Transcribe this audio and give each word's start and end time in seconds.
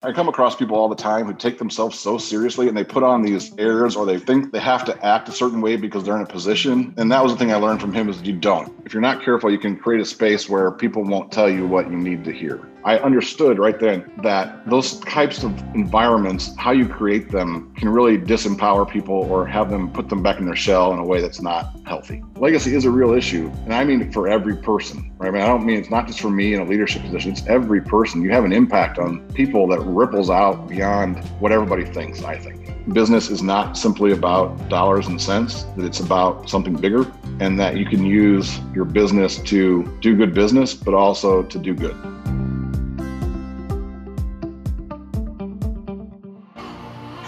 I 0.00 0.12
come 0.12 0.28
across 0.28 0.54
people 0.54 0.76
all 0.76 0.88
the 0.88 0.94
time 0.94 1.26
who 1.26 1.34
take 1.34 1.58
themselves 1.58 1.98
so 1.98 2.18
seriously 2.18 2.68
and 2.68 2.76
they 2.76 2.84
put 2.84 3.02
on 3.02 3.22
these 3.22 3.52
airs 3.58 3.96
or 3.96 4.06
they 4.06 4.16
think 4.16 4.52
they 4.52 4.60
have 4.60 4.84
to 4.84 5.04
act 5.04 5.28
a 5.28 5.32
certain 5.32 5.60
way 5.60 5.74
because 5.74 6.04
they're 6.04 6.14
in 6.14 6.22
a 6.22 6.26
position. 6.26 6.94
And 6.96 7.10
that 7.10 7.20
was 7.20 7.32
the 7.32 7.38
thing 7.38 7.50
I 7.50 7.56
learned 7.56 7.80
from 7.80 7.92
him 7.92 8.08
is 8.08 8.22
you 8.22 8.32
don't. 8.32 8.72
If 8.86 8.92
you're 8.92 9.02
not 9.02 9.24
careful, 9.24 9.50
you 9.50 9.58
can 9.58 9.76
create 9.76 10.00
a 10.00 10.04
space 10.04 10.48
where 10.48 10.70
people 10.70 11.02
won't 11.02 11.32
tell 11.32 11.50
you 11.50 11.66
what 11.66 11.90
you 11.90 11.96
need 11.96 12.24
to 12.26 12.32
hear. 12.32 12.60
I 12.84 12.98
understood 12.98 13.58
right 13.58 13.78
then 13.78 14.10
that 14.22 14.68
those 14.68 15.00
types 15.00 15.42
of 15.42 15.50
environments, 15.74 16.54
how 16.56 16.70
you 16.70 16.88
create 16.88 17.30
them, 17.30 17.74
can 17.76 17.88
really 17.88 18.16
disempower 18.16 18.88
people 18.88 19.14
or 19.14 19.46
have 19.46 19.68
them 19.68 19.90
put 19.90 20.08
them 20.08 20.22
back 20.22 20.38
in 20.38 20.46
their 20.46 20.56
shell 20.56 20.92
in 20.92 20.98
a 20.98 21.04
way 21.04 21.20
that's 21.20 21.42
not 21.42 21.74
healthy. 21.86 22.22
Legacy 22.36 22.76
is 22.76 22.84
a 22.84 22.90
real 22.90 23.12
issue, 23.12 23.50
and 23.64 23.74
I 23.74 23.84
mean 23.84 24.12
for 24.12 24.28
every 24.28 24.56
person. 24.56 25.12
Right? 25.18 25.28
I 25.28 25.30
mean, 25.32 25.42
I 25.42 25.46
don't 25.46 25.66
mean 25.66 25.76
it's 25.76 25.90
not 25.90 26.06
just 26.06 26.20
for 26.20 26.30
me 26.30 26.54
in 26.54 26.60
a 26.60 26.64
leadership 26.64 27.02
position. 27.02 27.32
It's 27.32 27.46
every 27.46 27.80
person. 27.80 28.22
You 28.22 28.30
have 28.30 28.44
an 28.44 28.52
impact 28.52 28.98
on 28.98 29.26
people 29.32 29.66
that 29.68 29.80
ripples 29.80 30.30
out 30.30 30.68
beyond 30.68 31.24
what 31.40 31.50
everybody 31.50 31.84
thinks. 31.84 32.22
I 32.22 32.38
think 32.38 32.94
business 32.94 33.28
is 33.28 33.42
not 33.42 33.76
simply 33.76 34.12
about 34.12 34.68
dollars 34.68 35.08
and 35.08 35.20
cents; 35.20 35.64
that 35.76 35.84
it's 35.84 36.00
about 36.00 36.48
something 36.48 36.76
bigger, 36.76 37.10
and 37.40 37.58
that 37.58 37.76
you 37.76 37.86
can 37.86 38.04
use 38.04 38.60
your 38.72 38.84
business 38.84 39.38
to 39.38 39.98
do 40.00 40.16
good 40.16 40.32
business, 40.32 40.74
but 40.74 40.94
also 40.94 41.42
to 41.42 41.58
do 41.58 41.74
good. 41.74 41.96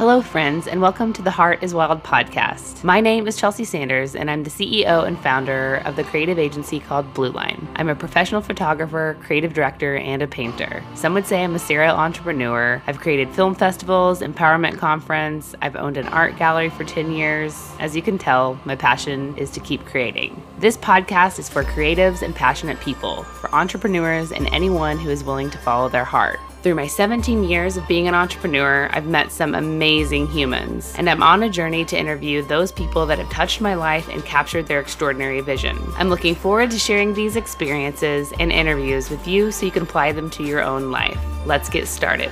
Hello, 0.01 0.23
friends, 0.23 0.67
and 0.67 0.81
welcome 0.81 1.13
to 1.13 1.21
the 1.21 1.31
Heart 1.31 1.63
is 1.63 1.75
Wild 1.75 2.03
podcast. 2.03 2.83
My 2.83 3.03
name 3.03 3.29
is 3.29 3.37
Chelsea 3.37 3.65
Sanders, 3.65 4.15
and 4.15 4.31
I'm 4.31 4.45
the 4.45 4.49
CEO 4.49 5.07
and 5.07 5.19
founder 5.19 5.83
of 5.85 5.97
the 5.97 6.05
creative 6.05 6.39
agency 6.39 6.81
called 6.81 7.13
Blue 7.13 7.29
Line. 7.29 7.69
I'm 7.77 7.91
a 7.91 7.95
professional 7.95 8.41
photographer, 8.41 9.19
creative 9.21 9.53
director, 9.53 9.99
and 9.99 10.23
a 10.23 10.27
painter. 10.27 10.83
Some 10.95 11.13
would 11.13 11.27
say 11.27 11.45
I'm 11.45 11.55
a 11.55 11.59
serial 11.59 11.97
entrepreneur. 11.97 12.83
I've 12.87 12.99
created 12.99 13.29
film 13.35 13.55
festivals, 13.55 14.23
empowerment 14.23 14.79
conference, 14.79 15.55
I've 15.61 15.77
owned 15.77 15.99
an 15.99 16.09
art 16.09 16.39
gallery 16.39 16.71
for 16.71 16.85
10 16.85 17.13
years. 17.13 17.71
As 17.79 17.95
you 17.95 18.01
can 18.01 18.17
tell, 18.17 18.59
my 18.65 18.77
passion 18.77 19.37
is 19.37 19.51
to 19.51 19.61
keep 19.61 19.85
creating. 19.85 20.43
This 20.61 20.79
podcast 20.79 21.39
is 21.39 21.51
for 21.51 21.63
creatives 21.63 22.23
and 22.23 22.35
passionate 22.35 22.81
people, 22.81 23.25
for 23.25 23.55
entrepreneurs, 23.55 24.33
and 24.33 24.49
anyone 24.51 24.99
who 24.99 25.11
is 25.11 25.25
willing 25.25 25.51
to 25.51 25.59
follow 25.59 25.91
their 25.91 26.07
heart. 26.07 26.41
Through 26.63 26.75
my 26.75 26.89
17 26.89 27.45
years 27.45 27.79
of 27.79 27.89
being 27.89 28.07
an 28.07 28.15
entrepreneur, 28.15 28.91
I've 28.93 29.07
met 29.07 29.33
some 29.33 29.55
amazing 29.55 30.27
humans, 30.27 30.95
and 30.99 31.09
I'm 31.09 31.23
on 31.23 31.43
a 31.43 31.49
journey 31.49 31.87
to 31.87 31.99
interview 31.99 32.43
those 32.43 32.71
people 32.71 33.07
that 33.07 33.19
have 33.19 33.31
touched 33.31 33.63
my 33.63 33.73
life 33.73 34.11
and 34.11 34.23
captured 34.27 34.67
their 34.67 34.79
extraordinary 34.79 35.41
vision. 35.41 35.79
I'm 35.97 36.11
looking 36.11 36.35
forward 36.35 36.71
to 36.73 36.79
sharing 36.79 37.15
these 37.15 37.37
experiences 37.37 38.35
and 38.39 38.53
interviews 38.53 39.09
with 39.09 39.27
you 39.27 39.51
so 39.51 39.65
you 39.65 39.73
can 39.73 39.85
apply 39.85 40.13
them 40.13 40.29
to 40.31 40.43
your 40.43 40.61
own 40.61 40.91
life. 40.91 41.19
Let's 41.47 41.71
get 41.71 41.89
started. 41.89 42.31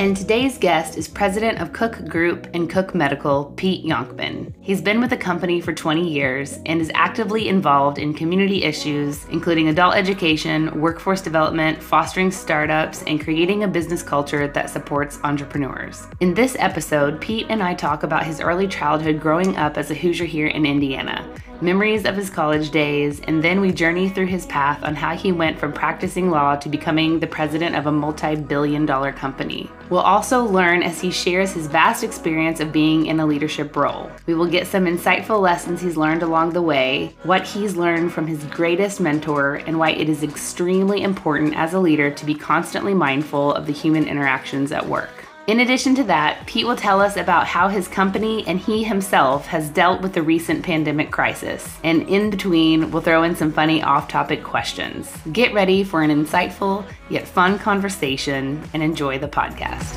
And 0.00 0.16
today's 0.16 0.56
guest 0.56 0.96
is 0.96 1.08
president 1.08 1.58
of 1.58 1.74
Cook 1.74 2.06
Group 2.08 2.48
and 2.54 2.70
Cook 2.70 2.94
Medical, 2.94 3.52
Pete 3.58 3.84
Yonkman. 3.84 4.50
He's 4.62 4.80
been 4.80 4.98
with 4.98 5.10
the 5.10 5.16
company 5.18 5.60
for 5.60 5.74
20 5.74 6.08
years 6.08 6.58
and 6.64 6.80
is 6.80 6.90
actively 6.94 7.50
involved 7.50 7.98
in 7.98 8.14
community 8.14 8.64
issues, 8.64 9.26
including 9.26 9.68
adult 9.68 9.94
education, 9.94 10.80
workforce 10.80 11.20
development, 11.20 11.82
fostering 11.82 12.30
startups, 12.30 13.02
and 13.02 13.22
creating 13.22 13.64
a 13.64 13.68
business 13.68 14.02
culture 14.02 14.48
that 14.48 14.70
supports 14.70 15.18
entrepreneurs. 15.22 16.08
In 16.20 16.32
this 16.32 16.56
episode, 16.58 17.20
Pete 17.20 17.48
and 17.50 17.62
I 17.62 17.74
talk 17.74 18.02
about 18.02 18.24
his 18.24 18.40
early 18.40 18.68
childhood 18.68 19.20
growing 19.20 19.58
up 19.58 19.76
as 19.76 19.90
a 19.90 19.94
Hoosier 19.94 20.24
here 20.24 20.46
in 20.46 20.64
Indiana 20.64 21.28
memories 21.62 22.04
of 22.04 22.16
his 22.16 22.30
college 22.30 22.70
days, 22.70 23.20
and 23.20 23.42
then 23.42 23.60
we 23.60 23.72
journey 23.72 24.08
through 24.08 24.26
his 24.26 24.46
path 24.46 24.82
on 24.82 24.94
how 24.94 25.16
he 25.16 25.32
went 25.32 25.58
from 25.58 25.72
practicing 25.72 26.30
law 26.30 26.56
to 26.56 26.68
becoming 26.68 27.20
the 27.20 27.26
president 27.26 27.76
of 27.76 27.86
a 27.86 27.92
multi 27.92 28.36
billion 28.36 28.86
dollar 28.86 29.12
company. 29.12 29.70
We'll 29.90 30.00
also 30.00 30.44
learn 30.44 30.82
as 30.82 31.00
he 31.00 31.10
shares 31.10 31.52
his 31.52 31.66
vast 31.66 32.04
experience 32.04 32.60
of 32.60 32.72
being 32.72 33.06
in 33.06 33.20
a 33.20 33.26
leadership 33.26 33.74
role. 33.74 34.10
We 34.26 34.34
will 34.34 34.46
get 34.46 34.66
some 34.66 34.84
insightful 34.84 35.40
lessons 35.40 35.80
he's 35.80 35.96
learned 35.96 36.22
along 36.22 36.52
the 36.52 36.62
way, 36.62 37.14
what 37.24 37.46
he's 37.46 37.76
learned 37.76 38.12
from 38.12 38.26
his 38.26 38.44
greatest 38.44 39.00
mentor, 39.00 39.56
and 39.66 39.78
why 39.78 39.90
it 39.90 40.08
is 40.08 40.22
extremely 40.22 41.02
important 41.02 41.56
as 41.56 41.74
a 41.74 41.80
leader 41.80 42.10
to 42.10 42.26
be 42.26 42.34
constantly 42.34 42.94
mindful 42.94 43.52
of 43.52 43.66
the 43.66 43.72
human 43.72 44.06
interactions 44.06 44.72
at 44.72 44.86
work. 44.86 45.19
In 45.46 45.60
addition 45.60 45.94
to 45.94 46.04
that, 46.04 46.46
Pete 46.46 46.66
will 46.66 46.76
tell 46.76 47.00
us 47.00 47.16
about 47.16 47.46
how 47.46 47.68
his 47.68 47.88
company 47.88 48.46
and 48.46 48.60
he 48.60 48.84
himself 48.84 49.46
has 49.46 49.70
dealt 49.70 50.02
with 50.02 50.12
the 50.12 50.22
recent 50.22 50.62
pandemic 50.62 51.10
crisis. 51.10 51.78
And 51.82 52.08
in 52.08 52.28
between, 52.28 52.90
we'll 52.90 53.02
throw 53.02 53.22
in 53.22 53.34
some 53.34 53.50
funny 53.50 53.82
off 53.82 54.06
topic 54.06 54.44
questions. 54.44 55.10
Get 55.32 55.54
ready 55.54 55.82
for 55.82 56.02
an 56.02 56.10
insightful 56.10 56.84
yet 57.08 57.26
fun 57.26 57.58
conversation 57.58 58.62
and 58.74 58.82
enjoy 58.82 59.18
the 59.18 59.28
podcast. 59.28 59.96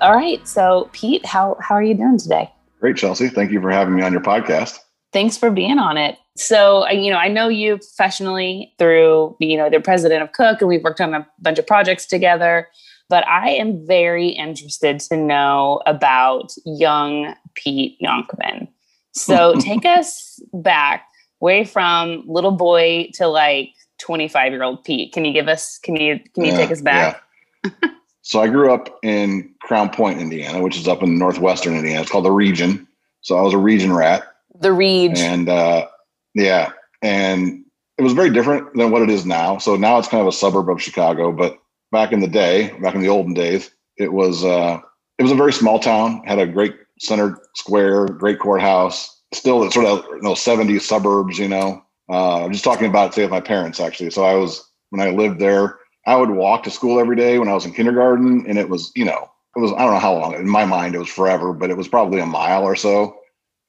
All 0.00 0.14
right. 0.14 0.46
So, 0.46 0.90
Pete, 0.92 1.26
how, 1.26 1.56
how 1.60 1.74
are 1.74 1.82
you 1.82 1.94
doing 1.94 2.18
today? 2.18 2.52
Great, 2.80 2.96
Chelsea. 2.96 3.28
Thank 3.28 3.50
you 3.50 3.60
for 3.60 3.70
having 3.70 3.94
me 3.94 4.02
on 4.02 4.12
your 4.12 4.22
podcast. 4.22 4.78
Thanks 5.12 5.36
for 5.36 5.50
being 5.50 5.78
on 5.78 5.98
it. 5.98 6.18
So, 6.36 6.88
you 6.88 7.10
know, 7.10 7.18
I 7.18 7.28
know 7.28 7.48
you 7.48 7.76
professionally 7.76 8.72
through, 8.78 9.36
you 9.38 9.56
know, 9.56 9.68
the 9.68 9.80
president 9.80 10.22
of 10.22 10.32
Cook, 10.32 10.60
and 10.60 10.68
we've 10.68 10.82
worked 10.82 11.00
on 11.00 11.14
a 11.14 11.26
bunch 11.38 11.58
of 11.58 11.66
projects 11.66 12.06
together. 12.06 12.68
But 13.08 13.26
I 13.28 13.50
am 13.50 13.86
very 13.86 14.28
interested 14.28 14.98
to 15.00 15.16
know 15.16 15.82
about 15.84 16.52
young 16.64 17.34
Pete 17.54 17.98
Yonkman. 18.00 18.68
So, 19.12 19.54
take 19.60 19.84
us 19.84 20.40
back 20.54 21.06
way 21.40 21.64
from 21.64 22.24
little 22.26 22.52
boy 22.52 23.10
to 23.14 23.26
like 23.26 23.70
25 23.98 24.52
year 24.52 24.62
old 24.62 24.82
Pete. 24.84 25.12
Can 25.12 25.26
you 25.26 25.32
give 25.34 25.48
us, 25.48 25.78
can 25.78 25.96
you, 25.96 26.18
can 26.34 26.44
you 26.44 26.52
yeah, 26.52 26.56
take 26.56 26.70
us 26.70 26.80
back? 26.80 27.22
Yeah. 27.64 27.90
so, 28.22 28.40
I 28.40 28.48
grew 28.48 28.72
up 28.72 28.98
in 29.02 29.54
Crown 29.60 29.90
Point, 29.90 30.18
Indiana, 30.18 30.62
which 30.62 30.78
is 30.78 30.88
up 30.88 31.02
in 31.02 31.18
northwestern 31.18 31.76
Indiana. 31.76 32.00
It's 32.00 32.10
called 32.10 32.24
the 32.24 32.30
region. 32.30 32.88
So, 33.20 33.36
I 33.36 33.42
was 33.42 33.52
a 33.52 33.58
region 33.58 33.92
rat. 33.92 34.22
The 34.58 34.72
region. 34.72 35.18
And, 35.18 35.48
uh, 35.50 35.88
yeah. 36.34 36.72
And 37.02 37.64
it 37.98 38.02
was 38.02 38.12
very 38.12 38.30
different 38.30 38.74
than 38.74 38.90
what 38.90 39.02
it 39.02 39.10
is 39.10 39.26
now. 39.26 39.58
So 39.58 39.76
now 39.76 39.98
it's 39.98 40.08
kind 40.08 40.20
of 40.20 40.26
a 40.26 40.32
suburb 40.32 40.68
of 40.70 40.82
Chicago, 40.82 41.32
but 41.32 41.58
back 41.90 42.12
in 42.12 42.20
the 42.20 42.28
day, 42.28 42.76
back 42.80 42.94
in 42.94 43.02
the 43.02 43.08
olden 43.08 43.34
days, 43.34 43.70
it 43.96 44.12
was 44.12 44.44
uh 44.44 44.80
it 45.18 45.22
was 45.22 45.32
a 45.32 45.36
very 45.36 45.52
small 45.52 45.78
town, 45.78 46.22
had 46.26 46.38
a 46.38 46.46
great 46.46 46.74
center 46.98 47.38
square, 47.54 48.06
great 48.06 48.38
courthouse, 48.38 49.22
still 49.32 49.70
sort 49.70 49.86
of 49.86 50.04
you 50.06 50.22
know 50.22 50.34
70 50.34 50.78
suburbs, 50.78 51.38
you 51.38 51.48
know. 51.48 51.82
Uh, 52.08 52.44
I'm 52.44 52.52
just 52.52 52.64
talking 52.64 52.86
about 52.86 53.14
say 53.14 53.22
with 53.22 53.30
my 53.30 53.40
parents 53.40 53.80
actually. 53.80 54.10
So 54.10 54.24
I 54.24 54.34
was 54.34 54.68
when 54.90 55.06
I 55.06 55.10
lived 55.10 55.38
there, 55.38 55.78
I 56.06 56.16
would 56.16 56.30
walk 56.30 56.64
to 56.64 56.70
school 56.70 56.98
every 56.98 57.16
day 57.16 57.38
when 57.38 57.48
I 57.48 57.54
was 57.54 57.64
in 57.64 57.72
kindergarten, 57.72 58.44
and 58.48 58.58
it 58.58 58.68
was, 58.68 58.90
you 58.96 59.04
know, 59.04 59.30
it 59.56 59.60
was 59.60 59.72
I 59.72 59.78
don't 59.78 59.92
know 59.92 59.98
how 60.00 60.14
long. 60.14 60.34
In 60.34 60.48
my 60.48 60.64
mind, 60.64 60.94
it 60.94 60.98
was 60.98 61.08
forever, 61.08 61.52
but 61.52 61.70
it 61.70 61.76
was 61.76 61.88
probably 61.88 62.20
a 62.20 62.26
mile 62.26 62.64
or 62.64 62.76
so. 62.76 63.16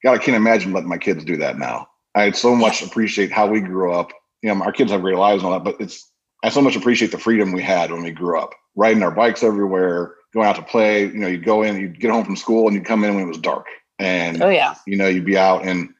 God, 0.02 0.14
I 0.14 0.18
can't 0.18 0.36
imagine 0.36 0.72
letting 0.72 0.88
my 0.88 0.98
kids 0.98 1.24
do 1.24 1.36
that 1.38 1.58
now. 1.58 1.88
I 2.14 2.30
so 2.32 2.54
much 2.54 2.82
appreciate 2.82 3.32
how 3.32 3.46
we 3.46 3.60
grew 3.60 3.92
up. 3.92 4.12
You 4.42 4.54
know, 4.54 4.62
our 4.62 4.72
kids 4.72 4.92
have 4.92 5.00
great 5.00 5.16
lives 5.16 5.42
and 5.42 5.52
all 5.52 5.58
that, 5.58 5.64
but 5.64 5.80
it's 5.80 6.10
I 6.42 6.50
so 6.50 6.60
much 6.60 6.76
appreciate 6.76 7.10
the 7.10 7.18
freedom 7.18 7.52
we 7.52 7.62
had 7.62 7.90
when 7.90 8.02
we 8.02 8.10
grew 8.10 8.38
up, 8.38 8.54
riding 8.76 9.02
our 9.02 9.10
bikes 9.10 9.42
everywhere, 9.42 10.14
going 10.34 10.46
out 10.46 10.56
to 10.56 10.62
play. 10.62 11.04
You 11.06 11.14
know, 11.14 11.26
you'd 11.26 11.44
go 11.44 11.62
in, 11.62 11.80
you'd 11.80 11.98
get 11.98 12.10
home 12.10 12.24
from 12.24 12.36
school, 12.36 12.66
and 12.66 12.74
you'd 12.74 12.84
come 12.84 13.02
in 13.02 13.14
when 13.14 13.24
it 13.24 13.28
was 13.28 13.38
dark, 13.38 13.66
and 13.98 14.42
oh 14.42 14.50
yeah, 14.50 14.74
you 14.86 14.96
know, 14.96 15.08
you'd 15.08 15.24
be 15.24 15.38
out, 15.38 15.64
and 15.64 15.94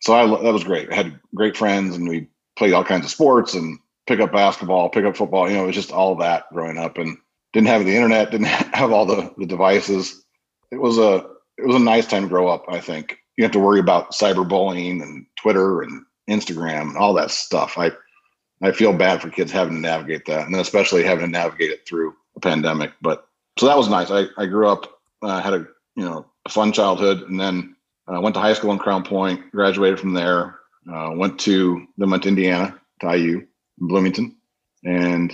so 0.00 0.14
I 0.14 0.26
that 0.42 0.52
was 0.52 0.64
great. 0.64 0.92
I 0.92 0.94
had 0.94 1.18
great 1.34 1.56
friends, 1.56 1.96
and 1.96 2.08
we 2.08 2.28
played 2.56 2.74
all 2.74 2.84
kinds 2.84 3.04
of 3.04 3.10
sports 3.10 3.54
and 3.54 3.78
pick 4.06 4.20
up 4.20 4.32
basketball, 4.32 4.90
pick 4.90 5.04
up 5.04 5.16
football. 5.16 5.48
You 5.48 5.56
know, 5.56 5.64
it 5.64 5.68
was 5.68 5.76
just 5.76 5.92
all 5.92 6.16
that 6.16 6.44
growing 6.52 6.78
up, 6.78 6.98
and 6.98 7.16
didn't 7.52 7.68
have 7.68 7.84
the 7.84 7.96
internet, 7.96 8.30
didn't 8.30 8.46
have 8.74 8.92
all 8.92 9.06
the 9.06 9.32
the 9.38 9.46
devices. 9.46 10.22
It 10.70 10.76
was 10.76 10.98
a 10.98 11.26
it 11.58 11.66
was 11.66 11.76
a 11.76 11.80
nice 11.80 12.06
time 12.06 12.22
to 12.22 12.28
grow 12.28 12.48
up. 12.48 12.64
I 12.68 12.80
think 12.80 13.18
you 13.36 13.44
have 13.44 13.52
to 13.52 13.58
worry 13.58 13.80
about 13.80 14.12
cyberbullying 14.12 15.02
and 15.02 15.26
Twitter 15.36 15.82
and 15.82 16.04
Instagram 16.28 16.82
and 16.82 16.96
all 16.96 17.14
that 17.14 17.30
stuff. 17.30 17.76
I 17.76 17.92
I 18.60 18.72
feel 18.72 18.92
bad 18.92 19.22
for 19.22 19.30
kids 19.30 19.52
having 19.52 19.74
to 19.74 19.80
navigate 19.80 20.26
that, 20.26 20.44
and 20.44 20.54
then 20.54 20.60
especially 20.60 21.04
having 21.04 21.26
to 21.26 21.30
navigate 21.30 21.70
it 21.70 21.86
through 21.86 22.14
a 22.36 22.40
pandemic. 22.40 22.92
But 23.00 23.26
so 23.58 23.66
that 23.66 23.76
was 23.76 23.88
nice. 23.88 24.10
I, 24.10 24.26
I 24.36 24.46
grew 24.46 24.68
up, 24.68 25.00
uh, 25.22 25.40
had 25.40 25.54
a 25.54 25.66
you 25.94 26.04
know 26.04 26.26
a 26.46 26.50
fun 26.50 26.72
childhood, 26.72 27.22
and 27.28 27.38
then 27.40 27.76
uh, 28.08 28.20
went 28.20 28.34
to 28.34 28.40
high 28.40 28.54
school 28.54 28.72
in 28.72 28.78
Crown 28.78 29.04
Point, 29.04 29.50
graduated 29.52 30.00
from 30.00 30.14
there, 30.14 30.58
uh, 30.92 31.10
went 31.14 31.38
to 31.40 31.86
then 31.98 32.10
went 32.10 32.22
to 32.24 32.28
Indiana 32.28 32.78
to 33.00 33.16
IU 33.16 33.38
in 33.80 33.86
Bloomington, 33.86 34.36
and 34.84 35.32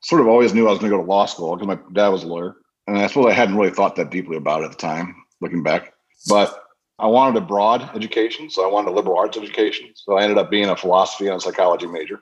sort 0.00 0.20
of 0.20 0.28
always 0.28 0.54
knew 0.54 0.68
I 0.68 0.70
was 0.70 0.78
going 0.78 0.90
to 0.90 0.96
go 0.96 1.02
to 1.02 1.08
law 1.08 1.26
school 1.26 1.56
because 1.56 1.68
my 1.68 1.78
dad 1.92 2.08
was 2.08 2.24
a 2.24 2.26
lawyer, 2.26 2.56
and 2.86 2.98
I 2.98 3.06
suppose 3.06 3.26
I 3.26 3.32
hadn't 3.32 3.56
really 3.56 3.72
thought 3.72 3.96
that 3.96 4.10
deeply 4.10 4.36
about 4.36 4.62
it 4.62 4.66
at 4.66 4.70
the 4.72 4.76
time, 4.76 5.16
looking 5.40 5.62
back. 5.62 5.94
But 6.28 6.62
I 6.98 7.06
wanted 7.06 7.42
a 7.42 7.46
broad 7.46 7.94
education, 7.94 8.48
so 8.48 8.66
I 8.66 8.72
wanted 8.72 8.90
a 8.90 8.94
liberal 8.94 9.18
arts 9.18 9.36
education. 9.36 9.90
So 9.94 10.16
I 10.16 10.22
ended 10.22 10.38
up 10.38 10.50
being 10.50 10.68
a 10.68 10.76
philosophy 10.76 11.26
and 11.26 11.36
a 11.36 11.40
psychology 11.40 11.86
major, 11.86 12.20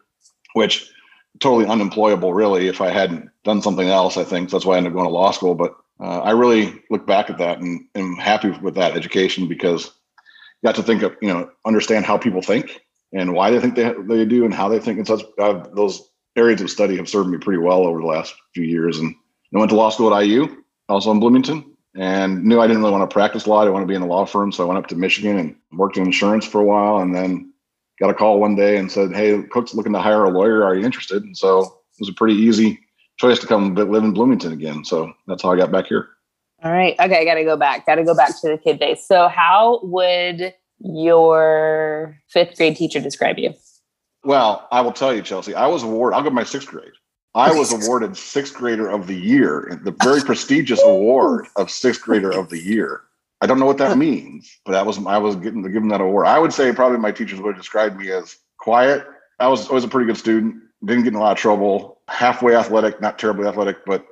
which 0.54 0.90
totally 1.40 1.66
unemployable 1.66 2.32
really 2.32 2.68
if 2.68 2.80
I 2.80 2.90
hadn't 2.90 3.30
done 3.44 3.62
something 3.62 3.88
else. 3.88 4.16
I 4.16 4.24
think 4.24 4.50
that's 4.50 4.64
why 4.64 4.74
I 4.74 4.78
ended 4.78 4.92
up 4.92 4.96
going 4.96 5.06
to 5.06 5.12
law 5.12 5.30
school. 5.30 5.54
But 5.54 5.76
uh, 6.00 6.20
I 6.20 6.30
really 6.30 6.82
look 6.90 7.06
back 7.06 7.30
at 7.30 7.38
that 7.38 7.60
and 7.60 7.86
am 7.94 8.16
happy 8.16 8.50
with 8.50 8.74
that 8.74 8.96
education 8.96 9.48
because 9.48 9.86
you 9.86 10.68
got 10.68 10.74
to 10.76 10.82
think 10.82 11.02
of 11.02 11.16
you 11.22 11.28
know 11.28 11.50
understand 11.64 12.04
how 12.04 12.18
people 12.18 12.42
think 12.42 12.80
and 13.12 13.32
why 13.32 13.50
they 13.50 13.60
think 13.60 13.76
they, 13.76 13.94
they 14.06 14.24
do 14.24 14.44
and 14.44 14.52
how 14.52 14.68
they 14.68 14.80
think. 14.80 14.98
And 14.98 15.06
such 15.06 15.22
uh, 15.38 15.64
those 15.74 16.02
areas 16.36 16.60
of 16.60 16.70
study 16.70 16.96
have 16.96 17.08
served 17.08 17.30
me 17.30 17.38
pretty 17.38 17.62
well 17.62 17.86
over 17.86 18.00
the 18.00 18.06
last 18.06 18.34
few 18.54 18.64
years. 18.64 18.98
And 18.98 19.14
I 19.54 19.58
went 19.58 19.70
to 19.70 19.76
law 19.76 19.90
school 19.90 20.12
at 20.12 20.26
IU, 20.26 20.48
also 20.88 21.12
in 21.12 21.20
Bloomington, 21.20 21.73
and 21.94 22.44
knew 22.44 22.60
I 22.60 22.66
didn't 22.66 22.82
really 22.82 22.92
want 22.92 23.08
to 23.08 23.12
practice 23.12 23.46
law. 23.46 23.64
I 23.64 23.68
want 23.70 23.82
to 23.82 23.86
be 23.86 23.94
in 23.94 24.02
a 24.02 24.06
law 24.06 24.26
firm. 24.26 24.52
So 24.52 24.64
I 24.64 24.66
went 24.66 24.78
up 24.78 24.88
to 24.88 24.96
Michigan 24.96 25.38
and 25.38 25.56
worked 25.72 25.96
in 25.96 26.04
insurance 26.04 26.44
for 26.44 26.60
a 26.60 26.64
while 26.64 26.98
and 26.98 27.14
then 27.14 27.52
got 28.00 28.10
a 28.10 28.14
call 28.14 28.40
one 28.40 28.56
day 28.56 28.76
and 28.76 28.90
said, 28.90 29.14
Hey, 29.14 29.40
Cook's 29.50 29.74
looking 29.74 29.92
to 29.92 30.00
hire 30.00 30.24
a 30.24 30.30
lawyer. 30.30 30.64
Are 30.64 30.74
you 30.74 30.84
interested? 30.84 31.22
And 31.22 31.36
so 31.36 31.60
it 31.60 32.00
was 32.00 32.08
a 32.08 32.14
pretty 32.14 32.34
easy 32.34 32.80
choice 33.18 33.38
to 33.38 33.46
come 33.46 33.74
live 33.74 34.02
in 34.02 34.12
Bloomington 34.12 34.52
again. 34.52 34.84
So 34.84 35.12
that's 35.26 35.42
how 35.42 35.52
I 35.52 35.56
got 35.56 35.70
back 35.70 35.86
here. 35.86 36.08
All 36.62 36.72
right. 36.72 36.94
Okay. 36.98 37.20
I 37.20 37.24
got 37.24 37.34
to 37.34 37.44
go 37.44 37.56
back. 37.56 37.86
Got 37.86 37.96
to 37.96 38.04
go 38.04 38.14
back 38.14 38.40
to 38.40 38.48
the 38.48 38.58
kid 38.58 38.80
days. 38.80 39.06
So, 39.06 39.28
how 39.28 39.80
would 39.82 40.54
your 40.80 42.18
fifth 42.28 42.56
grade 42.56 42.76
teacher 42.76 43.00
describe 43.00 43.38
you? 43.38 43.52
Well, 44.24 44.66
I 44.72 44.80
will 44.80 44.92
tell 44.92 45.14
you, 45.14 45.20
Chelsea, 45.20 45.54
I 45.54 45.66
was 45.66 45.82
awarded, 45.82 46.16
I'll 46.16 46.22
go 46.22 46.30
my 46.30 46.44
sixth 46.44 46.68
grade. 46.68 46.92
I 47.34 47.52
was 47.52 47.72
awarded 47.72 48.16
sixth 48.16 48.54
grader 48.54 48.88
of 48.88 49.06
the 49.06 49.14
year, 49.14 49.80
the 49.82 49.94
very 50.02 50.20
prestigious 50.20 50.80
award 50.82 51.46
of 51.56 51.70
sixth 51.70 52.02
grader 52.02 52.30
of 52.30 52.48
the 52.48 52.60
year. 52.60 53.02
I 53.40 53.46
don't 53.46 53.58
know 53.58 53.66
what 53.66 53.78
that 53.78 53.98
means, 53.98 54.56
but 54.64 54.72
that 54.72 54.86
was 54.86 55.04
I 55.04 55.18
was 55.18 55.36
getting 55.36 55.62
given 55.62 55.88
that 55.88 56.00
award. 56.00 56.26
I 56.26 56.38
would 56.38 56.52
say 56.52 56.72
probably 56.72 56.98
my 56.98 57.10
teachers 57.10 57.40
would 57.40 57.54
have 57.54 57.60
described 57.60 57.96
me 57.96 58.10
as 58.10 58.36
quiet. 58.58 59.04
I 59.40 59.48
was 59.48 59.68
always 59.68 59.84
a 59.84 59.88
pretty 59.88 60.06
good 60.06 60.16
student, 60.16 60.62
didn't 60.84 61.04
get 61.04 61.12
in 61.12 61.16
a 61.16 61.20
lot 61.20 61.32
of 61.32 61.38
trouble, 61.38 62.00
halfway 62.08 62.54
athletic, 62.54 63.00
not 63.00 63.18
terribly 63.18 63.46
athletic, 63.46 63.84
but 63.84 64.06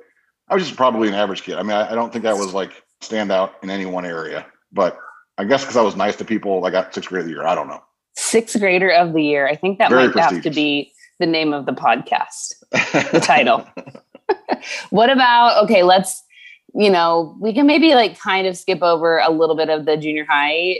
I 0.49 0.55
was 0.55 0.65
just 0.65 0.75
probably 0.75 1.07
an 1.07 1.13
average 1.13 1.43
kid. 1.43 1.55
I 1.55 1.63
mean, 1.63 1.71
I, 1.71 1.91
I 1.91 1.95
don't 1.95 2.11
think 2.11 2.25
I 2.25 2.33
was 2.33 2.53
like 2.53 2.83
stand 3.01 3.31
out 3.31 3.55
in 3.63 3.69
any 3.69 3.85
one 3.85 4.05
area, 4.05 4.45
but 4.71 4.99
I 5.37 5.45
guess 5.45 5.63
because 5.63 5.77
I 5.77 5.81
was 5.81 5.95
nice 5.95 6.15
to 6.17 6.25
people, 6.25 6.65
I 6.65 6.69
got 6.69 6.93
sixth 6.93 7.09
grade 7.09 7.21
of 7.21 7.27
the 7.27 7.33
year. 7.33 7.47
I 7.47 7.55
don't 7.55 7.67
know. 7.67 7.81
Sixth 8.15 8.59
grader 8.59 8.91
of 8.91 9.13
the 9.13 9.23
year. 9.23 9.47
I 9.47 9.55
think 9.55 9.79
that 9.79 9.89
Very 9.89 10.09
might 10.09 10.19
have 10.19 10.43
to 10.43 10.51
be 10.51 10.92
the 11.23 11.31
name 11.31 11.53
of 11.53 11.65
the 11.65 11.71
podcast, 11.71 12.53
the 13.11 13.21
title. 13.23 13.65
what 14.89 15.09
about, 15.09 15.63
okay, 15.63 15.81
let's, 15.81 16.21
you 16.75 16.89
know, 16.89 17.37
we 17.39 17.53
can 17.53 17.65
maybe 17.65 17.95
like 17.95 18.19
kind 18.19 18.45
of 18.45 18.57
skip 18.57 18.81
over 18.81 19.19
a 19.19 19.29
little 19.29 19.55
bit 19.55 19.69
of 19.69 19.85
the 19.85 19.95
junior 19.95 20.25
high 20.27 20.79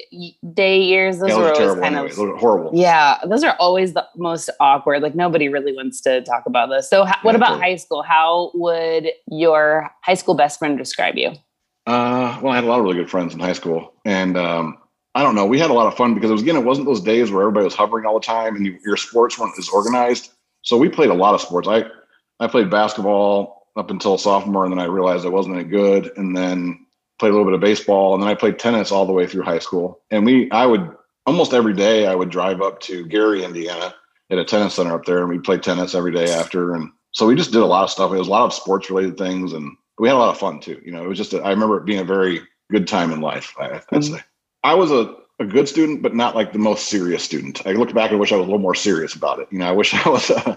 day 0.54 0.82
years. 0.82 1.20
Those, 1.20 1.30
yeah, 1.30 1.36
those 1.36 1.46
are 1.46 1.64
always 1.64 1.80
kind 1.80 1.96
anyway. 1.96 2.10
of 2.10 2.16
those 2.18 2.40
horrible. 2.42 2.72
Yeah, 2.74 3.20
those 3.26 3.44
are 3.46 3.56
always 3.58 3.94
the 3.94 4.06
most 4.18 4.50
awkward. 4.60 5.02
Like 5.02 5.16
nobody 5.16 5.48
really 5.48 5.72
wants 5.72 6.02
to 6.02 6.22
talk 6.24 6.44
about 6.46 6.70
this. 6.70 6.90
So, 6.90 7.06
ha- 7.06 7.20
what 7.22 7.36
about 7.36 7.50
totally. 7.50 7.72
high 7.72 7.76
school? 7.78 8.02
How 8.02 8.52
would 8.54 9.12
your 9.28 9.92
high 10.02 10.16
school 10.16 10.34
best 10.34 10.60
friend 10.60 10.78
describe 10.78 11.16
you? 11.16 11.30
Uh, 11.86 12.38
well, 12.42 12.50
I 12.52 12.56
had 12.56 12.64
a 12.66 12.68
lot 12.68 12.80
of 12.80 12.86
really 12.86 12.98
good 12.98 13.10
friends 13.10 13.34
in 13.34 13.40
high 13.40 13.54
school, 13.54 13.94
and 14.04 14.36
um, 14.36 14.78
I 15.16 15.22
don't 15.22 15.36
know. 15.36 15.46
We 15.46 15.60
had 15.60 15.70
a 15.70 15.74
lot 15.74 15.88
of 15.88 15.96
fun 15.96 16.16
because 16.16 16.30
it 16.30 16.34
was 16.34 16.42
again, 16.42 16.56
it 16.56 16.66
wasn't 16.66 16.88
those 16.88 17.02
days 17.02 17.32
where 17.32 17.44
everybody 17.44 17.66
was 17.66 17.76
hovering 17.76 18.06
all 18.06 18.20
the 18.20 18.26
time 18.26 18.56
and 18.56 18.66
you, 18.66 18.78
your 18.84 18.98
sports 18.98 19.38
weren't 19.38 19.58
as 19.60 19.70
organized. 19.70 20.32
So 20.64 20.78
we 20.78 20.90
played 20.90 21.10
a 21.10 21.14
lot 21.14 21.36
of 21.36 21.42
sports. 21.42 21.68
I 21.68 21.86
I 22.40 22.48
played 22.48 22.70
basketball 22.70 23.68
up 23.76 23.90
until 23.90 24.18
sophomore, 24.18 24.66
and 24.66 24.72
then 24.72 24.80
I 24.80 24.86
realized 24.86 25.26
I 25.26 25.30
wasn't 25.30 25.56
any 25.56 25.66
good, 25.66 26.12
and 26.18 26.36
then 26.36 26.86
played 27.20 27.30
a 27.30 27.32
little 27.32 27.46
bit 27.46 27.54
of 27.54 27.62
baseball, 27.62 28.14
and 28.14 28.22
then 28.22 28.30
I 28.30 28.36
played 28.36 28.60
tennis 28.60 28.92
all 28.92 29.06
the 29.06 29.14
way 29.14 29.28
through 29.28 29.44
high 29.44 29.60
school. 29.60 30.02
And 30.12 30.26
we, 30.26 30.50
I 30.52 30.66
would 30.66 30.90
almost 31.26 31.54
every 31.54 31.74
day, 31.74 32.08
I 32.08 32.16
would 32.16 32.30
drive 32.30 32.62
up 32.62 32.80
to 32.82 33.06
Gary, 33.06 33.44
Indiana, 33.44 33.94
at 34.30 34.38
a 34.38 34.46
tennis 34.46 34.76
center 34.76 34.94
up 34.94 35.06
there, 35.06 35.20
and 35.20 35.30
we 35.30 35.40
played 35.40 35.64
tennis 35.64 35.96
every 35.96 36.12
day 36.12 36.32
after. 36.32 36.74
And 36.74 36.90
so 37.12 37.28
we 37.28 37.36
just 37.36 37.52
did 37.52 37.62
a 37.62 37.66
lot 37.66 37.84
of 37.84 37.92
stuff. 37.92 38.12
It 38.12 38.18
was 38.18 38.28
a 38.28 38.32
lot 38.32 38.46
of 38.46 38.54
sports 38.54 38.90
related 38.90 39.18
things, 39.18 39.54
and 39.54 39.72
we 40.00 40.08
had 40.08 40.16
a 40.16 40.20
lot 40.20 40.32
of 40.32 40.40
fun 40.40 40.60
too. 40.60 40.82
You 40.84 40.92
know, 40.92 41.04
it 41.04 41.08
was 41.08 41.18
just 41.18 41.34
a, 41.34 41.42
I 41.42 41.52
remember 41.52 41.78
it 41.78 41.86
being 41.86 42.00
a 42.00 42.06
very 42.06 42.42
good 42.72 42.88
time 42.88 43.12
in 43.12 43.22
life. 43.22 43.54
I, 43.60 43.70
would 43.70 43.82
mm-hmm. 43.82 44.16
say. 44.16 44.22
I 44.64 44.74
was 44.74 44.92
a, 44.92 45.16
a 45.40 45.46
good 45.46 45.68
student, 45.68 46.02
but 46.02 46.16
not 46.16 46.36
like 46.36 46.54
the 46.54 46.60
most 46.60 46.88
serious 46.88 47.24
student. 47.24 47.66
I 47.66 47.74
look 47.74 47.94
back 47.94 48.12
and 48.12 48.20
wish 48.20 48.32
I 48.32 48.38
was 48.38 48.44
a 48.44 48.50
little 48.50 48.60
more 48.60 48.76
serious 48.76 49.14
about 49.14 49.40
it. 49.40 49.48
You 49.52 49.60
know, 49.60 49.68
I 49.68 49.72
wish 49.72 49.94
I 50.06 50.10
was 50.10 50.30
uh, 50.32 50.56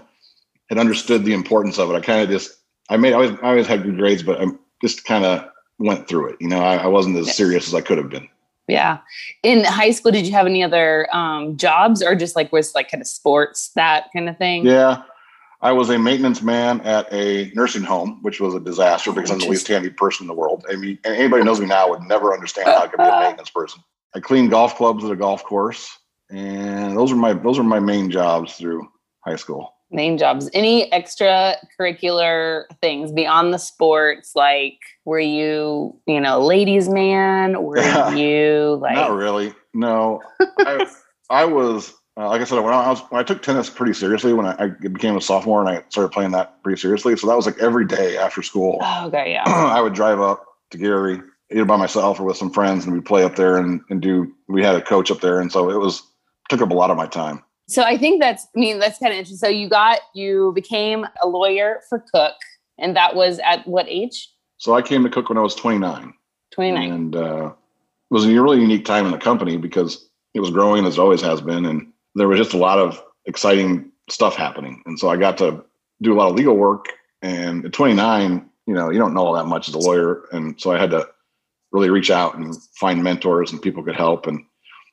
had 0.69 0.77
understood 0.77 1.25
the 1.25 1.33
importance 1.33 1.77
of 1.77 1.89
it. 1.89 1.95
I 1.95 2.01
kind 2.01 2.21
of 2.21 2.29
just 2.29 2.57
I 2.89 2.97
made 2.97 3.13
I 3.13 3.15
always 3.15 3.31
I 3.41 3.49
always 3.49 3.67
had 3.67 3.83
good 3.83 3.97
grades, 3.97 4.23
but 4.23 4.41
I 4.41 4.45
just 4.81 5.05
kind 5.05 5.25
of 5.25 5.49
went 5.79 6.07
through 6.07 6.29
it. 6.29 6.37
You 6.39 6.47
know, 6.47 6.61
I, 6.61 6.77
I 6.77 6.87
wasn't 6.87 7.17
as 7.17 7.35
serious 7.35 7.67
as 7.67 7.73
I 7.73 7.81
could 7.81 7.97
have 7.97 8.09
been. 8.09 8.27
Yeah. 8.67 8.99
In 9.43 9.63
high 9.63 9.91
school, 9.91 10.11
did 10.11 10.25
you 10.25 10.33
have 10.33 10.45
any 10.45 10.61
other 10.61 11.07
um, 11.15 11.55
jobs 11.55 12.03
or 12.03 12.15
just 12.15 12.35
like 12.35 12.51
was 12.51 12.75
like 12.75 12.91
kind 12.91 13.01
of 13.01 13.07
sports 13.07 13.69
that 13.75 14.07
kind 14.13 14.27
of 14.27 14.37
thing? 14.37 14.65
Yeah. 14.65 15.03
I 15.61 15.71
was 15.71 15.89
a 15.89 15.97
maintenance 15.97 16.41
man 16.43 16.81
at 16.81 17.11
a 17.11 17.51
nursing 17.55 17.83
home, 17.83 18.19
which 18.21 18.39
was 18.39 18.53
a 18.53 18.59
disaster 18.59 19.11
because 19.11 19.31
I'm 19.31 19.39
the 19.39 19.47
least 19.47 19.67
handy 19.67 19.89
person 19.89 20.25
in 20.25 20.27
the 20.27 20.33
world. 20.33 20.65
I 20.69 20.75
mean, 20.75 20.99
anybody 21.03 21.43
knows 21.43 21.59
me 21.59 21.65
now 21.65 21.89
would 21.89 22.03
never 22.03 22.33
understand 22.33 22.67
how 22.67 22.83
I 22.83 22.87
could 22.87 22.97
be 22.97 23.05
a 23.05 23.19
maintenance 23.21 23.49
person. 23.49 23.81
I 24.15 24.19
cleaned 24.19 24.51
golf 24.51 24.75
clubs 24.75 25.03
at 25.03 25.11
a 25.11 25.15
golf 25.15 25.43
course, 25.43 25.89
and 26.29 26.97
those 26.97 27.11
were 27.11 27.17
my 27.17 27.33
those 27.33 27.57
were 27.57 27.63
my 27.63 27.79
main 27.79 28.09
jobs 28.09 28.55
through 28.55 28.87
high 29.25 29.35
school. 29.35 29.73
Main 29.89 30.17
jobs. 30.17 30.49
Any 30.53 30.89
extracurricular 30.91 32.65
things 32.81 33.11
beyond 33.11 33.53
the 33.53 33.57
sports? 33.57 34.33
Like, 34.35 34.79
were 35.05 35.19
you, 35.19 35.97
you 36.05 36.19
know, 36.19 36.45
ladies' 36.45 36.89
man? 36.89 37.63
Were 37.63 37.77
you 38.13 38.77
like? 38.81 38.95
Not 38.95 39.11
really. 39.11 39.53
No, 39.73 40.21
I, 40.59 40.91
I 41.29 41.45
was 41.45 41.93
uh, 42.17 42.27
like 42.29 42.41
I 42.41 42.45
said, 42.45 42.59
when 42.59 42.73
I 42.73 42.89
was 42.89 42.99
when 43.09 43.19
I 43.19 43.23
took 43.23 43.43
tennis 43.43 43.69
pretty 43.69 43.93
seriously 43.93 44.33
when 44.33 44.47
I, 44.47 44.55
I, 44.57 44.67
became 44.69 45.15
a 45.15 45.21
sophomore 45.21 45.61
and 45.61 45.69
I 45.69 45.83
started 45.89 46.11
playing 46.11 46.31
that 46.31 46.63
pretty 46.63 46.81
seriously. 46.81 47.15
So 47.15 47.27
that 47.27 47.35
was 47.35 47.45
like 47.45 47.59
every 47.59 47.85
day 47.85 48.17
after 48.17 48.41
school. 48.41 48.79
Oh, 48.81 49.07
okay, 49.07 49.33
yeah. 49.33 49.43
I 49.45 49.79
would 49.81 49.93
drive 49.93 50.19
up 50.19 50.43
to 50.71 50.79
Gary 50.79 51.21
either 51.51 51.65
by 51.65 51.77
myself 51.77 52.19
or 52.19 52.23
with 52.23 52.37
some 52.37 52.51
friends, 52.51 52.85
and 52.85 52.93
we'd 52.93 53.05
play 53.05 53.23
up 53.23 53.35
there 53.35 53.57
and, 53.57 53.81
and 53.89 54.01
do. 54.01 54.33
We 54.47 54.63
had 54.63 54.75
a 54.75 54.81
coach 54.81 55.11
up 55.11 55.21
there, 55.21 55.39
and 55.39 55.51
so 55.51 55.69
it 55.69 55.79
was 55.79 56.01
took 56.49 56.61
up 56.61 56.71
a 56.71 56.73
lot 56.73 56.91
of 56.91 56.97
my 56.97 57.07
time. 57.07 57.43
So 57.67 57.83
I 57.83 57.97
think 57.97 58.21
that's. 58.21 58.47
I 58.55 58.59
mean, 58.59 58.79
that's 58.79 58.99
kind 58.99 59.11
of 59.11 59.17
interesting. 59.17 59.37
So 59.37 59.47
you 59.47 59.69
got 59.69 59.99
you 60.13 60.51
became 60.55 61.05
a 61.21 61.27
lawyer 61.27 61.81
for 61.89 62.03
Cook, 62.13 62.35
and 62.77 62.95
that 62.95 63.15
was 63.15 63.39
at 63.39 63.67
what 63.67 63.87
age? 63.87 64.29
So 64.57 64.73
I 64.73 64.81
came 64.81 65.03
to 65.03 65.09
Cook 65.09 65.29
when 65.29 65.37
I 65.37 65.41
was 65.41 65.55
twenty 65.55 65.79
nine. 65.79 66.13
Twenty 66.51 66.71
nine, 66.71 66.91
and 66.91 67.15
uh, 67.15 67.45
it 67.47 68.13
was 68.13 68.25
a 68.25 68.41
really 68.41 68.59
unique 68.61 68.85
time 68.85 69.05
in 69.05 69.11
the 69.11 69.17
company 69.17 69.57
because 69.57 70.09
it 70.33 70.39
was 70.39 70.49
growing 70.49 70.85
as 70.85 70.97
it 70.97 71.01
always 71.01 71.21
has 71.21 71.41
been, 71.41 71.65
and 71.65 71.91
there 72.15 72.27
was 72.27 72.39
just 72.39 72.53
a 72.53 72.57
lot 72.57 72.79
of 72.79 73.01
exciting 73.25 73.91
stuff 74.09 74.35
happening. 74.35 74.81
And 74.85 74.97
so 74.99 75.09
I 75.09 75.17
got 75.17 75.37
to 75.39 75.63
do 76.01 76.13
a 76.13 76.15
lot 76.15 76.29
of 76.29 76.35
legal 76.35 76.55
work. 76.55 76.87
And 77.21 77.65
at 77.65 77.73
29, 77.73 78.49
you 78.65 78.73
know, 78.73 78.89
you 78.89 78.99
don't 78.99 79.13
know 79.13 79.25
all 79.25 79.33
that 79.33 79.45
much 79.45 79.67
as 79.67 79.75
a 79.75 79.79
lawyer. 79.79 80.23
And 80.31 80.59
so 80.59 80.71
I 80.71 80.79
had 80.79 80.91
to 80.91 81.07
really 81.71 81.89
reach 81.89 82.11
out 82.11 82.37
and 82.37 82.55
find 82.79 83.03
mentors 83.03 83.51
and 83.51 83.61
people 83.61 83.83
could 83.83 83.95
help. 83.95 84.27
And 84.27 84.43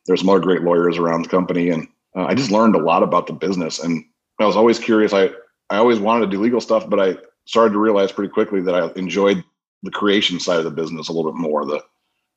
there's 0.06 0.20
some 0.20 0.28
other 0.28 0.40
great 0.40 0.62
lawyers 0.62 0.98
around 0.98 1.22
the 1.22 1.28
company. 1.28 1.70
And 1.70 1.88
uh, 2.16 2.24
I 2.24 2.34
just 2.34 2.50
learned 2.50 2.74
a 2.74 2.82
lot 2.82 3.02
about 3.02 3.26
the 3.26 3.32
business. 3.32 3.78
And 3.78 4.04
I 4.40 4.46
was 4.46 4.56
always 4.56 4.78
curious. 4.78 5.12
I, 5.12 5.31
I 5.70 5.76
always 5.76 5.98
wanted 5.98 6.26
to 6.26 6.31
do 6.31 6.43
legal 6.43 6.60
stuff, 6.60 6.88
but 6.88 7.00
I 7.00 7.16
started 7.46 7.72
to 7.72 7.78
realize 7.78 8.12
pretty 8.12 8.32
quickly 8.32 8.60
that 8.62 8.74
I 8.74 8.90
enjoyed 8.98 9.44
the 9.82 9.90
creation 9.90 10.40
side 10.40 10.58
of 10.58 10.64
the 10.64 10.70
business 10.70 11.08
a 11.08 11.12
little 11.12 11.32
bit 11.32 11.40
more. 11.40 11.64
The, 11.64 11.82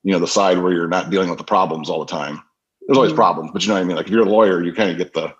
you 0.03 0.13
know, 0.13 0.20
the 0.20 0.27
side 0.27 0.60
where 0.60 0.72
you're 0.72 0.88
not 0.88 1.10
dealing 1.10 1.29
with 1.29 1.39
the 1.39 1.44
problems 1.44 1.89
all 1.89 2.00
the 2.00 2.12
time 2.12 2.41
there's 2.88 2.98
always 2.98 3.12
mm-hmm. 3.12 3.17
problems, 3.17 3.51
but 3.51 3.62
you 3.62 3.67
know 3.67 3.75
what 3.75 3.82
I 3.82 3.86
mean? 3.86 3.98
Like 3.98 4.08
if 4.08 4.12
you're 4.12 4.25
a 4.25 4.29
lawyer, 4.29 4.63
you 4.63 4.74
kind 4.74 4.89
of 4.89 4.98
get 4.98 5.13
the 5.13 5.34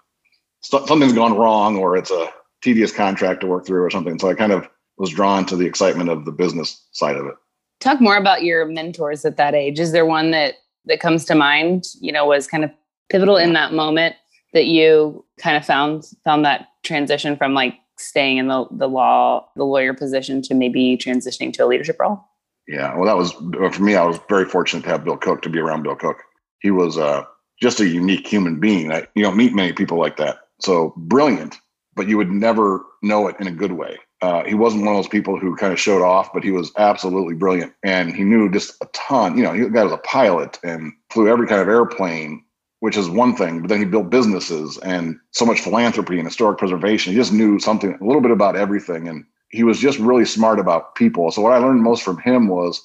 something's 0.62 1.13
gone 1.13 1.38
wrong 1.38 1.77
or 1.77 1.96
it's 1.96 2.12
a 2.12 2.30
tedious 2.62 2.92
contract 2.92 3.42
to 3.42 3.48
work 3.48 3.66
through 3.66 3.84
or 3.84 3.89
something. 3.89 4.20
So 4.20 4.30
I 4.30 4.34
kind 4.34 4.51
of 4.51 4.68
was 4.98 5.12
drawn 5.12 5.46
to 5.46 5.56
the 5.56 5.66
excitement 5.66 6.10
of 6.10 6.25
the 6.25 6.32
business 6.32 6.86
side 6.92 7.16
of 7.16 7.25
it. 7.27 7.36
Talk 7.80 8.02
more 8.02 8.18
about 8.18 8.44
your 8.44 8.66
mentors 8.66 9.24
at 9.26 9.38
that 9.38 9.54
age. 9.54 9.80
Is 9.80 9.92
there 9.92 10.06
one 10.06 10.32
that 10.32 10.56
that 10.86 11.00
comes 11.00 11.26
to 11.26 11.36
mind, 11.36 11.86
you 12.00 12.12
know, 12.12 12.26
was 12.26 12.48
kind 12.48 12.64
of 12.64 12.72
pivotal 13.10 13.38
in 13.38 13.54
that 13.54 13.74
moment 13.74 14.16
that 14.54 14.66
you 14.66 15.24
kind 15.40 15.58
of 15.58 15.66
found 15.66 16.06
found 16.24 16.46
that 16.46 16.68
transition 16.84 17.36
from 17.36 17.54
like 17.54 17.76
staying 17.98 18.38
in 18.38 18.48
the 18.48 18.66
the 18.72 18.88
law, 18.88 19.48
the 19.56 19.66
lawyer 19.66 19.94
position 19.94 20.42
to 20.44 20.54
maybe 20.54 20.98
transitioning 20.98 21.54
to 21.54 21.66
a 21.66 21.68
leadership 21.68 21.98
role? 22.00 22.20
Yeah, 22.68 22.96
well, 22.96 23.06
that 23.06 23.16
was 23.16 23.32
for 23.76 23.84
me. 23.84 23.96
I 23.96 24.04
was 24.04 24.20
very 24.28 24.46
fortunate 24.46 24.84
to 24.84 24.90
have 24.90 25.06
Bill 25.06 25.18
Cook 25.18 25.42
to 25.44 25.50
be 25.50 25.60
around 25.60 25.84
Bill 25.84 25.96
Cook. 25.96 26.18
He 26.60 26.72
was 26.72 26.98
uh, 26.98 27.24
just 27.62 27.80
a 27.80 27.88
unique 27.88 28.28
human 28.28 28.60
being. 28.60 28.92
I, 28.92 29.08
you 29.16 29.24
don't 29.24 29.38
meet 29.38 29.54
many 29.54 29.72
people 29.72 29.98
like 29.98 30.18
that. 30.18 30.40
So 30.60 30.94
brilliant, 30.98 31.58
but 31.96 32.08
you 32.08 32.18
would 32.18 32.32
never 32.32 32.84
know 33.04 33.28
it 33.28 33.36
in 33.40 33.48
a 33.48 33.52
good 33.52 33.74
way. 33.74 33.98
Uh, 34.22 34.44
he 34.44 34.56
wasn't 34.56 34.84
one 34.84 34.96
of 34.96 34.98
those 34.98 35.10
people 35.10 35.40
who 35.40 35.56
kind 35.56 35.72
of 35.72 35.80
showed 35.80 36.04
off, 36.04 36.34
but 36.34 36.44
he 36.44 36.52
was 36.52 36.72
absolutely 36.78 37.36
brilliant, 37.36 37.74
and 37.84 38.16
he 38.16 38.24
knew 38.24 38.50
just 38.50 38.76
a 38.82 38.88
ton. 38.94 39.38
You 39.38 39.44
know, 39.44 39.54
he 39.54 39.70
guy 39.70 39.84
was 39.84 39.94
a 39.94 39.98
pilot 39.98 40.60
and 40.64 40.92
flew 41.12 41.28
every 41.28 41.48
kind 41.48 41.62
of 41.62 41.68
airplane, 41.68 42.44
which 42.80 42.98
is 42.98 43.10
one 43.10 43.36
thing. 43.36 43.62
But 43.62 43.70
then 43.70 43.80
he 43.80 43.86
built 43.86 44.10
businesses 44.10 44.78
and 44.80 45.20
so 45.32 45.46
much 45.46 45.62
philanthropy 45.62 46.18
and 46.18 46.28
historic 46.28 46.58
preservation. 46.58 47.14
He 47.14 47.20
just 47.20 47.34
knew 47.34 47.60
something, 47.60 47.96
a 48.00 48.04
little 48.04 48.22
bit 48.22 48.32
about 48.32 48.56
everything, 48.56 49.08
and 49.08 49.24
he 49.50 49.64
was 49.64 49.80
just 49.80 50.00
really 50.00 50.26
smart 50.26 50.60
about 50.60 50.96
people. 50.96 51.30
So 51.32 51.42
what 51.42 51.54
I 51.54 51.58
learned 51.58 51.84
most 51.84 52.04
from 52.04 52.18
him 52.18 52.48
was 52.48 52.82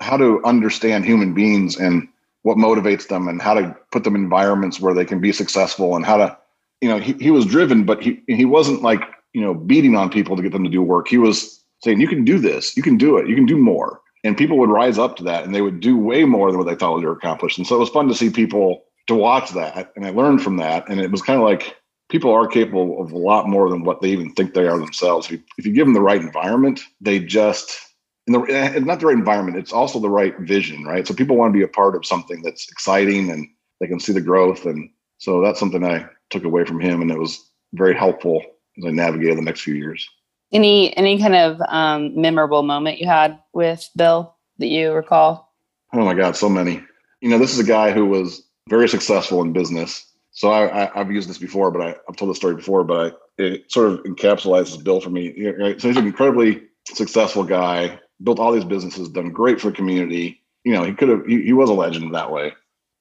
how 0.00 0.16
to 0.18 0.44
understand 0.44 1.04
human 1.04 1.32
beings 1.32 1.76
and 1.76 2.08
what 2.42 2.58
motivates 2.58 3.08
them 3.08 3.26
and 3.26 3.40
how 3.40 3.54
to 3.54 3.74
put 3.90 4.04
them 4.04 4.14
in 4.14 4.22
environments 4.22 4.80
where 4.80 4.94
they 4.94 5.04
can 5.04 5.20
be 5.20 5.32
successful 5.32 5.96
and 5.96 6.04
how 6.04 6.18
to 6.18 6.36
you 6.80 6.88
know 6.88 6.98
he, 6.98 7.14
he 7.14 7.30
was 7.30 7.46
driven 7.46 7.84
but 7.84 8.02
he 8.02 8.22
he 8.26 8.44
wasn't 8.44 8.82
like 8.82 9.00
you 9.34 9.40
know 9.40 9.54
beating 9.54 9.94
on 9.94 10.10
people 10.10 10.36
to 10.36 10.42
get 10.42 10.52
them 10.52 10.64
to 10.64 10.70
do 10.70 10.82
work 10.82 11.08
he 11.08 11.18
was 11.18 11.62
saying 11.82 12.00
you 12.00 12.08
can 12.08 12.24
do 12.24 12.38
this 12.38 12.76
you 12.76 12.82
can 12.82 12.96
do 12.96 13.18
it 13.18 13.28
you 13.28 13.34
can 13.34 13.46
do 13.46 13.58
more 13.58 14.00
and 14.24 14.38
people 14.38 14.56
would 14.56 14.70
rise 14.70 14.98
up 14.98 15.16
to 15.16 15.22
that 15.22 15.44
and 15.44 15.54
they 15.54 15.60
would 15.60 15.80
do 15.80 15.98
way 15.98 16.24
more 16.24 16.50
than 16.50 16.58
what 16.58 16.66
they 16.66 16.74
thought 16.74 16.98
they 16.98 17.06
were 17.06 17.12
accomplished 17.12 17.58
and 17.58 17.66
so 17.66 17.76
it 17.76 17.80
was 17.80 17.90
fun 17.90 18.08
to 18.08 18.14
see 18.14 18.30
people 18.30 18.84
to 19.06 19.14
watch 19.14 19.50
that, 19.50 19.92
and 19.96 20.06
I 20.06 20.10
learned 20.10 20.42
from 20.42 20.56
that, 20.58 20.88
and 20.88 21.00
it 21.00 21.10
was 21.10 21.22
kind 21.22 21.38
of 21.38 21.44
like 21.44 21.76
people 22.08 22.32
are 22.32 22.46
capable 22.46 23.02
of 23.02 23.12
a 23.12 23.18
lot 23.18 23.48
more 23.48 23.68
than 23.68 23.84
what 23.84 24.00
they 24.00 24.08
even 24.08 24.32
think 24.32 24.54
they 24.54 24.66
are 24.66 24.78
themselves. 24.78 25.26
If 25.26 25.32
you, 25.32 25.42
if 25.58 25.66
you 25.66 25.72
give 25.72 25.86
them 25.86 25.94
the 25.94 26.00
right 26.00 26.20
environment, 26.20 26.80
they 27.00 27.18
just 27.18 27.78
and 28.26 28.34
the, 28.34 28.40
eh, 28.42 28.78
not 28.78 29.00
the 29.00 29.06
right 29.06 29.16
environment. 29.16 29.58
It's 29.58 29.72
also 29.72 29.98
the 29.98 30.08
right 30.08 30.38
vision, 30.40 30.84
right? 30.84 31.06
So 31.06 31.12
people 31.12 31.36
want 31.36 31.52
to 31.52 31.58
be 31.58 31.64
a 31.64 31.68
part 31.68 31.94
of 31.94 32.06
something 32.06 32.40
that's 32.42 32.70
exciting 32.70 33.30
and 33.30 33.46
they 33.80 33.86
can 33.86 34.00
see 34.00 34.14
the 34.14 34.22
growth. 34.22 34.64
And 34.64 34.88
so 35.18 35.42
that's 35.42 35.60
something 35.60 35.84
I 35.84 36.08
took 36.30 36.44
away 36.44 36.64
from 36.64 36.80
him, 36.80 37.02
and 37.02 37.10
it 37.10 37.18
was 37.18 37.50
very 37.74 37.94
helpful 37.94 38.42
as 38.78 38.84
I 38.84 38.90
navigated 38.90 39.38
the 39.38 39.42
next 39.42 39.62
few 39.62 39.74
years. 39.74 40.08
Any 40.52 40.96
any 40.96 41.18
kind 41.18 41.34
of 41.34 41.60
um, 41.68 42.20
memorable 42.20 42.62
moment 42.62 42.98
you 42.98 43.06
had 43.06 43.38
with 43.52 43.88
Bill 43.96 44.34
that 44.58 44.68
you 44.68 44.92
recall? 44.92 45.52
Oh 45.92 46.04
my 46.04 46.14
God, 46.14 46.36
so 46.36 46.48
many. 46.48 46.82
You 47.20 47.30
know, 47.30 47.38
this 47.38 47.52
is 47.52 47.58
a 47.58 47.64
guy 47.64 47.92
who 47.92 48.06
was 48.06 48.46
very 48.68 48.88
successful 48.88 49.42
in 49.42 49.52
business. 49.52 50.06
So 50.32 50.50
I, 50.50 50.92
I, 50.92 50.98
have 50.98 51.12
used 51.12 51.28
this 51.28 51.38
before, 51.38 51.70
but 51.70 51.80
I, 51.80 51.86
have 52.08 52.16
told 52.16 52.30
the 52.30 52.34
story 52.34 52.56
before, 52.56 52.82
but 52.82 53.12
I, 53.38 53.42
it 53.42 53.70
sort 53.70 53.92
of 53.92 54.02
encapsulates 54.04 54.82
Bill 54.82 55.00
for 55.00 55.10
me. 55.10 55.52
Right? 55.58 55.80
So 55.80 55.88
he's 55.88 55.96
an 55.96 56.06
incredibly 56.06 56.62
successful 56.88 57.44
guy, 57.44 57.98
built 58.22 58.40
all 58.40 58.52
these 58.52 58.64
businesses, 58.64 59.08
done 59.08 59.30
great 59.30 59.60
for 59.60 59.70
community. 59.70 60.40
You 60.64 60.72
know, 60.72 60.82
he 60.82 60.92
could 60.92 61.08
have, 61.08 61.26
he, 61.26 61.42
he 61.42 61.52
was 61.52 61.70
a 61.70 61.74
legend 61.74 62.14
that 62.14 62.32
way, 62.32 62.52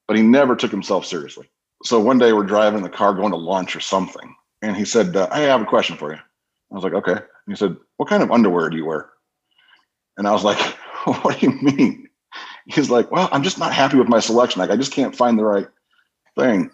but 0.07 0.15
he 0.15 0.23
never 0.23 0.55
took 0.55 0.71
himself 0.71 1.05
seriously. 1.05 1.49
So 1.83 1.99
one 1.99 2.17
day 2.17 2.33
we're 2.33 2.43
driving 2.43 2.83
the 2.83 2.89
car 2.89 3.13
going 3.13 3.31
to 3.31 3.37
lunch 3.37 3.75
or 3.75 3.79
something. 3.79 4.35
And 4.63 4.75
he 4.75 4.85
said, 4.85 5.15
uh, 5.15 5.27
Hey, 5.31 5.45
I 5.45 5.51
have 5.51 5.61
a 5.61 5.65
question 5.65 5.97
for 5.97 6.11
you. 6.11 6.17
I 6.17 6.75
was 6.75 6.83
like, 6.83 6.93
Okay. 6.93 7.11
And 7.11 7.21
he 7.47 7.55
said, 7.55 7.75
What 7.97 8.09
kind 8.09 8.23
of 8.23 8.31
underwear 8.31 8.69
do 8.69 8.77
you 8.77 8.85
wear? 8.85 9.09
And 10.17 10.27
I 10.27 10.31
was 10.31 10.43
like, 10.43 10.57
What 11.05 11.39
do 11.39 11.47
you 11.47 11.51
mean? 11.61 12.09
He's 12.65 12.89
like, 12.89 13.11
Well, 13.11 13.29
I'm 13.31 13.43
just 13.43 13.59
not 13.59 13.73
happy 13.73 13.97
with 13.97 14.07
my 14.07 14.19
selection. 14.19 14.59
Like, 14.61 14.71
I 14.71 14.77
just 14.77 14.93
can't 14.93 15.15
find 15.15 15.37
the 15.37 15.43
right 15.43 15.67
thing. 16.37 16.71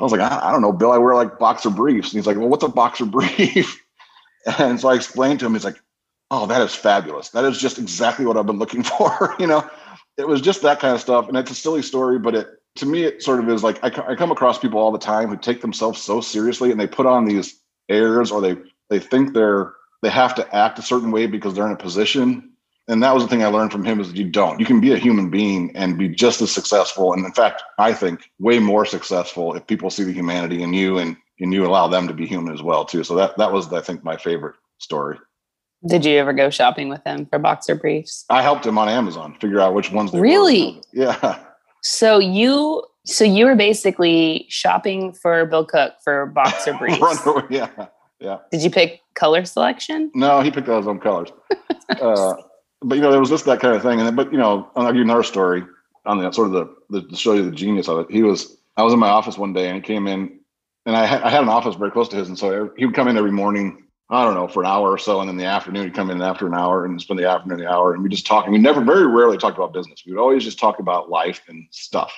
I 0.00 0.04
was 0.04 0.12
like, 0.12 0.20
I, 0.20 0.48
I 0.48 0.52
don't 0.52 0.62
know, 0.62 0.72
Bill. 0.72 0.92
I 0.92 0.98
wear 0.98 1.14
like 1.14 1.38
boxer 1.38 1.70
briefs. 1.70 2.12
And 2.12 2.18
he's 2.18 2.26
like, 2.26 2.36
Well, 2.36 2.48
what's 2.48 2.64
a 2.64 2.68
boxer 2.68 3.06
brief? 3.18 3.80
and 4.58 4.78
so 4.78 4.88
I 4.88 4.94
explained 4.94 5.40
to 5.40 5.46
him, 5.46 5.54
he's 5.54 5.64
like, 5.64 5.80
Oh, 6.30 6.46
that 6.46 6.62
is 6.62 6.74
fabulous. 6.74 7.30
That 7.30 7.44
is 7.44 7.58
just 7.58 7.78
exactly 7.78 8.24
what 8.26 8.36
I've 8.36 8.46
been 8.46 8.58
looking 8.58 8.82
for. 8.98 9.34
you 9.38 9.46
know, 9.46 9.68
it 10.18 10.28
was 10.28 10.40
just 10.42 10.62
that 10.62 10.80
kind 10.80 10.94
of 10.94 11.00
stuff. 11.00 11.28
And 11.28 11.36
it's 11.36 11.50
a 11.50 11.54
silly 11.54 11.82
story, 11.82 12.18
but 12.18 12.34
it, 12.34 12.48
to 12.76 12.86
me, 12.86 13.04
it 13.04 13.22
sort 13.22 13.40
of 13.40 13.48
is 13.48 13.62
like 13.62 13.82
I, 13.82 14.12
I 14.12 14.14
come 14.14 14.30
across 14.30 14.58
people 14.58 14.78
all 14.78 14.92
the 14.92 14.98
time 14.98 15.28
who 15.28 15.36
take 15.36 15.60
themselves 15.60 16.00
so 16.00 16.20
seriously 16.20 16.70
and 16.70 16.80
they 16.80 16.86
put 16.86 17.06
on 17.06 17.24
these 17.24 17.58
airs 17.88 18.30
or 18.30 18.40
they 18.40 18.56
they 18.88 18.98
think 18.98 19.34
they're 19.34 19.74
they 20.02 20.10
have 20.10 20.34
to 20.34 20.54
act 20.54 20.78
a 20.78 20.82
certain 20.82 21.10
way 21.10 21.26
because 21.26 21.54
they're 21.54 21.66
in 21.66 21.72
a 21.72 21.76
position. 21.76 22.48
And 22.88 23.02
that 23.02 23.14
was 23.14 23.22
the 23.22 23.28
thing 23.28 23.44
I 23.44 23.46
learned 23.46 23.70
from 23.70 23.84
him 23.84 24.00
is 24.00 24.08
that 24.08 24.16
you 24.16 24.28
don't. 24.28 24.58
You 24.58 24.66
can 24.66 24.80
be 24.80 24.92
a 24.92 24.98
human 24.98 25.30
being 25.30 25.70
and 25.76 25.96
be 25.96 26.08
just 26.08 26.42
as 26.42 26.50
successful. 26.50 27.12
And 27.12 27.24
in 27.24 27.32
fact, 27.32 27.62
I 27.78 27.92
think 27.92 28.28
way 28.40 28.58
more 28.58 28.84
successful 28.84 29.54
if 29.54 29.64
people 29.68 29.88
see 29.88 30.02
the 30.02 30.12
humanity 30.12 30.62
in 30.62 30.72
you 30.72 30.98
and 30.98 31.16
and 31.40 31.52
you 31.52 31.66
allow 31.66 31.88
them 31.88 32.06
to 32.08 32.14
be 32.14 32.26
human 32.26 32.54
as 32.54 32.62
well 32.62 32.84
too. 32.84 33.04
So 33.04 33.14
that 33.16 33.36
that 33.36 33.52
was 33.52 33.72
I 33.72 33.80
think 33.80 34.02
my 34.02 34.16
favorite 34.16 34.56
story. 34.78 35.18
Did 35.86 36.04
you 36.04 36.16
ever 36.16 36.32
go 36.32 36.48
shopping 36.48 36.88
with 36.88 37.02
him 37.04 37.26
for 37.26 37.38
boxer 37.38 37.74
briefs? 37.74 38.24
I 38.30 38.40
helped 38.40 38.64
him 38.64 38.78
on 38.78 38.88
Amazon 38.88 39.36
figure 39.40 39.60
out 39.60 39.74
which 39.74 39.90
ones. 39.90 40.12
really? 40.12 40.80
Yeah. 40.92 41.42
So 41.82 42.18
you 42.18 42.84
so 43.04 43.24
you 43.24 43.44
were 43.44 43.56
basically 43.56 44.46
shopping 44.48 45.12
for 45.12 45.44
Bill 45.46 45.64
Cook 45.64 45.94
for 46.02 46.26
boxer 46.26 46.74
briefs. 46.78 47.00
yeah, 47.50 47.68
yeah. 48.20 48.38
Did 48.50 48.62
you 48.62 48.70
pick 48.70 49.00
color 49.14 49.44
selection? 49.44 50.10
No, 50.14 50.40
he 50.40 50.50
picked 50.50 50.68
out 50.68 50.78
his 50.78 50.86
own 50.86 51.00
colors. 51.00 51.30
uh, 51.88 52.34
but 52.80 52.94
you 52.94 53.00
know, 53.00 53.10
there 53.10 53.20
was 53.20 53.30
just 53.30 53.44
that 53.46 53.60
kind 53.60 53.74
of 53.74 53.82
thing. 53.82 54.00
And 54.00 54.16
but 54.16 54.30
you 54.32 54.38
know, 54.38 54.70
I'll 54.76 54.86
give 54.86 54.96
you 54.96 55.02
another 55.02 55.24
story 55.24 55.64
on 56.06 56.18
that 56.20 56.34
sort 56.34 56.48
of 56.48 56.52
the, 56.52 56.76
the 56.90 57.08
to 57.08 57.16
show 57.16 57.32
you 57.34 57.44
the 57.44 57.54
genius 57.54 57.88
of 57.88 57.98
it. 57.98 58.06
He 58.10 58.22
was 58.22 58.56
I 58.76 58.82
was 58.82 58.92
in 58.92 59.00
my 59.00 59.10
office 59.10 59.36
one 59.36 59.52
day 59.52 59.66
and 59.66 59.76
he 59.76 59.82
came 59.82 60.06
in, 60.06 60.38
and 60.86 60.96
I 60.96 61.04
had, 61.04 61.22
I 61.22 61.30
had 61.30 61.42
an 61.42 61.48
office 61.48 61.74
very 61.74 61.90
close 61.90 62.08
to 62.08 62.16
his, 62.16 62.28
and 62.28 62.38
so 62.38 62.70
he 62.76 62.86
would 62.86 62.94
come 62.94 63.08
in 63.08 63.16
every 63.16 63.32
morning 63.32 63.82
I 64.12 64.24
don't 64.24 64.34
know, 64.34 64.46
for 64.46 64.62
an 64.62 64.68
hour 64.68 64.90
or 64.90 64.98
so. 64.98 65.22
And 65.22 65.30
in 65.30 65.38
the 65.38 65.46
afternoon, 65.46 65.84
he'd 65.84 65.94
come 65.94 66.10
in 66.10 66.20
after 66.20 66.46
an 66.46 66.52
hour 66.52 66.84
and 66.84 67.00
spend 67.00 67.18
the 67.18 67.28
afternoon, 67.28 67.60
the 67.60 67.70
hour. 67.70 67.94
And 67.94 68.02
we 68.02 68.10
just 68.10 68.26
talking. 68.26 68.52
We 68.52 68.58
never, 68.58 68.82
very 68.82 69.06
rarely 69.06 69.38
talked 69.38 69.56
about 69.56 69.72
business. 69.72 70.02
We 70.04 70.12
would 70.12 70.20
always 70.20 70.44
just 70.44 70.58
talk 70.58 70.78
about 70.78 71.08
life 71.08 71.40
and 71.48 71.66
stuff, 71.70 72.12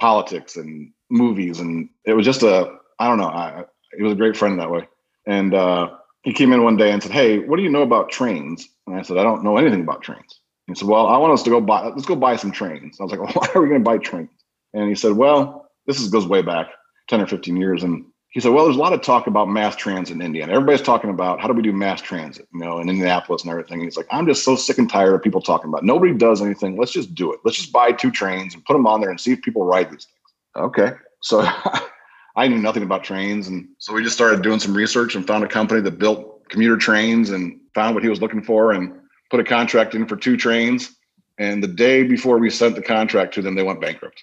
politics 0.00 0.56
and 0.56 0.92
movies. 1.08 1.60
And 1.60 1.88
it 2.04 2.14
was 2.14 2.26
just 2.26 2.42
a, 2.42 2.76
I 2.98 3.06
don't 3.06 3.18
know, 3.18 3.28
I, 3.28 3.64
he 3.96 4.02
was 4.02 4.12
a 4.12 4.16
great 4.16 4.36
friend 4.36 4.58
that 4.58 4.72
way. 4.72 4.88
And 5.24 5.54
uh, 5.54 5.90
he 6.24 6.32
came 6.32 6.52
in 6.52 6.64
one 6.64 6.76
day 6.76 6.90
and 6.90 7.00
said, 7.00 7.12
Hey, 7.12 7.38
what 7.38 7.58
do 7.58 7.62
you 7.62 7.70
know 7.70 7.82
about 7.82 8.10
trains? 8.10 8.68
And 8.88 8.96
I 8.96 9.02
said, 9.02 9.16
I 9.16 9.22
don't 9.22 9.44
know 9.44 9.56
anything 9.56 9.82
about 9.82 10.02
trains. 10.02 10.40
He 10.66 10.74
said, 10.74 10.88
Well, 10.88 11.06
I 11.06 11.16
want 11.16 11.32
us 11.32 11.44
to 11.44 11.50
go 11.50 11.60
buy, 11.60 11.86
let's 11.86 12.06
go 12.06 12.16
buy 12.16 12.34
some 12.34 12.50
trains. 12.50 12.98
I 12.98 13.04
was 13.04 13.12
like, 13.12 13.20
well, 13.20 13.32
Why 13.34 13.48
are 13.54 13.62
we 13.62 13.68
going 13.68 13.80
to 13.80 13.88
buy 13.88 13.98
trains? 13.98 14.30
And 14.74 14.88
he 14.88 14.96
said, 14.96 15.12
Well, 15.12 15.70
this 15.86 16.00
is, 16.00 16.08
goes 16.08 16.26
way 16.26 16.42
back 16.42 16.68
10 17.08 17.20
or 17.20 17.28
15 17.28 17.56
years. 17.56 17.84
And 17.84 18.04
he 18.36 18.40
said, 18.40 18.52
well, 18.52 18.66
there's 18.66 18.76
a 18.76 18.78
lot 18.80 18.92
of 18.92 19.00
talk 19.00 19.26
about 19.26 19.48
mass 19.48 19.74
transit 19.76 20.14
in 20.14 20.20
Indiana. 20.20 20.52
Everybody's 20.52 20.82
talking 20.82 21.08
about 21.08 21.40
how 21.40 21.48
do 21.48 21.54
we 21.54 21.62
do 21.62 21.72
mass 21.72 22.02
transit, 22.02 22.46
you 22.52 22.60
know, 22.60 22.80
in 22.80 22.90
Indianapolis 22.90 23.40
and 23.40 23.50
everything. 23.50 23.78
And 23.78 23.84
he's 23.84 23.96
like, 23.96 24.08
I'm 24.10 24.26
just 24.26 24.44
so 24.44 24.56
sick 24.56 24.76
and 24.76 24.90
tired 24.90 25.14
of 25.14 25.22
people 25.22 25.40
talking 25.40 25.70
about 25.70 25.84
it. 25.84 25.86
nobody 25.86 26.12
does 26.12 26.42
anything. 26.42 26.76
Let's 26.76 26.92
just 26.92 27.14
do 27.14 27.32
it. 27.32 27.40
Let's 27.46 27.56
just 27.56 27.72
buy 27.72 27.92
two 27.92 28.10
trains 28.10 28.52
and 28.52 28.62
put 28.66 28.74
them 28.74 28.86
on 28.86 29.00
there 29.00 29.08
and 29.08 29.18
see 29.18 29.32
if 29.32 29.40
people 29.40 29.64
ride 29.64 29.90
these 29.90 30.04
things. 30.04 30.64
Okay. 30.66 30.92
So 31.22 31.48
I 32.36 32.46
knew 32.46 32.58
nothing 32.58 32.82
about 32.82 33.04
trains. 33.04 33.48
And 33.48 33.68
so 33.78 33.94
we 33.94 34.02
just 34.02 34.14
started 34.14 34.42
doing 34.42 34.60
some 34.60 34.76
research 34.76 35.14
and 35.14 35.26
found 35.26 35.42
a 35.42 35.48
company 35.48 35.80
that 35.80 35.98
built 35.98 36.46
commuter 36.50 36.76
trains 36.76 37.30
and 37.30 37.58
found 37.74 37.94
what 37.94 38.04
he 38.04 38.10
was 38.10 38.20
looking 38.20 38.42
for 38.42 38.72
and 38.72 39.00
put 39.30 39.40
a 39.40 39.44
contract 39.44 39.94
in 39.94 40.06
for 40.06 40.16
two 40.16 40.36
trains. 40.36 40.94
And 41.38 41.62
the 41.62 41.68
day 41.68 42.02
before 42.02 42.36
we 42.36 42.50
sent 42.50 42.76
the 42.76 42.82
contract 42.82 43.32
to 43.32 43.40
them, 43.40 43.54
they 43.54 43.62
went 43.62 43.80
bankrupt. 43.80 44.22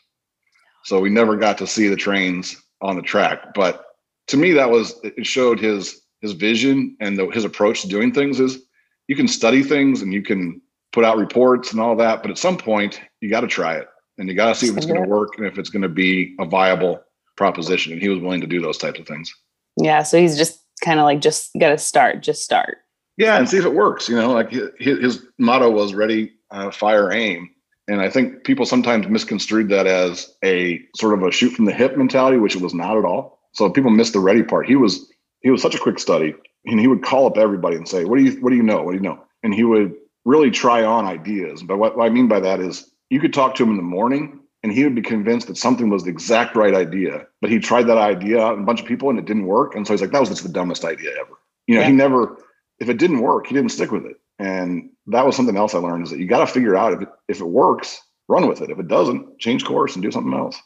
So 0.84 1.00
we 1.00 1.10
never 1.10 1.36
got 1.36 1.58
to 1.58 1.66
see 1.66 1.88
the 1.88 1.96
trains 1.96 2.62
on 2.80 2.96
the 2.96 3.02
track. 3.02 3.56
But 3.56 3.84
to 4.28 4.38
me 4.38 4.52
that 4.52 4.70
was 4.70 5.00
it 5.04 5.26
showed 5.26 5.60
his 5.60 6.02
his 6.22 6.34
vision 6.34 6.96
and 7.00 7.18
the, 7.18 7.28
his 7.28 7.44
approach 7.44 7.82
to 7.82 7.88
doing 7.88 8.14
things 8.14 8.40
is 8.40 8.60
you 9.08 9.16
can 9.16 9.28
study 9.28 9.62
things 9.62 10.02
and 10.02 10.14
you 10.14 10.22
can 10.22 10.62
put 10.92 11.04
out 11.04 11.18
reports 11.18 11.72
and 11.72 11.82
all 11.82 11.96
that 11.96 12.22
but 12.22 12.32
at 12.32 12.38
some 12.38 12.58
point 12.58 13.02
you 13.22 13.30
got 13.30 13.42
to 13.42 13.48
try 13.48 13.76
it 13.76 13.88
and 14.18 14.30
you 14.30 14.36
got 14.36 14.50
to 14.50 14.56
see 14.56 14.68
if 14.68 14.78
it's 14.78 14.86
going 14.86 15.02
to 15.02 15.10
work 15.10 15.38
and 15.38 15.46
if 15.46 15.58
it's 15.58 15.70
going 15.70 15.82
to 15.82 15.90
be 15.90 16.36
a 16.40 16.46
viable 16.46 17.02
proposition. 17.36 17.94
And 17.94 18.02
he 18.02 18.10
was 18.10 18.20
willing 18.20 18.42
to 18.42 18.48
do 18.48 18.62
those 18.62 18.78
types 18.78 19.00
of 19.00 19.08
things. 19.08 19.34
Yeah 19.78 20.04
so 20.04 20.20
he's 20.20 20.38
just 20.38 20.60
kind 20.84 21.00
of 21.00 21.04
like 21.04 21.20
just 21.20 21.52
got 21.60 21.70
to 21.70 21.78
start 21.78 22.22
just 22.22 22.44
start. 22.44 22.78
Yeah 23.18 23.38
and 23.38 23.50
see 23.50 23.58
if 23.58 23.66
it 23.66 23.74
works 23.74 24.08
you 24.08 24.16
know 24.16 24.32
like 24.32 24.52
his, 24.52 25.00
his 25.00 25.26
motto 25.38 25.70
was 25.70 25.94
ready 25.94 26.32
uh, 26.52 26.72
fire 26.72 27.12
aim. 27.12 27.50
And 27.88 28.02
i 28.02 28.10
think 28.10 28.44
people 28.44 28.66
sometimes 28.66 29.08
misconstrued 29.08 29.70
that 29.70 29.88
as 29.88 30.34
a 30.44 30.82
sort 30.96 31.14
of 31.14 31.24
a 31.24 31.32
shoot 31.32 31.52
from 31.52 31.66
the 31.66 31.74
hip 31.74 31.98
mentality 31.98 32.38
which 32.38 32.56
it 32.56 32.62
was 32.62 32.74
not 32.74 32.98
at 32.98 33.06
all 33.06 33.40
so 33.54 33.70
people 33.70 33.92
miss 33.92 34.12
the 34.12 34.20
ready 34.20 34.44
part. 34.44 34.68
He 34.68 34.76
was 34.76 35.10
he 35.42 35.50
was 35.50 35.62
such 35.62 35.76
a 35.76 35.80
quick 35.80 36.00
study, 36.00 36.36
and 36.66 36.80
he 36.80 36.88
would 36.88 37.04
call 37.04 37.28
up 37.28 37.38
everybody 37.38 37.76
and 37.76 37.88
say, 37.88 38.06
"What 38.06 38.18
do 38.18 38.24
you 38.24 38.42
what 38.42 38.50
do 38.50 38.56
you 38.56 38.64
know? 38.64 38.84
What 38.84 38.92
do 38.92 38.98
you 38.98 39.04
know?" 39.04 39.24
And 39.44 39.54
he 39.54 39.64
would 39.64 39.94
really 40.26 40.52
try 40.52 40.84
on 40.84 41.06
ideas. 41.06 41.64
But 41.64 41.78
what, 41.78 41.98
what 41.98 42.06
I 42.06 42.10
mean 42.10 42.28
by 42.28 42.40
that 42.40 42.60
is 42.60 42.90
you 43.10 43.20
could 43.20 43.34
talk 43.34 43.56
to 43.56 43.64
him 43.64 43.72
in 43.72 43.78
the 43.78 43.84
morning 43.84 44.40
and 44.64 44.72
he 44.72 44.84
would 44.84 44.96
be 44.96 45.02
convinced 45.02 45.48
that 45.48 45.58
something 45.58 45.90
was 45.90 46.04
the 46.04 46.10
exact 46.10 46.56
right 46.56 46.74
idea. 46.74 47.28
But 47.42 47.50
he 47.52 47.60
tried 47.60 47.84
that 47.84 47.98
idea 47.98 48.42
out 48.42 48.58
a 48.58 48.62
bunch 48.62 48.82
of 48.82 48.88
people 48.88 49.10
and 49.10 49.20
it 49.20 49.26
didn't 49.26 49.46
work. 49.46 49.76
And 49.76 49.86
so 49.86 49.94
he's 49.94 50.02
like, 50.02 50.12
that 50.12 50.22
was 50.22 50.30
just 50.30 50.44
the 50.44 50.50
dumbest 50.50 50.86
idea 50.86 51.12
ever. 51.20 51.34
You 51.68 51.76
know, 51.76 51.82
yeah. 51.82 51.88
he 51.88 51.94
never, 51.94 52.38
if 52.80 52.90
it 52.90 52.98
didn't 52.98 53.20
work, 53.20 53.48
he 53.48 53.54
didn't 53.54 53.72
stick 53.72 53.92
with 53.92 54.06
it. 54.06 54.16
And 54.40 54.90
that 55.08 55.26
was 55.26 55.36
something 55.36 55.58
else 55.58 55.76
I 55.76 55.80
learned 55.80 56.06
is 56.06 56.12
that 56.12 56.20
you 56.20 56.28
got 56.28 56.40
to 56.40 56.52
figure 56.52 56.76
out 56.76 56.94
if 56.94 57.02
it, 57.02 57.10
if 57.28 57.42
it 57.42 57.46
works, 57.46 58.02
run 58.30 58.48
with 58.48 58.62
it. 58.62 58.70
If 58.70 58.80
it 58.80 58.88
doesn't, 58.88 59.38
change 59.40 59.66
course 59.66 59.96
and 59.96 60.02
do 60.02 60.12
something 60.12 60.34
else. 60.34 60.60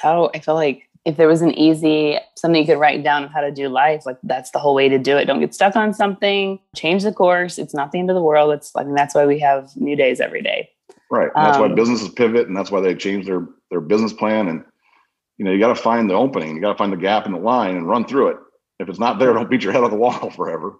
How 0.00 0.30
I 0.32 0.38
feel 0.38 0.54
like 0.54 0.88
if 1.04 1.16
there 1.16 1.28
was 1.28 1.40
an 1.40 1.52
easy 1.52 2.18
something 2.36 2.60
you 2.60 2.66
could 2.66 2.78
write 2.78 3.02
down 3.02 3.24
of 3.24 3.30
how 3.30 3.40
to 3.40 3.50
do 3.50 3.68
life, 3.68 4.04
like 4.04 4.18
that's 4.22 4.50
the 4.50 4.58
whole 4.58 4.74
way 4.74 4.88
to 4.88 4.98
do 4.98 5.16
it. 5.16 5.24
Don't 5.24 5.40
get 5.40 5.54
stuck 5.54 5.76
on 5.76 5.94
something, 5.94 6.58
change 6.76 7.02
the 7.02 7.12
course. 7.12 7.58
It's 7.58 7.74
not 7.74 7.92
the 7.92 7.98
end 7.98 8.10
of 8.10 8.14
the 8.14 8.22
world. 8.22 8.52
It's 8.52 8.74
like, 8.74 8.86
that's 8.94 9.14
why 9.14 9.26
we 9.26 9.38
have 9.38 9.74
new 9.76 9.96
days 9.96 10.20
every 10.20 10.42
day. 10.42 10.68
Right. 11.10 11.30
And 11.34 11.46
that's 11.46 11.56
um, 11.56 11.62
why 11.62 11.74
businesses 11.74 12.08
pivot 12.10 12.46
and 12.46 12.56
that's 12.56 12.70
why 12.70 12.80
they 12.80 12.94
change 12.94 13.26
their, 13.26 13.46
their 13.70 13.80
business 13.80 14.12
plan. 14.12 14.48
And, 14.48 14.64
you 15.38 15.44
know, 15.44 15.52
you 15.52 15.58
got 15.58 15.74
to 15.74 15.82
find 15.82 16.08
the 16.08 16.14
opening, 16.14 16.54
you 16.54 16.60
got 16.60 16.72
to 16.72 16.78
find 16.78 16.92
the 16.92 16.98
gap 16.98 17.26
in 17.26 17.32
the 17.32 17.38
line 17.38 17.76
and 17.76 17.88
run 17.88 18.06
through 18.06 18.28
it. 18.28 18.36
If 18.78 18.88
it's 18.88 18.98
not 18.98 19.18
there, 19.18 19.32
don't 19.34 19.50
beat 19.50 19.62
your 19.62 19.72
head 19.72 19.84
on 19.84 19.90
the 19.90 19.96
wall 19.96 20.30
forever. 20.30 20.74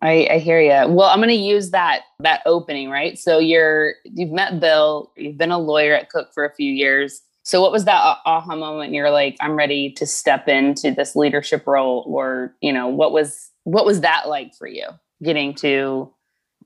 I, 0.00 0.26
I 0.32 0.38
hear 0.38 0.60
you. 0.60 0.92
Well, 0.92 1.08
I'm 1.08 1.18
going 1.18 1.28
to 1.28 1.34
use 1.34 1.70
that 1.70 2.00
that 2.20 2.40
opening, 2.46 2.88
right? 2.88 3.18
So 3.18 3.38
you're 3.38 3.94
you've 4.04 4.30
met 4.30 4.58
Bill, 4.58 5.12
you've 5.16 5.36
been 5.36 5.50
a 5.50 5.58
lawyer 5.58 5.94
at 5.94 6.08
Cook 6.08 6.30
for 6.32 6.46
a 6.46 6.54
few 6.54 6.72
years 6.72 7.20
so, 7.44 7.60
what 7.60 7.72
was 7.72 7.84
that 7.86 8.18
aha 8.24 8.54
moment? 8.54 8.92
You're 8.92 9.10
like, 9.10 9.36
I'm 9.40 9.56
ready 9.56 9.90
to 9.92 10.06
step 10.06 10.48
into 10.48 10.92
this 10.92 11.16
leadership 11.16 11.66
role, 11.66 12.04
or 12.06 12.54
you 12.60 12.72
know, 12.72 12.86
what 12.86 13.12
was 13.12 13.50
what 13.64 13.84
was 13.84 14.00
that 14.02 14.28
like 14.28 14.54
for 14.54 14.68
you 14.68 14.86
getting 15.22 15.54
to? 15.54 16.08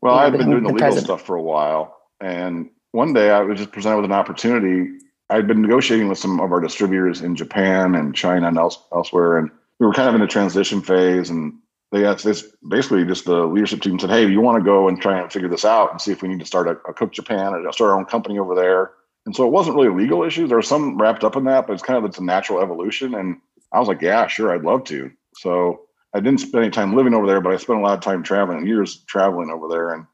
Well, 0.02 0.14
you 0.14 0.20
know, 0.20 0.26
I've 0.26 0.32
been 0.32 0.50
doing 0.50 0.62
the, 0.64 0.68
the 0.68 0.74
legal 0.74 0.78
president. 0.78 1.06
stuff 1.06 1.22
for 1.22 1.36
a 1.36 1.42
while, 1.42 1.96
and 2.20 2.68
one 2.92 3.14
day 3.14 3.30
I 3.30 3.40
was 3.40 3.58
just 3.58 3.72
presented 3.72 3.96
with 3.96 4.04
an 4.04 4.12
opportunity. 4.12 4.98
I'd 5.30 5.48
been 5.48 5.62
negotiating 5.62 6.08
with 6.08 6.18
some 6.18 6.40
of 6.40 6.52
our 6.52 6.60
distributors 6.60 7.20
in 7.22 7.34
Japan 7.34 7.94
and 7.94 8.14
China 8.14 8.46
and 8.46 8.58
else, 8.58 8.78
elsewhere, 8.92 9.38
and 9.38 9.50
we 9.80 9.86
were 9.86 9.94
kind 9.94 10.10
of 10.10 10.14
in 10.14 10.22
a 10.22 10.26
transition 10.26 10.82
phase. 10.82 11.30
And 11.30 11.54
they 11.90 12.02
got 12.02 12.22
this 12.22 12.44
basically 12.68 13.04
just 13.06 13.24
the 13.24 13.46
leadership 13.46 13.80
team 13.80 13.98
said, 13.98 14.10
"Hey, 14.10 14.28
you 14.28 14.42
want 14.42 14.62
to 14.62 14.64
go 14.64 14.88
and 14.88 15.00
try 15.00 15.18
and 15.18 15.32
figure 15.32 15.48
this 15.48 15.64
out 15.64 15.90
and 15.90 16.02
see 16.02 16.12
if 16.12 16.20
we 16.20 16.28
need 16.28 16.40
to 16.40 16.46
start 16.46 16.68
a, 16.68 16.72
a 16.86 16.92
Cook 16.92 17.12
Japan 17.12 17.54
or 17.54 17.72
start 17.72 17.92
our 17.92 17.98
own 17.98 18.04
company 18.04 18.38
over 18.38 18.54
there?" 18.54 18.90
And 19.26 19.34
so 19.34 19.44
it 19.44 19.52
wasn't 19.52 19.76
really 19.76 19.88
legal 19.88 20.22
issues. 20.22 20.48
There 20.48 20.56
was 20.56 20.68
some 20.68 20.96
wrapped 20.96 21.24
up 21.24 21.36
in 21.36 21.44
that, 21.44 21.66
but 21.66 21.72
it's 21.72 21.82
kind 21.82 21.98
of 21.98 22.04
it's 22.04 22.18
a 22.18 22.24
natural 22.24 22.62
evolution. 22.62 23.14
And 23.16 23.36
I 23.72 23.80
was 23.80 23.88
like, 23.88 24.00
yeah, 24.00 24.28
sure, 24.28 24.54
I'd 24.54 24.62
love 24.62 24.84
to. 24.84 25.10
So 25.34 25.80
I 26.14 26.20
didn't 26.20 26.40
spend 26.40 26.64
any 26.64 26.70
time 26.70 26.94
living 26.94 27.12
over 27.12 27.26
there, 27.26 27.40
but 27.40 27.52
I 27.52 27.56
spent 27.56 27.80
a 27.80 27.82
lot 27.82 27.98
of 27.98 28.04
time 28.04 28.22
traveling, 28.22 28.66
years 28.66 29.04
traveling 29.08 29.50
over 29.50 29.68
there. 29.68 29.92
And 29.92 30.06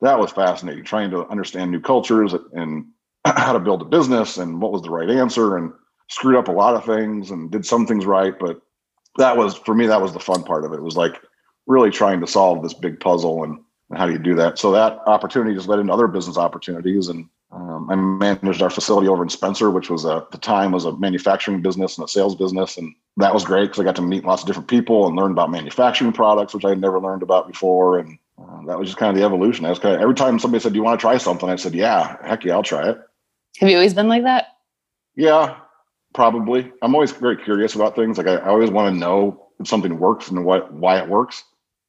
that 0.00 0.18
was 0.18 0.30
fascinating, 0.30 0.84
trying 0.84 1.10
to 1.10 1.26
understand 1.26 1.72
new 1.72 1.80
cultures 1.80 2.32
and 2.52 2.86
how 3.26 3.52
to 3.52 3.60
build 3.60 3.82
a 3.82 3.86
business 3.86 4.38
and 4.38 4.62
what 4.62 4.72
was 4.72 4.82
the 4.82 4.90
right 4.90 5.10
answer 5.10 5.56
and 5.56 5.72
screwed 6.08 6.36
up 6.36 6.48
a 6.48 6.52
lot 6.52 6.76
of 6.76 6.84
things 6.84 7.32
and 7.32 7.50
did 7.50 7.66
some 7.66 7.86
things 7.86 8.06
right. 8.06 8.38
But 8.38 8.62
that 9.18 9.36
was, 9.36 9.56
for 9.56 9.74
me, 9.74 9.88
that 9.88 10.00
was 10.00 10.12
the 10.12 10.20
fun 10.20 10.44
part 10.44 10.64
of 10.64 10.72
it. 10.72 10.76
It 10.76 10.82
was 10.82 10.96
like 10.96 11.20
really 11.66 11.90
trying 11.90 12.20
to 12.20 12.26
solve 12.26 12.62
this 12.62 12.74
big 12.74 13.00
puzzle 13.00 13.42
and, 13.42 13.58
and 13.90 13.98
how 13.98 14.06
do 14.06 14.12
you 14.12 14.18
do 14.18 14.34
that? 14.36 14.58
So 14.58 14.70
that 14.72 15.00
opportunity 15.06 15.54
just 15.54 15.68
led 15.68 15.80
into 15.80 15.92
other 15.92 16.06
business 16.06 16.38
opportunities. 16.38 17.08
And 17.08 17.28
um, 17.52 17.90
I 17.90 17.96
managed 17.96 18.62
our 18.62 18.70
facility 18.70 19.08
over 19.08 19.22
in 19.22 19.28
Spencer, 19.28 19.70
which 19.70 19.90
was 19.90 20.04
a, 20.04 20.18
at 20.18 20.30
the 20.30 20.38
time 20.38 20.70
was 20.70 20.84
a 20.84 20.96
manufacturing 20.96 21.60
business 21.60 21.98
and 21.98 22.04
a 22.04 22.08
sales 22.08 22.36
business. 22.36 22.78
And 22.78 22.94
that 23.16 23.34
was 23.34 23.44
great 23.44 23.64
because 23.64 23.80
I 23.80 23.84
got 23.84 23.96
to 23.96 24.02
meet 24.02 24.24
lots 24.24 24.42
of 24.42 24.46
different 24.46 24.68
people 24.68 25.08
and 25.08 25.16
learn 25.16 25.32
about 25.32 25.50
manufacturing 25.50 26.12
products, 26.12 26.54
which 26.54 26.64
I 26.64 26.70
had 26.70 26.80
never 26.80 27.00
learned 27.00 27.22
about 27.22 27.48
before. 27.48 27.98
And 27.98 28.16
uh, 28.38 28.64
that 28.66 28.78
was 28.78 28.88
just 28.88 28.98
kind 28.98 29.10
of 29.10 29.16
the 29.16 29.24
evolution. 29.24 29.66
I 29.66 29.70
was 29.70 29.80
kind 29.80 29.96
of, 29.96 30.00
every 30.00 30.14
time 30.14 30.38
somebody 30.38 30.62
said, 30.62 30.72
do 30.72 30.78
you 30.78 30.84
want 30.84 31.00
to 31.00 31.02
try 31.02 31.18
something? 31.18 31.50
I 31.50 31.56
said, 31.56 31.74
yeah, 31.74 32.16
heck 32.24 32.44
yeah, 32.44 32.54
I'll 32.54 32.62
try 32.62 32.88
it. 32.88 33.00
Have 33.58 33.68
you 33.68 33.76
always 33.76 33.94
been 33.94 34.08
like 34.08 34.22
that? 34.22 34.56
Yeah, 35.16 35.56
probably. 36.14 36.72
I'm 36.82 36.94
always 36.94 37.10
very 37.10 37.36
curious 37.36 37.74
about 37.74 37.96
things. 37.96 38.16
Like 38.16 38.28
I, 38.28 38.36
I 38.36 38.48
always 38.48 38.70
want 38.70 38.94
to 38.94 38.98
know 38.98 39.48
if 39.58 39.66
something 39.66 39.98
works 39.98 40.30
and 40.30 40.44
what, 40.44 40.72
why 40.72 40.98
it 40.98 41.08
works. 41.08 41.42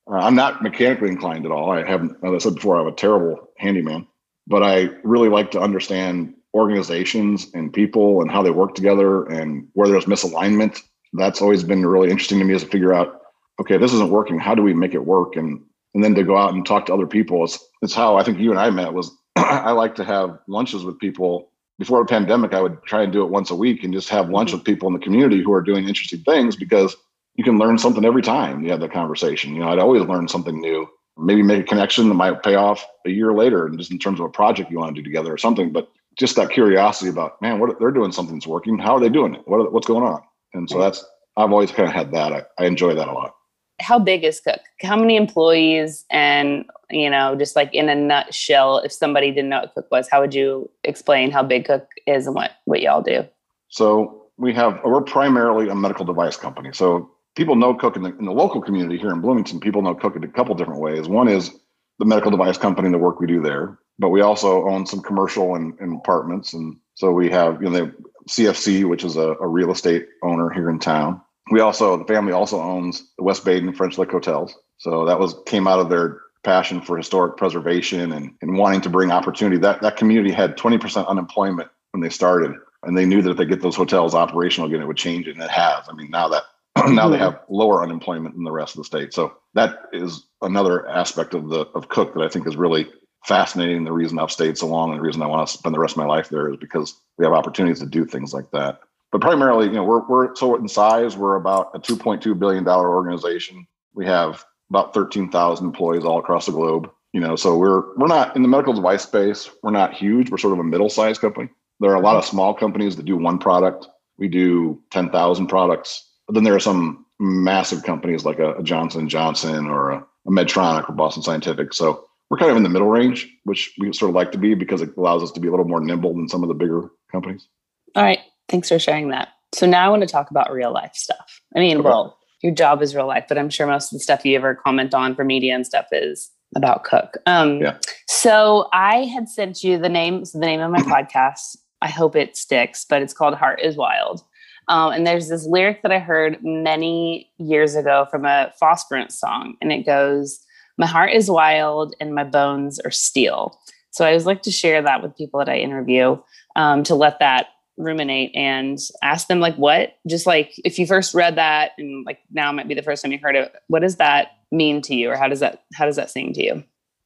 Uh, 0.10 0.15
I'm 0.15 0.36
not 0.36 0.62
mechanically 0.62 1.10
inclined 1.10 1.46
at 1.46 1.51
all. 1.51 1.72
I 1.72 1.86
haven't, 1.86 2.17
as 2.24 2.34
I 2.34 2.38
said 2.38 2.55
before, 2.55 2.79
I'm 2.79 2.88
a 2.88 2.91
terrible 2.91 3.50
handyman 3.58 4.08
but 4.48 4.63
I 4.63 4.89
really 5.03 5.29
like 5.29 5.51
to 5.51 5.62
understand 5.62 6.36
organizations 6.53 7.48
and 7.53 7.72
people 7.72 8.22
and 8.22 8.29
how 8.29 8.43
they 8.43 8.51
work 8.51 8.75
together 8.75 9.25
and 9.27 9.67
where 9.74 9.88
there's 9.88 10.05
misalignment. 10.05 10.79
That's 11.13 11.41
always 11.41 11.63
been 11.63 11.86
really 11.86 12.10
interesting 12.10 12.39
to 12.39 12.46
me 12.46 12.53
is 12.53 12.63
to 12.63 12.70
figure 12.70 12.93
out, 12.93 13.22
okay, 13.60 13.77
this 13.77 13.93
isn't 13.93 14.10
working. 14.10 14.39
How 14.39 14.55
do 14.55 14.62
we 14.62 14.74
make 14.74 14.93
it 14.93 15.05
work? 15.05 15.36
And 15.36 15.62
and 15.93 16.03
then 16.03 16.15
to 16.15 16.24
go 16.24 16.38
out 16.38 16.53
and 16.53 16.65
talk 16.65 16.86
to 16.86 16.93
other 16.93 17.08
people. 17.08 17.43
It's 17.43 17.60
it's 17.81 17.93
how 17.93 18.17
I 18.17 18.24
think 18.24 18.39
you 18.39 18.51
and 18.51 18.60
I 18.60 18.70
met 18.70 18.93
was 18.93 19.12
I 19.36 19.72
like 19.72 19.96
to 19.96 20.03
have 20.03 20.39
lunches 20.48 20.84
with 20.84 21.00
people. 21.00 21.50
Before 21.79 22.00
the 22.00 22.08
pandemic, 22.08 22.53
I 22.53 22.62
would 22.62 22.84
try 22.84 23.01
and 23.03 23.12
do 23.12 23.24
it 23.24 23.31
once 23.31 23.50
a 23.50 23.55
week 23.55 23.84
and 23.84 23.93
just 23.93 24.10
have 24.10 24.29
lunch 24.29 24.50
mm-hmm. 24.50 24.58
with 24.58 24.65
people 24.65 24.88
in 24.88 24.93
the 24.93 25.00
community 25.00 25.41
who 25.41 25.51
are 25.53 25.62
doing 25.62 25.88
interesting 25.88 26.24
things 26.24 26.55
because 26.55 26.96
you 27.35 27.43
can 27.43 27.57
learn 27.57 27.77
something 27.77 28.05
every 28.05 28.21
time 28.21 28.63
you 28.63 28.71
have 28.71 28.79
that 28.81 28.91
conversation. 28.91 29.53
You 29.55 29.61
know, 29.61 29.69
I'd 29.69 29.79
always 29.79 30.03
learn 30.03 30.27
something 30.27 30.59
new 30.59 30.88
maybe 31.17 31.43
make 31.43 31.59
a 31.59 31.63
connection 31.63 32.07
that 32.07 32.15
might 32.15 32.43
pay 32.43 32.55
off 32.55 32.85
a 33.05 33.09
year 33.09 33.33
later 33.33 33.65
and 33.65 33.77
just 33.77 33.91
in 33.91 34.00
terms 34.00 34.19
of 34.19 34.25
a 34.25 34.29
project 34.29 34.71
you 34.71 34.79
want 34.79 34.95
to 34.95 35.01
do 35.01 35.05
together 35.05 35.33
or 35.33 35.38
something 35.38 35.71
but 35.71 35.89
just 36.17 36.35
that 36.35 36.50
curiosity 36.50 37.09
about 37.09 37.41
man 37.41 37.59
what 37.59 37.77
they're 37.79 37.91
doing 37.91 38.11
something 38.11 38.35
that's 38.35 38.47
working. 38.47 38.77
How 38.77 38.95
are 38.95 39.00
they 39.00 39.09
doing 39.09 39.35
it? 39.35 39.41
What 39.45 39.57
are, 39.59 39.69
what's 39.69 39.88
going 39.88 40.03
on? 40.03 40.21
And 40.53 40.69
so 40.69 40.79
that's 40.79 41.05
i've 41.38 41.51
always 41.51 41.71
kind 41.71 41.88
of 41.88 41.95
had 41.95 42.11
that. 42.11 42.33
I, 42.33 42.43
I 42.57 42.65
enjoy 42.65 42.93
that 42.95 43.07
a 43.07 43.13
lot. 43.13 43.35
How 43.79 43.97
big 43.97 44.23
is 44.23 44.39
cook? 44.39 44.59
How 44.81 44.95
many 44.95 45.15
employees? 45.15 46.05
And 46.09 46.65
you 46.89 47.09
know 47.09 47.35
just 47.35 47.55
like 47.55 47.73
in 47.73 47.88
a 47.88 47.95
nutshell 47.95 48.79
if 48.79 48.91
somebody 48.91 49.31
didn't 49.31 49.50
know 49.50 49.61
what 49.61 49.73
cook 49.73 49.91
was 49.91 50.09
how 50.09 50.19
would 50.19 50.33
you 50.33 50.69
explain 50.83 51.31
how 51.31 51.43
big 51.43 51.65
cook 51.65 51.88
is 52.05 52.27
and 52.27 52.35
what 52.35 52.51
what 52.65 52.81
y'all 52.81 53.01
do? 53.01 53.25
So 53.69 54.25
we 54.38 54.53
have 54.53 54.79
we're 54.83 55.01
primarily 55.01 55.69
a 55.69 55.75
medical 55.75 56.05
device 56.05 56.35
company. 56.35 56.71
So 56.73 57.09
people 57.35 57.55
know 57.55 57.73
Cook 57.73 57.95
in 57.95 58.03
the, 58.03 58.17
in 58.17 58.25
the 58.25 58.31
local 58.31 58.61
community 58.61 58.97
here 58.97 59.11
in 59.11 59.21
Bloomington. 59.21 59.59
People 59.59 59.81
know 59.81 59.95
Cook 59.95 60.15
in 60.15 60.23
a 60.23 60.27
couple 60.27 60.55
different 60.55 60.81
ways. 60.81 61.07
One 61.07 61.27
is 61.27 61.51
the 62.00 62.05
medical 62.05 62.31
device 62.31 62.57
company 62.57 62.88
and 62.88 62.93
the 62.93 63.00
work 63.00 63.19
we 63.19 63.27
do 63.27 63.41
there, 63.41 63.77
but 64.00 64.09
we 64.09 64.21
also 64.21 64.67
own 64.67 64.85
some 64.85 65.01
commercial 65.01 65.55
and, 65.55 65.77
and 65.79 65.97
apartments. 65.97 66.53
And 66.53 66.77
so 66.95 67.11
we 67.11 67.29
have, 67.29 67.61
you 67.61 67.69
know, 67.69 67.85
the 67.85 67.95
CFC, 68.29 68.88
which 68.88 69.03
is 69.03 69.17
a, 69.17 69.35
a, 69.35 69.47
real 69.47 69.71
estate 69.71 70.07
owner 70.23 70.50
here 70.50 70.69
in 70.69 70.79
town. 70.79 71.21
We 71.51 71.59
also, 71.59 71.97
the 71.97 72.05
family 72.05 72.33
also 72.33 72.61
owns 72.61 73.03
the 73.17 73.23
West 73.23 73.43
Baden 73.43 73.73
French 73.73 73.97
Lick 73.97 74.11
hotels. 74.11 74.55
So 74.77 75.05
that 75.05 75.19
was 75.19 75.35
came 75.45 75.67
out 75.67 75.79
of 75.79 75.89
their 75.89 76.21
passion 76.43 76.81
for 76.81 76.97
historic 76.97 77.37
preservation 77.37 78.11
and, 78.11 78.33
and 78.41 78.57
wanting 78.57 78.81
to 78.81 78.89
bring 78.89 79.11
opportunity. 79.11 79.57
That 79.57 79.81
that 79.81 79.98
community 79.98 80.33
had 80.33 80.57
20% 80.57 81.07
unemployment 81.07 81.70
when 81.91 82.01
they 82.01 82.09
started. 82.09 82.53
And 82.83 82.98
they 82.98 83.05
knew 83.05 83.22
that 83.22 83.31
if 83.31 83.37
they 83.37 83.46
get 83.46 83.61
those 83.61 83.75
hotels 83.75 84.15
operational 84.15 84.67
again, 84.67 84.81
it 84.81 84.87
would 84.87 84.98
change 84.98 85.27
it. 85.27 85.35
And 85.35 85.44
it 85.44 85.51
has. 85.51 85.87
I 85.87 85.94
mean, 85.94 86.09
now 86.09 86.27
that 86.29 86.44
now 86.88 87.10
they 87.10 87.18
have 87.18 87.42
lower 87.50 87.84
unemployment 87.84 88.36
than 88.36 88.44
the 88.44 88.51
rest 88.51 88.75
of 88.75 88.79
the 88.79 88.86
state. 88.86 89.14
So 89.14 89.34
that 89.53 89.84
is 89.92 90.25
another 90.42 90.88
aspect 90.88 91.34
of 91.34 91.50
the 91.50 91.62
of 91.75 91.90
Cook 91.90 92.14
that 92.14 92.24
I 92.24 92.29
think 92.29 92.48
is 92.48 92.55
really 92.55 92.88
fascinating. 93.25 93.84
The 93.84 93.92
reason 93.92 94.18
I've 94.18 94.31
stayed 94.31 94.57
so 94.57 94.68
long 94.68 94.92
and 94.92 95.00
the 95.00 95.03
reason 95.03 95.22
I 95.22 95.27
want 95.27 95.48
to 95.48 95.53
spend 95.53 95.75
the 95.75 95.79
rest 95.79 95.94
of 95.94 95.98
my 95.98 96.05
life 96.05 96.29
there 96.29 96.50
is 96.50 96.57
because 96.57 96.96
we 97.18 97.25
have 97.25 97.34
opportunities 97.34 97.79
to 97.79 97.86
do 97.86 98.05
things 98.05 98.34
like 98.34 98.50
that. 98.51 98.79
But 99.12 99.22
primarily, 99.22 99.68
you 99.68 99.74
know, 99.74 99.84
we're 99.84 100.07
we're 100.07 100.36
so 100.36 100.55
in 100.55 100.68
size, 100.68 101.18
we're 101.18 101.36
about 101.36 101.72
a 101.74 101.79
2.2 101.79 102.38
billion 102.40 102.64
dollar 102.64 102.90
organization. 102.90 103.68
We 103.94 104.05
have 104.05 104.46
about 104.70 104.94
13,000 104.94 105.66
employees 105.66 106.05
all 106.05 106.20
across 106.20 106.46
the 106.46 106.53
globe. 106.53 106.90
You 107.12 107.20
know, 107.20 107.36
so 107.36 107.57
we're 107.57 107.94
we're 107.98 108.07
not 108.07 108.36
in 108.38 108.42
the 108.42 108.48
medical 108.48 108.74
device 108.74 109.03
space. 109.03 109.50
We're 109.62 109.72
not 109.72 109.94
huge. 109.94 110.31
We're 110.31 110.38
sort 110.38 110.53
of 110.53 110.60
a 110.60 110.64
middle 110.64 110.90
sized 110.90 111.20
company. 111.20 111.50
There 111.81 111.92
are 111.92 111.96
a 111.96 112.01
lot 112.01 112.16
of 112.16 112.24
mm-hmm. 112.24 112.31
small 112.31 112.53
companies 112.53 112.96
that 112.96 113.05
do 113.05 113.18
one 113.18 113.38
product. 113.38 113.88
We 114.18 114.27
do 114.29 114.79
10,000 114.92 115.48
products 115.48 116.10
but 116.31 116.35
then 116.35 116.46
there 116.46 116.55
are 116.55 116.61
some 116.61 117.05
massive 117.20 117.83
companies 117.83 118.24
like 118.24 118.39
a, 118.39 118.53
a 118.53 118.63
Johnson 118.63 119.09
Johnson 119.09 119.65
or 119.65 119.89
a, 119.89 119.98
a 120.27 120.31
Medtronic 120.31 120.89
or 120.89 120.94
Boston 120.94 121.22
Scientific. 121.22 121.74
So 121.74 122.05
we're 122.29 122.37
kind 122.37 122.51
of 122.51 122.55
in 122.55 122.63
the 122.63 122.70
middle 122.70 122.87
range, 122.87 123.29
which 123.44 123.74
we 123.77 123.91
sort 123.91 124.07
of 124.07 124.15
like 124.15 124.31
to 124.31 124.37
be 124.37 124.53
because 124.53 124.81
it 124.81 124.96
allows 124.96 125.24
us 125.24 125.31
to 125.31 125.41
be 125.41 125.50
a 125.50 125.51
little 125.51 125.67
more 125.67 125.81
nimble 125.81 126.13
than 126.13 126.29
some 126.29 126.41
of 126.41 126.48
the 126.48 126.53
bigger 126.55 126.89
companies. 127.11 127.50
All 127.98 128.03
right. 128.03 128.20
Thanks 128.48 128.70
for 128.70 128.79
sharing 128.79 129.09
that. 129.09 129.27
So 129.53 129.67
now 129.67 129.85
I 129.85 129.89
want 129.89 130.03
to 130.03 130.07
talk 130.07 130.31
about 130.31 130.53
real 130.53 130.72
life 130.72 130.94
stuff. 130.94 131.41
I 131.53 131.59
mean, 131.59 131.83
well, 131.83 132.17
your 132.41 132.53
job 132.53 132.81
is 132.81 132.96
real 132.96 133.07
life, 133.07 133.25
but 133.27 133.37
I'm 133.37 133.50
sure 133.50 133.67
most 133.67 133.91
of 133.91 133.98
the 133.98 134.03
stuff 134.03 134.25
you 134.25 134.37
ever 134.37 134.55
comment 134.55 134.94
on 134.94 135.13
for 135.13 135.25
media 135.25 135.53
and 135.53 135.65
stuff 135.65 135.87
is 135.91 136.31
about 136.55 136.85
Cook. 136.85 137.17
Um, 137.25 137.59
yeah. 137.59 137.77
So 138.07 138.70
I 138.72 139.03
had 139.03 139.27
sent 139.27 139.65
you 139.65 139.77
the 139.77 139.89
name, 139.89 140.24
so 140.24 140.39
the 140.39 140.46
name 140.46 140.61
of 140.61 140.72
my 140.72 140.79
podcast. 141.03 141.57
I 141.81 141.89
hope 141.89 142.15
it 142.15 142.37
sticks, 142.37 142.85
but 142.87 143.01
it's 143.01 143.13
called 143.13 143.33
Heart 143.33 143.59
is 143.61 143.75
Wild. 143.75 144.24
Um, 144.72 144.94
and 144.94 145.05
there's 145.05 145.27
this 145.27 145.46
lyric 145.46 145.81
that 145.81 145.92
I 145.92 146.00
heard 146.00 146.40
many 146.42 147.29
years 147.38 147.75
ago 147.75 148.07
from 148.10 148.24
a 148.24 148.53
Phosphorescent 148.57 149.12
song, 149.12 149.57
and 149.62 149.70
it 149.70 149.86
goes, 149.86 150.40
My 150.77 150.88
heart 150.88 151.12
is 151.12 151.29
wild 151.29 151.94
and 152.00 152.16
my 152.16 152.24
bones 152.24 152.79
are 152.79 152.90
steel. 152.90 153.60
So 153.92 154.05
I 154.05 154.07
always 154.07 154.25
like 154.25 154.44
to 154.44 154.51
share 154.51 154.81
that 154.81 155.03
with 155.03 155.18
people 155.18 155.40
that 155.40 155.50
I 155.50 155.57
interview 155.57 156.18
um, 156.55 156.84
to 156.84 156.96
let 156.96 157.20
that 157.20 157.48
ruminate 157.75 158.31
and 158.34 158.79
ask 159.03 159.27
them, 159.27 159.42
like, 159.42 159.55
what, 159.57 159.98
just 160.07 160.25
like 160.25 160.53
if 160.64 160.79
you 160.79 160.88
first 160.88 161.14
read 161.14 161.36
that 161.36 161.72
and 161.77 162.05
like 162.05 162.20
now 162.31 162.50
might 162.53 162.70
be 162.70 162.74
the 162.74 162.81
first 162.81 163.03
time 163.03 163.12
you 163.12 163.20
heard 163.22 163.36
it, 163.36 163.53
what 163.68 163.81
does 163.81 163.98
that 163.98 164.38
mean 164.53 164.81
to 164.84 164.96
you 164.96 165.12
or 165.12 165.18
how 165.18 165.27
does 165.27 165.42
that, 165.42 165.64
how 165.75 165.86
does 165.86 165.98
that 165.98 166.10
sing 166.10 166.31
to 166.31 166.44
you? 166.44 166.64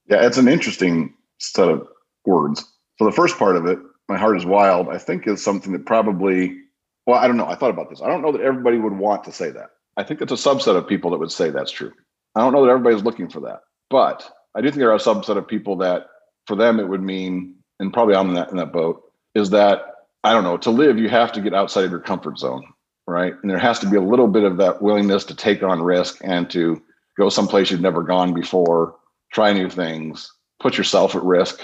Yeah, 0.07 0.23
it's 0.23 0.37
an 0.37 0.47
interesting 0.47 1.15
set 1.39 1.67
of 1.67 1.87
words. 2.27 2.63
So 2.99 3.05
the 3.05 3.11
first 3.11 3.39
part 3.39 3.55
of 3.55 3.65
it, 3.65 3.79
my 4.07 4.17
heart 4.17 4.37
is 4.37 4.45
wild, 4.45 4.89
I 4.89 4.99
think 4.99 5.27
is 5.27 5.43
something 5.43 5.71
that 5.71 5.87
probably 5.87 6.55
well, 7.05 7.19
I 7.19 7.27
don't 7.27 7.37
know. 7.37 7.47
I 7.47 7.55
thought 7.55 7.69
about 7.69 7.89
this. 7.89 8.01
I 8.01 8.07
don't 8.07 8.21
know 8.21 8.31
that 8.31 8.41
everybody 8.41 8.77
would 8.77 8.97
want 8.97 9.23
to 9.25 9.31
say 9.31 9.51
that. 9.51 9.71
I 9.97 10.03
think 10.03 10.21
it's 10.21 10.31
a 10.31 10.35
subset 10.35 10.75
of 10.75 10.87
people 10.87 11.11
that 11.11 11.19
would 11.19 11.31
say 11.31 11.49
that's 11.49 11.71
true. 11.71 11.93
I 12.35 12.41
don't 12.41 12.53
know 12.53 12.65
that 12.65 12.71
everybody's 12.71 13.03
looking 13.03 13.29
for 13.29 13.39
that, 13.41 13.61
but 13.89 14.29
I 14.55 14.61
do 14.61 14.67
think 14.67 14.79
there 14.79 14.91
are 14.91 14.95
a 14.95 14.99
subset 14.99 15.37
of 15.37 15.47
people 15.47 15.77
that, 15.77 16.07
for 16.47 16.55
them, 16.55 16.79
it 16.79 16.87
would 16.87 17.01
mean, 17.01 17.55
and 17.79 17.93
probably 17.93 18.15
I'm 18.15 18.29
in 18.29 18.35
that 18.35 18.49
in 18.49 18.57
that 18.57 18.73
boat, 18.73 19.03
is 19.35 19.51
that 19.51 19.85
I 20.23 20.33
don't 20.33 20.43
know. 20.43 20.57
To 20.57 20.71
live, 20.71 20.97
you 20.97 21.09
have 21.09 21.31
to 21.33 21.41
get 21.41 21.53
outside 21.53 21.85
of 21.85 21.91
your 21.91 21.99
comfort 21.99 22.39
zone, 22.39 22.65
right? 23.07 23.33
And 23.41 23.49
there 23.49 23.59
has 23.59 23.79
to 23.79 23.89
be 23.89 23.95
a 23.95 24.01
little 24.01 24.27
bit 24.27 24.43
of 24.43 24.57
that 24.57 24.81
willingness 24.81 25.23
to 25.25 25.35
take 25.35 25.61
on 25.63 25.81
risk 25.81 26.17
and 26.23 26.49
to 26.49 26.81
go 27.17 27.29
someplace 27.29 27.71
you've 27.71 27.81
never 27.81 28.03
gone 28.03 28.33
before, 28.33 28.95
try 29.31 29.53
new 29.53 29.69
things, 29.69 30.31
put 30.59 30.77
yourself 30.77 31.15
at 31.15 31.23
risk. 31.23 31.61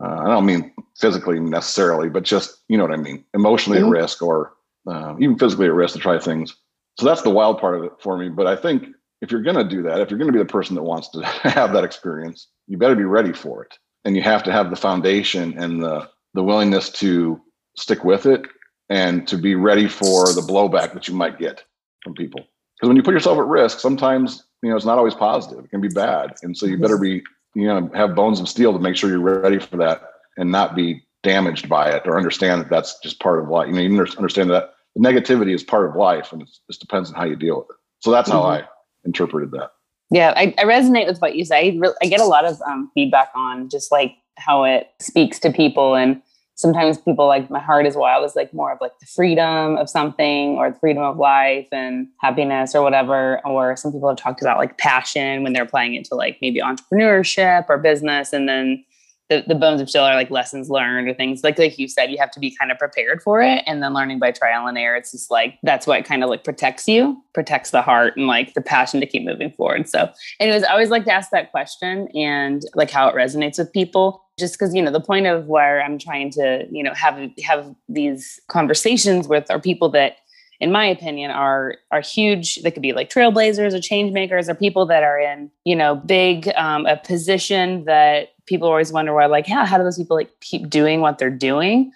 Uh, 0.00 0.20
I 0.20 0.26
don't 0.26 0.46
mean 0.46 0.72
physically 0.96 1.40
necessarily, 1.40 2.08
but 2.08 2.22
just 2.22 2.58
you 2.68 2.78
know 2.78 2.84
what 2.84 2.92
I 2.92 3.02
mean, 3.02 3.24
emotionally 3.34 3.80
mm-hmm. 3.80 3.88
at 3.88 4.00
risk 4.00 4.22
or 4.22 4.52
uh, 4.88 5.14
even 5.18 5.38
physically 5.38 5.66
at 5.66 5.72
risk 5.72 5.94
to 5.94 6.00
try 6.00 6.18
things. 6.18 6.56
So 6.98 7.06
that's 7.06 7.22
the 7.22 7.30
wild 7.30 7.58
part 7.58 7.76
of 7.76 7.84
it 7.84 7.92
for 8.00 8.16
me. 8.16 8.28
But 8.28 8.46
I 8.46 8.56
think 8.56 8.86
if 9.20 9.30
you're 9.30 9.42
going 9.42 9.56
to 9.56 9.64
do 9.64 9.82
that, 9.82 10.00
if 10.00 10.10
you're 10.10 10.18
going 10.18 10.28
to 10.28 10.32
be 10.32 10.38
the 10.38 10.44
person 10.44 10.74
that 10.76 10.82
wants 10.82 11.08
to 11.10 11.24
have 11.42 11.72
that 11.72 11.84
experience, 11.84 12.48
you 12.66 12.78
better 12.78 12.94
be 12.94 13.04
ready 13.04 13.32
for 13.32 13.64
it. 13.64 13.76
And 14.04 14.14
you 14.14 14.22
have 14.22 14.42
to 14.44 14.52
have 14.52 14.70
the 14.70 14.76
foundation 14.76 15.58
and 15.58 15.82
the 15.82 16.08
the 16.34 16.42
willingness 16.42 16.90
to 16.90 17.40
stick 17.76 18.04
with 18.04 18.26
it 18.26 18.42
and 18.88 19.26
to 19.28 19.38
be 19.38 19.54
ready 19.54 19.88
for 19.88 20.32
the 20.32 20.40
blowback 20.40 20.92
that 20.92 21.08
you 21.08 21.14
might 21.14 21.38
get 21.38 21.64
from 22.02 22.12
people. 22.12 22.40
Because 22.76 22.88
when 22.88 22.96
you 22.96 23.02
put 23.02 23.14
yourself 23.14 23.38
at 23.38 23.46
risk, 23.46 23.80
sometimes 23.80 24.44
you 24.62 24.68
know 24.68 24.76
it's 24.76 24.84
not 24.84 24.98
always 24.98 25.14
positive. 25.14 25.64
It 25.64 25.70
can 25.70 25.80
be 25.80 25.88
bad, 25.88 26.34
and 26.42 26.56
so 26.56 26.66
you 26.66 26.76
better 26.76 26.98
be 26.98 27.22
you 27.54 27.66
know 27.66 27.90
have 27.94 28.14
bones 28.14 28.40
of 28.40 28.48
steel 28.48 28.72
to 28.72 28.78
make 28.78 28.96
sure 28.96 29.08
you're 29.08 29.20
ready 29.20 29.58
for 29.58 29.76
that 29.78 30.02
and 30.36 30.50
not 30.50 30.74
be 30.74 31.06
damaged 31.22 31.68
by 31.68 31.90
it 31.90 32.02
or 32.06 32.18
understand 32.18 32.60
that 32.60 32.70
that's 32.70 32.98
just 33.00 33.20
part 33.20 33.42
of 33.42 33.48
life. 33.48 33.68
You 33.68 33.72
know, 33.72 33.80
you 33.80 34.00
understand 34.18 34.50
that 34.50 34.73
the 34.94 35.00
negativity 35.00 35.54
is 35.54 35.62
part 35.62 35.88
of 35.88 35.96
life 35.96 36.32
and 36.32 36.42
it 36.42 36.48
just 36.68 36.80
depends 36.80 37.10
on 37.10 37.16
how 37.16 37.24
you 37.24 37.36
deal 37.36 37.58
with 37.58 37.70
it. 37.70 37.76
So 38.00 38.10
that's 38.10 38.28
mm-hmm. 38.28 38.38
how 38.38 38.44
I 38.44 38.64
interpreted 39.04 39.50
that. 39.52 39.70
Yeah, 40.10 40.32
I, 40.36 40.54
I, 40.58 40.64
resonate 40.64 41.06
with 41.06 41.18
what 41.20 41.34
you 41.34 41.44
say. 41.44 41.72
I, 41.72 41.78
re- 41.78 41.94
I 42.02 42.06
get 42.06 42.20
a 42.20 42.26
lot 42.26 42.44
of 42.44 42.60
um, 42.62 42.90
feedback 42.94 43.30
on 43.34 43.68
just 43.68 43.90
like 43.90 44.14
how 44.36 44.64
it 44.64 44.88
speaks 45.00 45.38
to 45.40 45.50
people. 45.50 45.96
And 45.96 46.20
sometimes 46.56 46.98
people 46.98 47.26
like 47.26 47.50
my 47.50 47.58
heart 47.58 47.86
is 47.86 47.96
wild 47.96 48.24
is 48.24 48.36
like 48.36 48.52
more 48.54 48.72
of 48.72 48.78
like 48.80 48.96
the 49.00 49.06
freedom 49.06 49.76
of 49.76 49.88
something 49.88 50.56
or 50.56 50.70
the 50.70 50.78
freedom 50.78 51.02
of 51.02 51.16
life 51.16 51.66
and 51.72 52.06
happiness 52.20 52.74
or 52.74 52.82
whatever 52.82 53.40
or 53.46 53.76
some 53.76 53.92
people 53.92 54.08
have 54.08 54.18
talked 54.18 54.40
about 54.40 54.58
like 54.58 54.78
passion 54.78 55.42
when 55.42 55.52
they're 55.52 55.64
applying 55.64 55.94
it 55.94 56.04
to 56.04 56.14
like 56.14 56.38
maybe 56.40 56.60
entrepreneurship 56.60 57.66
or 57.68 57.78
business 57.78 58.32
and 58.32 58.48
then 58.48 58.84
the, 59.30 59.42
the 59.46 59.54
bones 59.54 59.80
of 59.80 59.88
chill 59.88 60.04
are 60.04 60.14
like 60.14 60.30
lessons 60.30 60.68
learned 60.68 61.08
or 61.08 61.14
things 61.14 61.42
like 61.42 61.58
like 61.58 61.78
you 61.78 61.88
said 61.88 62.10
you 62.10 62.18
have 62.18 62.30
to 62.30 62.40
be 62.40 62.54
kind 62.54 62.70
of 62.70 62.78
prepared 62.78 63.22
for 63.22 63.40
it 63.40 63.62
and 63.66 63.82
then 63.82 63.94
learning 63.94 64.18
by 64.18 64.30
trial 64.30 64.66
and 64.66 64.76
error 64.76 64.96
it's 64.96 65.12
just 65.12 65.30
like 65.30 65.58
that's 65.62 65.86
what 65.86 66.04
kind 66.04 66.22
of 66.22 66.30
like 66.30 66.44
protects 66.44 66.86
you 66.86 67.20
protects 67.32 67.70
the 67.70 67.82
heart 67.82 68.16
and 68.16 68.26
like 68.26 68.54
the 68.54 68.60
passion 68.60 69.00
to 69.00 69.06
keep 69.06 69.24
moving 69.24 69.50
forward 69.50 69.88
so 69.88 70.10
anyways 70.40 70.62
i 70.64 70.72
always 70.72 70.90
like 70.90 71.04
to 71.04 71.12
ask 71.12 71.30
that 71.30 71.50
question 71.50 72.08
and 72.14 72.62
like 72.74 72.90
how 72.90 73.08
it 73.08 73.14
resonates 73.14 73.58
with 73.58 73.72
people 73.72 74.24
just 74.38 74.54
because 74.54 74.74
you 74.74 74.82
know 74.82 74.90
the 74.90 75.00
point 75.00 75.26
of 75.26 75.46
where 75.46 75.82
i'm 75.82 75.98
trying 75.98 76.30
to 76.30 76.66
you 76.70 76.82
know 76.82 76.92
have 76.94 77.18
have 77.42 77.74
these 77.88 78.40
conversations 78.48 79.26
with 79.26 79.50
are 79.50 79.60
people 79.60 79.88
that 79.88 80.16
in 80.60 80.70
my 80.70 80.84
opinion 80.84 81.30
are 81.30 81.76
are 81.90 82.00
huge 82.00 82.56
they 82.62 82.70
could 82.70 82.82
be 82.82 82.92
like 82.92 83.10
trailblazers 83.10 83.72
or 83.72 83.80
change 83.80 84.12
makers 84.12 84.48
or 84.48 84.54
people 84.54 84.86
that 84.86 85.02
are 85.02 85.18
in 85.18 85.50
you 85.64 85.74
know 85.74 85.96
big 85.96 86.48
um, 86.56 86.86
a 86.86 86.96
position 86.96 87.84
that 87.84 88.33
people 88.46 88.68
always 88.68 88.92
wonder 88.92 89.14
why 89.14 89.26
like 89.26 89.48
yeah 89.48 89.64
how 89.66 89.78
do 89.78 89.84
those 89.84 89.98
people 89.98 90.16
like 90.16 90.30
keep 90.40 90.68
doing 90.68 91.00
what 91.00 91.18
they're 91.18 91.30
doing? 91.30 91.92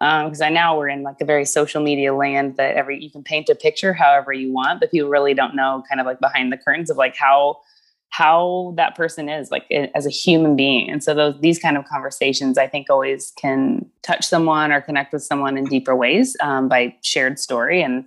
Because 0.00 0.40
um, 0.40 0.46
I 0.46 0.48
now 0.48 0.76
we're 0.76 0.88
in 0.88 1.04
like 1.04 1.20
a 1.20 1.24
very 1.24 1.44
social 1.44 1.80
media 1.80 2.12
land 2.12 2.56
that 2.56 2.74
every 2.74 3.00
you 3.00 3.10
can 3.10 3.22
paint 3.22 3.48
a 3.48 3.54
picture 3.54 3.92
however 3.92 4.32
you 4.32 4.52
want, 4.52 4.80
but 4.80 4.90
people 4.90 5.08
really 5.08 5.32
don't 5.32 5.54
know 5.54 5.84
kind 5.88 6.00
of 6.00 6.06
like 6.06 6.18
behind 6.18 6.52
the 6.52 6.56
curtains 6.56 6.90
of 6.90 6.96
like 6.96 7.16
how 7.16 7.60
how 8.08 8.74
that 8.76 8.94
person 8.94 9.30
is 9.30 9.50
like 9.50 9.64
as 9.94 10.04
a 10.04 10.10
human 10.10 10.54
being. 10.54 10.90
And 10.90 11.02
so 11.02 11.14
those 11.14 11.40
these 11.40 11.58
kind 11.58 11.76
of 11.76 11.84
conversations 11.86 12.58
i 12.58 12.66
think 12.66 12.90
always 12.90 13.32
can 13.38 13.86
touch 14.02 14.26
someone 14.26 14.72
or 14.72 14.80
connect 14.80 15.12
with 15.12 15.22
someone 15.22 15.56
in 15.56 15.64
deeper 15.64 15.96
ways 15.96 16.36
um, 16.40 16.68
by 16.68 16.94
shared 17.02 17.38
story. 17.38 17.82
And 17.82 18.04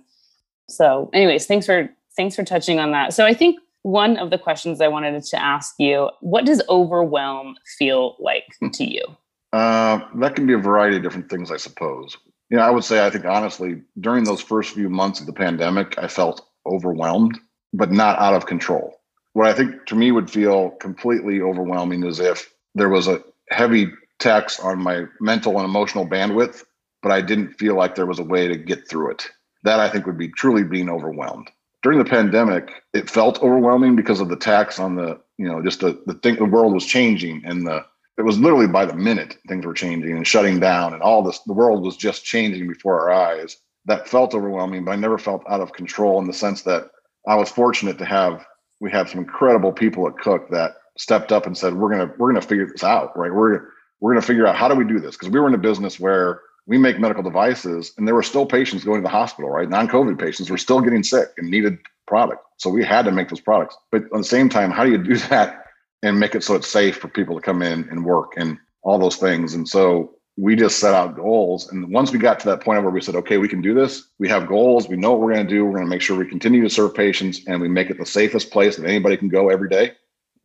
so 0.68 1.10
anyways 1.12 1.46
thanks 1.46 1.66
for 1.66 1.90
thanks 2.16 2.36
for 2.36 2.44
touching 2.44 2.78
on 2.78 2.92
that. 2.92 3.14
So 3.14 3.24
i 3.24 3.34
think 3.34 3.58
one 3.86 4.16
of 4.16 4.30
the 4.30 4.38
questions 4.38 4.80
i 4.80 4.88
wanted 4.88 5.22
to 5.22 5.40
ask 5.40 5.74
you 5.78 6.10
what 6.20 6.44
does 6.44 6.62
overwhelm 6.68 7.56
feel 7.78 8.16
like 8.18 8.56
to 8.72 8.84
you 8.84 9.04
uh, 9.52 10.00
that 10.16 10.34
can 10.34 10.46
be 10.46 10.52
a 10.52 10.58
variety 10.58 10.96
of 10.96 11.02
different 11.02 11.30
things 11.30 11.50
i 11.50 11.56
suppose 11.56 12.16
you 12.50 12.56
know 12.56 12.62
i 12.62 12.70
would 12.70 12.84
say 12.84 13.06
i 13.06 13.10
think 13.10 13.24
honestly 13.24 13.80
during 14.00 14.24
those 14.24 14.40
first 14.40 14.74
few 14.74 14.88
months 14.88 15.20
of 15.20 15.26
the 15.26 15.32
pandemic 15.32 15.98
i 15.98 16.08
felt 16.08 16.48
overwhelmed 16.66 17.38
but 17.72 17.92
not 17.92 18.18
out 18.18 18.34
of 18.34 18.46
control 18.46 18.96
what 19.36 19.48
I 19.48 19.52
think 19.52 19.84
to 19.88 19.94
me 19.94 20.12
would 20.12 20.30
feel 20.30 20.70
completely 20.80 21.42
overwhelming 21.42 22.06
is 22.06 22.20
if 22.20 22.50
there 22.74 22.88
was 22.88 23.06
a 23.06 23.22
heavy 23.50 23.88
tax 24.18 24.58
on 24.58 24.82
my 24.82 25.04
mental 25.20 25.58
and 25.58 25.66
emotional 25.66 26.08
bandwidth, 26.08 26.64
but 27.02 27.12
I 27.12 27.20
didn't 27.20 27.52
feel 27.58 27.76
like 27.76 27.96
there 27.96 28.06
was 28.06 28.18
a 28.18 28.24
way 28.24 28.48
to 28.48 28.56
get 28.56 28.88
through 28.88 29.10
it. 29.10 29.28
That 29.62 29.78
I 29.78 29.90
think 29.90 30.06
would 30.06 30.16
be 30.16 30.30
truly 30.30 30.64
being 30.64 30.88
overwhelmed. 30.88 31.50
During 31.86 32.00
the 32.00 32.04
pandemic, 32.04 32.82
it 32.94 33.08
felt 33.08 33.40
overwhelming 33.40 33.94
because 33.94 34.20
of 34.20 34.28
the 34.28 34.34
tax 34.34 34.80
on 34.80 34.96
the, 34.96 35.20
you 35.38 35.46
know, 35.46 35.62
just 35.62 35.78
the, 35.78 36.02
the 36.06 36.14
thing, 36.14 36.34
the 36.34 36.44
world 36.44 36.74
was 36.74 36.84
changing 36.84 37.44
and 37.44 37.64
the, 37.64 37.84
it 38.18 38.22
was 38.22 38.40
literally 38.40 38.66
by 38.66 38.84
the 38.86 38.96
minute 38.96 39.36
things 39.46 39.64
were 39.64 39.72
changing 39.72 40.16
and 40.16 40.26
shutting 40.26 40.58
down 40.58 40.94
and 40.94 41.00
all 41.00 41.22
this, 41.22 41.38
the 41.46 41.52
world 41.52 41.84
was 41.84 41.96
just 41.96 42.24
changing 42.24 42.66
before 42.66 43.00
our 43.00 43.12
eyes. 43.12 43.58
That 43.84 44.08
felt 44.08 44.34
overwhelming, 44.34 44.84
but 44.84 44.90
I 44.90 44.96
never 44.96 45.16
felt 45.16 45.44
out 45.48 45.60
of 45.60 45.74
control 45.74 46.18
in 46.18 46.26
the 46.26 46.32
sense 46.32 46.62
that 46.62 46.90
I 47.28 47.36
was 47.36 47.50
fortunate 47.50 47.98
to 47.98 48.04
have 48.04 48.44
we 48.80 48.90
have 48.90 49.08
some 49.08 49.20
incredible 49.20 49.72
people 49.72 50.08
at 50.08 50.18
Cook 50.18 50.50
that 50.50 50.72
stepped 50.98 51.30
up 51.30 51.46
and 51.46 51.56
said, 51.56 51.74
"We're 51.74 51.90
gonna 51.90 52.12
we're 52.18 52.32
gonna 52.32 52.42
figure 52.42 52.66
this 52.66 52.82
out, 52.82 53.16
right? 53.16 53.32
We're 53.32 53.68
we're 54.00 54.12
gonna 54.12 54.26
figure 54.26 54.46
out 54.46 54.56
how 54.56 54.66
do 54.68 54.74
we 54.74 54.84
do 54.84 54.98
this 54.98 55.16
because 55.16 55.30
we 55.30 55.38
were 55.38 55.46
in 55.46 55.54
a 55.54 55.58
business 55.58 56.00
where 56.00 56.40
we 56.66 56.78
make 56.78 56.98
medical 56.98 57.22
devices, 57.22 57.92
and 57.96 58.06
there 58.06 58.14
were 58.14 58.22
still 58.22 58.46
patients 58.46 58.84
going 58.84 59.00
to 59.00 59.04
the 59.04 59.08
hospital, 59.08 59.50
right? 59.50 59.68
Non-COVID 59.68 60.18
patients 60.18 60.50
were 60.50 60.58
still 60.58 60.80
getting 60.80 61.02
sick 61.02 61.28
and 61.38 61.48
needed 61.48 61.78
product, 62.06 62.42
so 62.58 62.70
we 62.70 62.84
had 62.84 63.04
to 63.04 63.12
make 63.12 63.28
those 63.28 63.40
products. 63.40 63.76
But 63.92 64.04
at 64.04 64.10
the 64.10 64.24
same 64.24 64.48
time, 64.48 64.70
how 64.70 64.84
do 64.84 64.90
you 64.90 64.98
do 64.98 65.16
that 65.28 65.64
and 66.02 66.18
make 66.18 66.34
it 66.34 66.42
so 66.42 66.54
it's 66.54 66.68
safe 66.68 66.96
for 66.96 67.08
people 67.08 67.36
to 67.36 67.40
come 67.40 67.62
in 67.62 67.88
and 67.90 68.04
work 68.04 68.32
and 68.36 68.58
all 68.82 68.98
those 68.98 69.16
things? 69.16 69.54
And 69.54 69.68
so 69.68 70.16
we 70.36 70.54
just 70.54 70.78
set 70.78 70.94
out 70.94 71.16
goals. 71.16 71.70
And 71.70 71.90
once 71.90 72.12
we 72.12 72.18
got 72.18 72.38
to 72.40 72.48
that 72.48 72.60
point 72.60 72.82
where 72.82 72.92
we 72.92 73.00
said, 73.00 73.16
okay, 73.16 73.38
we 73.38 73.48
can 73.48 73.62
do 73.62 73.72
this, 73.72 74.08
we 74.18 74.28
have 74.28 74.46
goals, 74.46 74.88
we 74.88 74.96
know 74.96 75.12
what 75.12 75.20
we're 75.20 75.32
going 75.34 75.46
to 75.46 75.54
do, 75.54 75.64
we're 75.64 75.72
going 75.72 75.86
to 75.86 75.90
make 75.90 76.02
sure 76.02 76.16
we 76.16 76.28
continue 76.28 76.62
to 76.62 76.68
serve 76.68 76.94
patients 76.94 77.40
and 77.46 77.60
we 77.60 77.68
make 77.68 77.90
it 77.90 77.98
the 77.98 78.06
safest 78.06 78.50
place 78.50 78.76
that 78.76 78.86
anybody 78.86 79.16
can 79.16 79.28
go 79.28 79.48
every 79.48 79.68
day. 79.68 79.92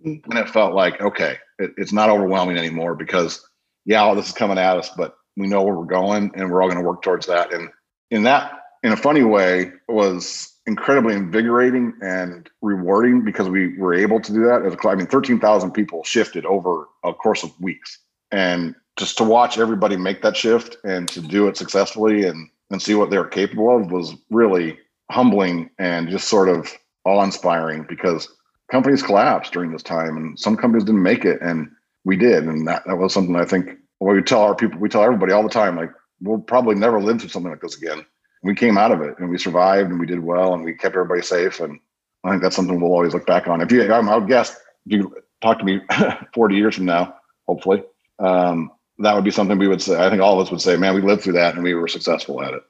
And 0.03 0.21
it 0.29 0.49
felt 0.49 0.73
like, 0.73 1.01
okay, 1.01 1.38
it, 1.60 1.71
it's 1.77 1.91
not 1.91 2.10
overwhelming 2.10 2.57
anymore 2.57 2.95
because, 2.95 3.45
yeah, 3.86 4.01
all 4.01 4.15
this 4.15 4.27
is 4.27 4.34
coming 4.34 4.57
at 4.57 4.77
us, 4.77 4.89
but 4.95 5.15
we 5.38 5.48
know 5.48 5.63
where 5.63 5.76
we're 5.76 5.86
going 5.86 6.32
and 6.36 6.50
we're 6.50 6.62
all 6.62 6.70
going 6.70 6.82
to 6.82 6.88
work 6.88 7.02
towards 7.02 7.28
that. 7.28 7.54
And 7.54 7.70
in 8.10 8.24
that, 8.24 8.52
in 8.84 8.91
a 8.91 8.98
funny 8.98 9.24
way, 9.24 9.72
was 9.88 10.54
incredibly 10.65 11.15
invigorating 11.15 11.94
and 12.02 12.50
rewarding 12.62 13.24
because 13.24 13.50
we 13.50 13.78
were 13.78 13.94
able 13.94 14.20
to 14.20 14.34
do 14.34 14.46
that. 14.46 14.65
As 14.65 14.74
a, 14.74 14.88
I 14.88 14.96
mean, 14.96 15.08
13,000 15.08 15.72
people 15.72 16.04
shifted 16.04 16.46
over 16.46 16.88
a 17.04 17.13
course 17.13 17.44
of 17.44 17.52
weeks. 17.60 18.00
And 18.32 18.76
just 18.98 19.17
to 19.17 19.24
watch 19.24 19.58
everybody 19.58 19.98
make 19.98 20.22
that 20.22 20.38
shift 20.38 20.78
and 20.84 21.08
to 21.10 21.22
do 21.22 21.48
it 21.48 21.58
successfully 21.58 22.26
and 22.26 22.50
and 22.72 22.82
see 22.82 22.96
what 22.96 23.10
they're 23.10 23.26
capable 23.26 23.76
of 23.76 23.91
was 23.91 24.15
really 24.30 24.80
humbling 25.12 25.70
and 25.78 26.10
just 26.10 26.30
sort 26.30 26.48
of 26.48 26.72
awe-inspiring 27.06 27.86
because 27.88 28.30
companies 28.72 29.04
collapsed 29.04 29.52
during 29.52 29.72
this 29.72 29.84
time 29.84 30.15
and 30.15 30.39
some 30.39 30.56
companies 30.56 30.86
didn't 30.86 31.04
make 31.04 31.26
it 31.26 31.41
and 31.41 31.70
we 32.06 32.15
did 32.15 32.46
and 32.46 32.65
that, 32.67 32.84
that 32.86 32.98
was 32.98 33.13
something 33.13 33.36
i 33.36 33.44
think 33.44 33.78
we 34.01 34.21
tell 34.21 34.41
our 34.41 34.55
people 34.55 34.79
we 34.79 34.89
tell 34.89 35.03
everybody 35.03 35.31
all 35.31 35.43
the 35.43 35.49
time 35.49 35.75
like 35.75 35.91
we'll 36.21 36.39
probably 36.39 36.75
never 36.75 37.01
live 37.01 37.19
through 37.19 37.29
something 37.29 37.51
like 37.51 37.61
this 37.61 37.77
again 37.77 38.05
we 38.43 38.55
came 38.55 38.77
out 38.77 38.91
of 38.91 39.01
it 39.01 39.17
and 39.19 39.29
we 39.29 39.37
survived 39.37 39.89
and 39.89 39.99
we 39.99 40.05
did 40.05 40.19
well 40.19 40.53
and 40.53 40.63
we 40.63 40.73
kept 40.73 40.95
everybody 40.95 41.21
safe 41.21 41.59
and 41.59 41.79
i 42.23 42.29
think 42.29 42.41
that's 42.41 42.55
something 42.55 42.79
we'll 42.79 42.91
always 42.91 43.13
look 43.13 43.25
back 43.25 43.47
on 43.47 43.61
if 43.61 43.71
you 43.71 43.83
i 43.83 44.17
would 44.17 44.27
guess 44.27 44.51
if 44.85 44.93
you 44.93 45.15
talk 45.41 45.59
to 45.59 45.65
me 45.65 45.79
40 46.33 46.55
years 46.55 46.75
from 46.75 46.85
now 46.85 47.15
hopefully 47.47 47.83
um, 48.19 48.71
that 49.01 49.15
would 49.15 49.23
be 49.23 49.31
something 49.31 49.57
we 49.57 49.67
would 49.67 49.81
say. 49.81 50.03
I 50.03 50.09
think 50.09 50.21
all 50.21 50.39
of 50.39 50.45
us 50.45 50.51
would 50.51 50.61
say, 50.61 50.77
man, 50.77 50.93
we 50.93 51.01
lived 51.01 51.23
through 51.23 51.33
that 51.33 51.55
and 51.55 51.63
we 51.63 51.73
were 51.73 51.87
successful 51.87 52.41
at 52.43 52.53
it. 52.53 52.61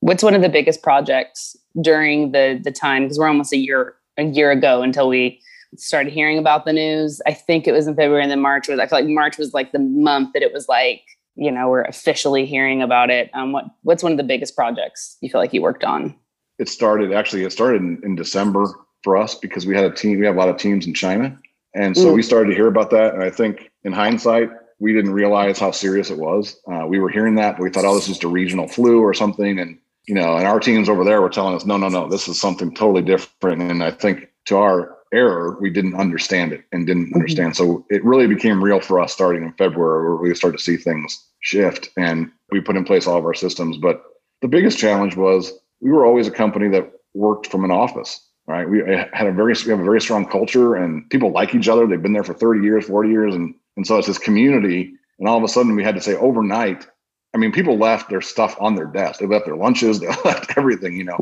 What's 0.00 0.22
one 0.22 0.34
of 0.34 0.42
the 0.42 0.48
biggest 0.48 0.82
projects 0.82 1.56
during 1.80 2.32
the 2.32 2.60
the 2.62 2.70
time? 2.70 3.04
Because 3.04 3.18
we're 3.18 3.28
almost 3.28 3.52
a 3.52 3.56
year 3.56 3.94
a 4.18 4.24
year 4.24 4.50
ago 4.50 4.82
until 4.82 5.08
we 5.08 5.40
started 5.78 6.12
hearing 6.12 6.38
about 6.38 6.64
the 6.64 6.72
news. 6.72 7.20
I 7.26 7.32
think 7.32 7.66
it 7.66 7.72
was 7.72 7.86
in 7.86 7.94
February 7.94 8.22
and 8.22 8.30
then 8.30 8.40
March 8.40 8.68
was. 8.68 8.78
I 8.78 8.86
feel 8.86 9.00
like 9.00 9.08
March 9.08 9.38
was 9.38 9.54
like 9.54 9.72
the 9.72 9.78
month 9.78 10.32
that 10.32 10.42
it 10.42 10.52
was 10.52 10.68
like 10.68 11.02
you 11.34 11.50
know 11.50 11.68
we're 11.68 11.82
officially 11.82 12.46
hearing 12.46 12.82
about 12.82 13.10
it. 13.10 13.30
Um, 13.34 13.52
what 13.52 13.64
what's 13.82 14.02
one 14.02 14.12
of 14.12 14.18
the 14.18 14.24
biggest 14.24 14.56
projects 14.56 15.16
you 15.20 15.30
feel 15.30 15.40
like 15.40 15.52
you 15.52 15.62
worked 15.62 15.84
on? 15.84 16.14
It 16.58 16.68
started 16.68 17.12
actually. 17.12 17.44
It 17.44 17.52
started 17.52 17.82
in, 17.82 18.00
in 18.02 18.16
December 18.16 18.66
for 19.02 19.16
us 19.16 19.34
because 19.34 19.66
we 19.66 19.74
had 19.74 19.84
a 19.84 19.94
team. 19.94 20.18
We 20.18 20.26
have 20.26 20.36
a 20.36 20.38
lot 20.38 20.48
of 20.48 20.56
teams 20.56 20.86
in 20.86 20.94
China, 20.94 21.38
and 21.74 21.96
so 21.96 22.06
mm. 22.06 22.14
we 22.14 22.22
started 22.22 22.50
to 22.50 22.56
hear 22.56 22.68
about 22.68 22.90
that. 22.90 23.14
And 23.14 23.22
I 23.22 23.30
think 23.30 23.70
in 23.84 23.92
hindsight, 23.92 24.50
we 24.78 24.92
didn't 24.92 25.12
realize 25.12 25.58
how 25.58 25.70
serious 25.70 26.10
it 26.10 26.18
was. 26.18 26.60
Uh, 26.70 26.86
we 26.86 26.98
were 26.98 27.08
hearing 27.08 27.36
that, 27.36 27.56
but 27.56 27.62
we 27.62 27.70
thought, 27.70 27.84
oh, 27.84 27.94
this 27.94 28.04
is 28.04 28.10
just 28.10 28.24
a 28.24 28.28
regional 28.28 28.68
flu 28.68 29.00
or 29.00 29.14
something. 29.14 29.58
And, 29.58 29.78
you 30.06 30.14
know, 30.14 30.36
and 30.36 30.46
our 30.46 30.60
teams 30.60 30.88
over 30.88 31.04
there 31.04 31.20
were 31.20 31.30
telling 31.30 31.54
us, 31.54 31.64
no, 31.64 31.76
no, 31.76 31.88
no, 31.88 32.08
this 32.08 32.28
is 32.28 32.40
something 32.40 32.74
totally 32.74 33.02
different. 33.02 33.62
And 33.62 33.82
I 33.82 33.90
think 33.90 34.28
to 34.46 34.58
our 34.58 34.95
error, 35.12 35.56
we 35.60 35.70
didn't 35.70 35.94
understand 35.94 36.52
it 36.52 36.64
and 36.72 36.86
didn't 36.86 37.06
mm-hmm. 37.06 37.16
understand. 37.16 37.56
So 37.56 37.84
it 37.90 38.04
really 38.04 38.26
became 38.26 38.62
real 38.62 38.80
for 38.80 39.00
us 39.00 39.12
starting 39.12 39.42
in 39.42 39.52
February 39.52 40.04
where 40.04 40.16
we 40.16 40.34
started 40.34 40.58
to 40.58 40.64
see 40.64 40.76
things 40.76 41.24
shift 41.40 41.90
and 41.96 42.30
we 42.50 42.60
put 42.60 42.76
in 42.76 42.84
place 42.84 43.06
all 43.06 43.18
of 43.18 43.24
our 43.24 43.34
systems. 43.34 43.76
But 43.78 44.02
the 44.42 44.48
biggest 44.48 44.78
challenge 44.78 45.16
was 45.16 45.52
we 45.80 45.90
were 45.90 46.04
always 46.04 46.26
a 46.26 46.32
company 46.32 46.68
that 46.70 46.92
worked 47.14 47.46
from 47.46 47.64
an 47.64 47.70
office 47.70 48.26
right? 48.46 48.68
We 48.68 48.78
had 49.12 49.26
a 49.26 49.32
very 49.32 49.54
we 49.64 49.70
have 49.70 49.80
a 49.80 49.84
very 49.84 50.00
strong 50.00 50.26
culture, 50.26 50.74
and 50.74 51.08
people 51.10 51.32
like 51.32 51.54
each 51.54 51.68
other. 51.68 51.86
They've 51.86 52.02
been 52.02 52.12
there 52.12 52.24
for 52.24 52.34
thirty 52.34 52.62
years, 52.64 52.86
forty 52.86 53.10
years, 53.10 53.34
and 53.34 53.54
and 53.76 53.86
so 53.86 53.98
it's 53.98 54.06
this 54.06 54.18
community. 54.18 54.94
And 55.18 55.28
all 55.28 55.38
of 55.38 55.44
a 55.44 55.48
sudden, 55.48 55.74
we 55.74 55.84
had 55.84 55.94
to 55.94 56.00
say 56.00 56.14
overnight. 56.14 56.86
I 57.34 57.38
mean, 57.38 57.52
people 57.52 57.78
left 57.78 58.08
their 58.08 58.20
stuff 58.20 58.56
on 58.60 58.74
their 58.74 58.86
desk. 58.86 59.20
They 59.20 59.26
left 59.26 59.46
their 59.46 59.56
lunches. 59.56 60.00
They 60.00 60.08
left 60.24 60.56
everything. 60.56 60.96
You 60.96 61.04
know, 61.04 61.18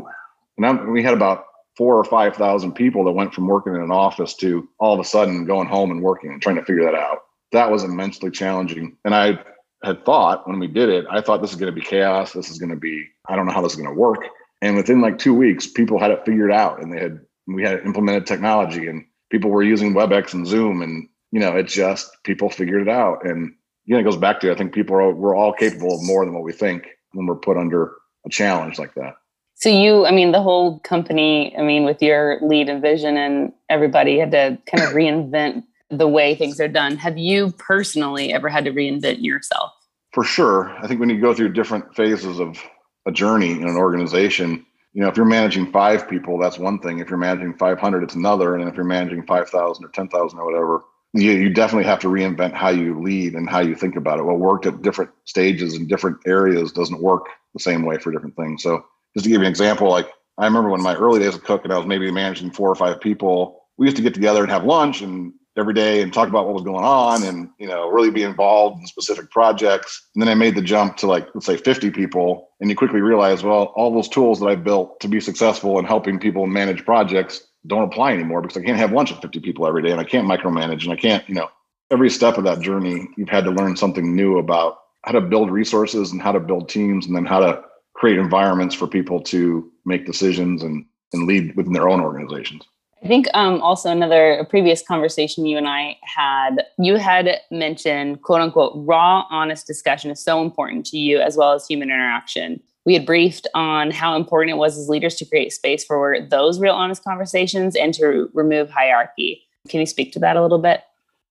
and 0.57 0.65
I'm, 0.65 0.91
we 0.91 1.03
had 1.03 1.13
about 1.13 1.45
four 1.77 1.97
or 1.97 2.03
five 2.03 2.35
thousand 2.35 2.73
people 2.73 3.03
that 3.05 3.11
went 3.11 3.33
from 3.33 3.47
working 3.47 3.75
in 3.75 3.81
an 3.81 3.91
office 3.91 4.33
to 4.35 4.67
all 4.79 4.93
of 4.93 4.99
a 4.99 5.03
sudden 5.03 5.45
going 5.45 5.67
home 5.67 5.91
and 5.91 6.01
working 6.01 6.31
and 6.31 6.41
trying 6.41 6.55
to 6.55 6.65
figure 6.65 6.83
that 6.83 6.95
out. 6.95 7.19
That 7.51 7.71
was 7.71 7.83
immensely 7.83 8.31
challenging. 8.31 8.97
And 9.05 9.13
I 9.13 9.39
had 9.83 10.03
thought 10.05 10.47
when 10.47 10.59
we 10.59 10.67
did 10.67 10.89
it, 10.89 11.05
I 11.09 11.21
thought 11.21 11.41
this 11.41 11.51
is 11.51 11.57
going 11.57 11.73
to 11.73 11.79
be 11.79 11.85
chaos. 11.85 12.33
This 12.33 12.49
is 12.49 12.57
going 12.57 12.71
to 12.71 12.75
be, 12.75 13.05
I 13.27 13.35
don't 13.35 13.45
know 13.45 13.53
how 13.53 13.61
this 13.61 13.73
is 13.73 13.77
going 13.77 13.93
to 13.93 13.99
work. 13.99 14.19
And 14.61 14.75
within 14.75 15.01
like 15.01 15.19
two 15.19 15.33
weeks, 15.33 15.67
people 15.67 15.99
had 15.99 16.11
it 16.11 16.25
figured 16.25 16.51
out 16.51 16.81
and 16.81 16.91
they 16.91 16.99
had, 16.99 17.19
we 17.47 17.63
had 17.63 17.85
implemented 17.85 18.25
technology 18.25 18.87
and 18.87 19.05
people 19.29 19.51
were 19.51 19.63
using 19.63 19.93
WebEx 19.93 20.33
and 20.33 20.47
Zoom 20.47 20.81
and 20.81 21.07
you 21.35 21.41
know, 21.41 21.53
it 21.57 21.67
just 21.67 22.09
people 22.23 22.49
figured 22.49 22.81
it 22.81 22.89
out. 22.89 23.25
And 23.25 23.53
you 23.83 23.93
know, 23.93 23.99
it 23.99 24.03
goes 24.03 24.15
back 24.15 24.39
to 24.39 24.51
I 24.51 24.55
think 24.55 24.73
people 24.73 24.95
are 24.95 25.13
we're 25.13 25.35
all 25.35 25.51
capable 25.51 25.95
of 25.95 26.03
more 26.03 26.23
than 26.23 26.33
what 26.33 26.43
we 26.43 26.53
think 26.53 26.87
when 27.11 27.25
we're 27.25 27.35
put 27.35 27.57
under 27.57 27.91
a 28.25 28.29
challenge 28.29 28.79
like 28.79 28.93
that. 28.95 29.15
So 29.55 29.69
you, 29.69 30.05
I 30.05 30.11
mean, 30.11 30.31
the 30.31 30.41
whole 30.41 30.79
company, 30.79 31.55
I 31.57 31.61
mean, 31.61 31.85
with 31.85 32.01
your 32.01 32.39
lead 32.41 32.69
and 32.69 32.81
vision 32.81 33.17
and 33.17 33.53
everybody 33.69 34.19
had 34.19 34.31
to 34.31 34.57
kind 34.69 34.83
of 34.83 34.93
reinvent 34.93 35.63
the 35.89 36.07
way 36.07 36.35
things 36.35 36.59
are 36.59 36.67
done. 36.67 36.97
Have 36.97 37.17
you 37.17 37.51
personally 37.57 38.33
ever 38.33 38.49
had 38.49 38.65
to 38.65 38.71
reinvent 38.71 39.23
yourself? 39.23 39.71
for 40.15 40.23
sure. 40.23 40.73
I 40.81 40.87
think 40.87 41.01
when 41.01 41.09
you 41.09 41.19
go 41.19 41.33
through 41.33 41.51
different 41.51 41.93
phases 41.93 42.39
of 42.39 42.57
a 43.05 43.11
journey 43.11 43.51
in 43.51 43.67
an 43.67 43.75
organization, 43.75 44.65
you 44.93 45.01
know, 45.01 45.09
if 45.09 45.17
you're 45.17 45.25
managing 45.25 45.73
five 45.73 46.07
people, 46.07 46.39
that's 46.39 46.57
one 46.57 46.79
thing. 46.79 46.99
If 46.99 47.09
you're 47.09 47.19
managing 47.19 47.55
500, 47.55 48.01
it's 48.01 48.15
another. 48.15 48.55
And 48.55 48.67
if 48.67 48.75
you're 48.75 48.85
managing 48.85 49.25
5,000 49.25 49.83
or 49.83 49.89
10,000 49.89 50.39
or 50.39 50.45
whatever, 50.45 50.85
you, 51.13 51.31
you 51.31 51.49
definitely 51.49 51.83
have 51.83 51.99
to 51.99 52.07
reinvent 52.07 52.53
how 52.53 52.69
you 52.69 52.97
lead 53.01 53.33
and 53.33 53.49
how 53.49 53.59
you 53.59 53.75
think 53.75 53.97
about 53.97 54.19
it. 54.19 54.23
What 54.23 54.39
worked 54.39 54.65
at 54.65 54.81
different 54.81 55.11
stages 55.25 55.75
and 55.75 55.89
different 55.89 56.19
areas 56.25 56.71
doesn't 56.71 57.01
work 57.01 57.25
the 57.53 57.59
same 57.59 57.85
way 57.85 57.97
for 57.97 58.09
different 58.09 58.37
things. 58.37 58.63
So 58.63 58.85
just 59.15 59.23
to 59.23 59.29
give 59.29 59.41
you 59.41 59.45
an 59.45 59.49
example, 59.49 59.89
like 59.89 60.09
I 60.37 60.45
remember 60.45 60.69
when 60.69 60.81
my 60.81 60.95
early 60.95 61.19
days 61.19 61.35
of 61.35 61.43
cooking, 61.43 61.71
I 61.71 61.77
was 61.77 61.85
maybe 61.85 62.11
managing 62.11 62.51
four 62.51 62.69
or 62.69 62.75
five 62.75 62.99
people. 62.99 63.63
We 63.77 63.87
used 63.87 63.97
to 63.97 64.03
get 64.03 64.13
together 64.13 64.41
and 64.41 64.51
have 64.51 64.65
lunch 64.65 65.01
and 65.01 65.33
every 65.57 65.73
day 65.73 66.01
and 66.01 66.13
talk 66.13 66.27
about 66.27 66.45
what 66.45 66.53
was 66.53 66.63
going 66.63 66.83
on 66.83 67.23
and 67.23 67.49
you 67.57 67.67
know 67.67 67.87
really 67.89 68.11
be 68.11 68.23
involved 68.23 68.79
in 68.79 68.87
specific 68.87 69.31
projects. 69.31 70.09
And 70.13 70.21
then 70.21 70.29
i 70.29 70.35
made 70.35 70.55
the 70.55 70.61
jump 70.61 70.97
to 70.97 71.07
like 71.07 71.27
let's 71.33 71.45
say 71.45 71.57
50 71.57 71.91
people. 71.91 72.49
And 72.59 72.69
you 72.69 72.75
quickly 72.75 73.01
realize 73.01 73.43
well 73.43 73.73
all 73.75 73.93
those 73.93 74.09
tools 74.09 74.39
that 74.39 74.47
i 74.47 74.55
built 74.55 74.99
to 74.99 75.07
be 75.07 75.19
successful 75.19 75.79
in 75.79 75.85
helping 75.85 76.19
people 76.19 76.45
manage 76.47 76.85
projects 76.85 77.47
don't 77.67 77.83
apply 77.83 78.13
anymore 78.13 78.41
because 78.41 78.57
i 78.57 78.63
can't 78.63 78.77
have 78.77 78.91
lunch 78.91 79.11
with 79.11 79.21
50 79.21 79.39
people 79.39 79.65
every 79.65 79.81
day 79.81 79.91
and 79.91 80.01
i 80.01 80.03
can't 80.03 80.27
micromanage 80.27 80.83
and 80.83 80.91
i 80.91 80.97
can't 80.97 81.27
you 81.29 81.35
know. 81.35 81.49
Every 81.91 82.09
step 82.09 82.39
of 82.39 82.43
that 82.45 82.61
journey 82.61 83.07
you've 83.15 83.29
had 83.29 83.43
to 83.43 83.51
learn 83.51 83.77
something 83.77 84.15
new 84.15 84.39
about 84.39 84.79
how 85.03 85.11
to 85.11 85.21
build 85.21 85.51
resources 85.51 86.11
and 86.11 86.21
how 86.21 86.31
to 86.31 86.39
build 86.39 86.67
teams 86.67 87.05
and 87.05 87.15
then 87.15 87.25
how 87.25 87.39
to 87.39 87.61
create 88.05 88.19
environments 88.19 88.75
for 88.75 88.85
people 88.85 89.19
to 89.19 89.67
make 89.83 90.05
decisions 90.05 90.61
and, 90.61 90.85
and 91.11 91.25
lead 91.25 91.55
within 91.55 91.73
their 91.73 91.89
own 91.89 91.99
organizations. 91.99 92.61
I 93.03 93.07
think 93.07 93.25
um, 93.33 93.59
also 93.61 93.89
another 93.89 94.45
previous 94.47 94.83
conversation 94.83 95.47
you 95.47 95.57
and 95.57 95.67
I 95.67 95.97
had, 96.03 96.65
you 96.77 96.97
had 96.97 97.41
mentioned 97.49 98.21
quote 98.21 98.41
unquote 98.41 98.73
raw, 98.75 99.25
honest 99.31 99.65
discussion 99.65 100.11
is 100.11 100.23
so 100.23 100.43
important 100.43 100.85
to 100.87 100.99
you 100.99 101.19
as 101.19 101.35
well 101.35 101.53
as 101.53 101.65
human 101.65 101.89
interaction. 101.89 102.61
We 102.85 102.93
had 102.93 103.07
briefed 103.07 103.47
on 103.55 103.89
how 103.89 104.15
important 104.15 104.51
it 104.51 104.57
was 104.57 104.77
as 104.77 104.87
leaders 104.87 105.15
to 105.15 105.25
create 105.25 105.51
space 105.51 105.83
for 105.83 106.19
those 106.29 106.59
real, 106.59 106.75
honest 106.75 107.03
conversations 107.03 107.75
and 107.75 107.91
to 107.95 108.29
remove 108.35 108.69
hierarchy. 108.69 109.41
Can 109.67 109.79
you 109.79 109.87
speak 109.87 110.13
to 110.13 110.19
that 110.19 110.37
a 110.37 110.43
little 110.43 110.59
bit? 110.59 110.81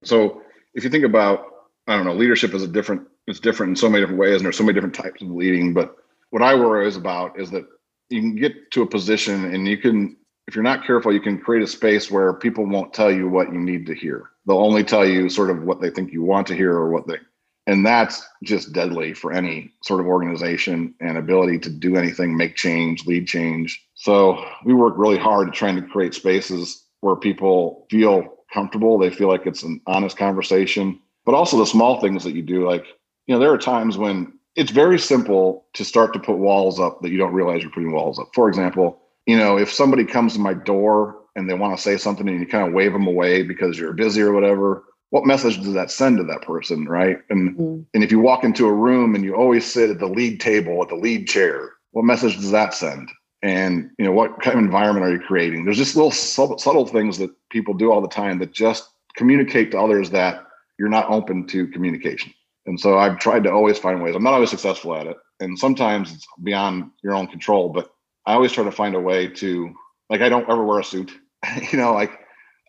So, 0.02 0.42
if 0.74 0.82
you 0.82 0.90
think 0.90 1.04
about, 1.04 1.46
I 1.86 1.94
don't 1.94 2.04
know, 2.04 2.14
leadership 2.14 2.52
is 2.52 2.64
a 2.64 2.68
different, 2.68 3.06
it's 3.28 3.38
different 3.38 3.70
in 3.70 3.76
so 3.76 3.88
many 3.88 4.02
different 4.02 4.18
ways, 4.18 4.38
and 4.38 4.44
there's 4.44 4.58
so 4.58 4.64
many 4.64 4.74
different 4.74 4.96
types 4.96 5.22
of 5.22 5.30
leading. 5.30 5.72
But 5.72 5.96
what 6.30 6.42
I 6.42 6.54
worry 6.54 6.86
is 6.88 6.96
about 6.96 7.38
is 7.38 7.50
that 7.50 7.66
you 8.10 8.20
can 8.20 8.36
get 8.36 8.70
to 8.72 8.82
a 8.82 8.86
position 8.86 9.44
and 9.54 9.66
you 9.66 9.78
can, 9.78 10.16
if 10.46 10.54
you're 10.54 10.64
not 10.64 10.86
careful, 10.86 11.12
you 11.12 11.20
can 11.20 11.38
create 11.38 11.62
a 11.62 11.66
space 11.66 12.10
where 12.10 12.32
people 12.34 12.66
won't 12.66 12.92
tell 12.92 13.10
you 13.10 13.28
what 13.28 13.52
you 13.52 13.58
need 13.58 13.86
to 13.86 13.94
hear. 13.94 14.30
They'll 14.46 14.58
only 14.58 14.84
tell 14.84 15.06
you 15.06 15.28
sort 15.28 15.50
of 15.50 15.62
what 15.62 15.80
they 15.80 15.90
think 15.90 16.12
you 16.12 16.22
want 16.22 16.46
to 16.48 16.54
hear 16.54 16.72
or 16.72 16.90
what 16.90 17.06
they, 17.06 17.18
and 17.66 17.84
that's 17.84 18.26
just 18.42 18.72
deadly 18.72 19.14
for 19.14 19.32
any 19.32 19.72
sort 19.82 20.00
of 20.00 20.06
organization 20.06 20.94
and 21.00 21.16
ability 21.16 21.58
to 21.60 21.70
do 21.70 21.96
anything, 21.96 22.36
make 22.36 22.56
change, 22.56 23.06
lead 23.06 23.26
change. 23.26 23.82
So 23.94 24.44
we 24.66 24.74
work 24.74 24.94
really 24.98 25.16
hard 25.16 25.48
at 25.48 25.54
trying 25.54 25.76
to 25.76 25.88
create 25.88 26.12
spaces 26.12 26.84
where 27.00 27.16
people 27.16 27.86
feel 27.90 28.34
comfortable. 28.52 28.98
They 28.98 29.10
feel 29.10 29.28
like 29.28 29.46
it's 29.46 29.62
an 29.62 29.80
honest 29.86 30.18
conversation, 30.18 31.00
but 31.24 31.34
also 31.34 31.56
the 31.56 31.66
small 31.66 32.00
things 32.00 32.22
that 32.24 32.34
you 32.34 32.42
do. 32.42 32.68
Like, 32.68 32.84
you 33.26 33.34
know, 33.34 33.40
there 33.40 33.52
are 33.52 33.58
times 33.58 33.96
when 33.96 34.33
it's 34.56 34.70
very 34.70 34.98
simple 34.98 35.66
to 35.74 35.84
start 35.84 36.12
to 36.12 36.18
put 36.18 36.38
walls 36.38 36.78
up 36.78 37.00
that 37.02 37.10
you 37.10 37.18
don't 37.18 37.32
realize 37.32 37.62
you're 37.62 37.72
putting 37.72 37.92
walls 37.92 38.18
up. 38.18 38.28
For 38.34 38.48
example, 38.48 39.00
you 39.26 39.36
know, 39.36 39.58
if 39.58 39.72
somebody 39.72 40.04
comes 40.04 40.34
to 40.34 40.40
my 40.40 40.54
door 40.54 41.16
and 41.34 41.48
they 41.48 41.54
want 41.54 41.76
to 41.76 41.82
say 41.82 41.96
something 41.96 42.28
and 42.28 42.38
you 42.38 42.46
kind 42.46 42.66
of 42.66 42.74
wave 42.74 42.92
them 42.92 43.06
away 43.06 43.42
because 43.42 43.78
you're 43.78 43.92
busy 43.92 44.20
or 44.22 44.32
whatever, 44.32 44.84
what 45.10 45.26
message 45.26 45.56
does 45.58 45.72
that 45.74 45.90
send 45.90 46.18
to 46.18 46.24
that 46.24 46.42
person, 46.42 46.86
right? 46.86 47.18
And 47.30 47.56
mm-hmm. 47.56 47.82
and 47.94 48.04
if 48.04 48.10
you 48.10 48.20
walk 48.20 48.44
into 48.44 48.66
a 48.66 48.72
room 48.72 49.14
and 49.14 49.24
you 49.24 49.34
always 49.34 49.70
sit 49.70 49.90
at 49.90 49.98
the 49.98 50.06
lead 50.06 50.40
table 50.40 50.82
at 50.82 50.88
the 50.88 50.96
lead 50.96 51.28
chair, 51.28 51.70
what 51.92 52.04
message 52.04 52.36
does 52.36 52.50
that 52.50 52.74
send? 52.74 53.10
And 53.42 53.90
you 53.98 54.04
know, 54.04 54.12
what 54.12 54.40
kind 54.40 54.58
of 54.58 54.64
environment 54.64 55.06
are 55.06 55.12
you 55.12 55.20
creating? 55.20 55.64
There's 55.64 55.76
just 55.76 55.96
little 55.96 56.10
subtle, 56.10 56.58
subtle 56.58 56.86
things 56.86 57.18
that 57.18 57.30
people 57.50 57.74
do 57.74 57.92
all 57.92 58.00
the 58.00 58.08
time 58.08 58.38
that 58.38 58.52
just 58.52 58.88
communicate 59.16 59.70
to 59.70 59.78
others 59.80 60.10
that 60.10 60.44
you're 60.78 60.88
not 60.88 61.10
open 61.10 61.46
to 61.48 61.68
communication. 61.68 62.32
And 62.66 62.80
so 62.80 62.98
I've 62.98 63.18
tried 63.18 63.44
to 63.44 63.52
always 63.52 63.78
find 63.78 64.02
ways. 64.02 64.14
I'm 64.14 64.22
not 64.22 64.34
always 64.34 64.50
successful 64.50 64.96
at 64.96 65.06
it. 65.06 65.16
And 65.40 65.58
sometimes 65.58 66.12
it's 66.12 66.26
beyond 66.42 66.90
your 67.02 67.14
own 67.14 67.26
control, 67.26 67.68
but 67.68 67.90
I 68.26 68.34
always 68.34 68.52
try 68.52 68.64
to 68.64 68.72
find 68.72 68.94
a 68.94 69.00
way 69.00 69.28
to 69.28 69.74
like 70.08 70.22
I 70.22 70.28
don't 70.28 70.48
ever 70.48 70.64
wear 70.64 70.80
a 70.80 70.84
suit. 70.84 71.12
you 71.72 71.78
know, 71.78 71.92
like 71.92 72.12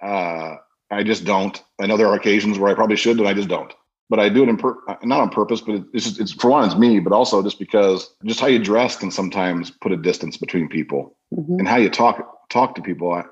uh 0.02 0.56
I 0.92 1.04
just 1.04 1.26
don't. 1.26 1.62
I 1.82 1.88
know 1.88 1.98
there 1.98 2.08
are 2.08 2.16
occasions 2.16 2.60
where 2.60 2.72
I 2.72 2.76
probably 2.76 2.96
should, 2.96 3.18
and 3.20 3.28
I 3.28 3.34
just 3.34 3.50
don't. 3.50 3.74
But 4.08 4.20
I 4.20 4.30
do 4.30 4.44
it 4.44 4.50
in 4.50 4.58
per- 4.58 4.78
not 5.04 5.22
on 5.22 5.30
purpose, 5.30 5.62
but 5.62 5.84
it's 5.94 6.06
just, 6.06 6.20
it's 6.20 6.32
for 6.32 6.52
one, 6.52 6.66
it's 6.66 6.76
me, 6.76 7.00
but 7.00 7.12
also 7.12 7.42
just 7.42 7.58
because 7.58 8.14
just 8.24 8.40
how 8.40 8.46
you 8.46 8.60
dress 8.60 8.96
can 8.96 9.10
sometimes 9.10 9.72
put 9.72 9.92
a 9.92 9.98
distance 9.98 10.38
between 10.38 10.70
people, 10.70 11.18
mm-hmm. 11.34 11.58
and 11.58 11.68
how 11.68 11.78
you 11.78 11.90
talk 11.90 12.50
talk 12.50 12.76
to 12.76 12.82
people. 12.82 13.12
I, 13.12 13.24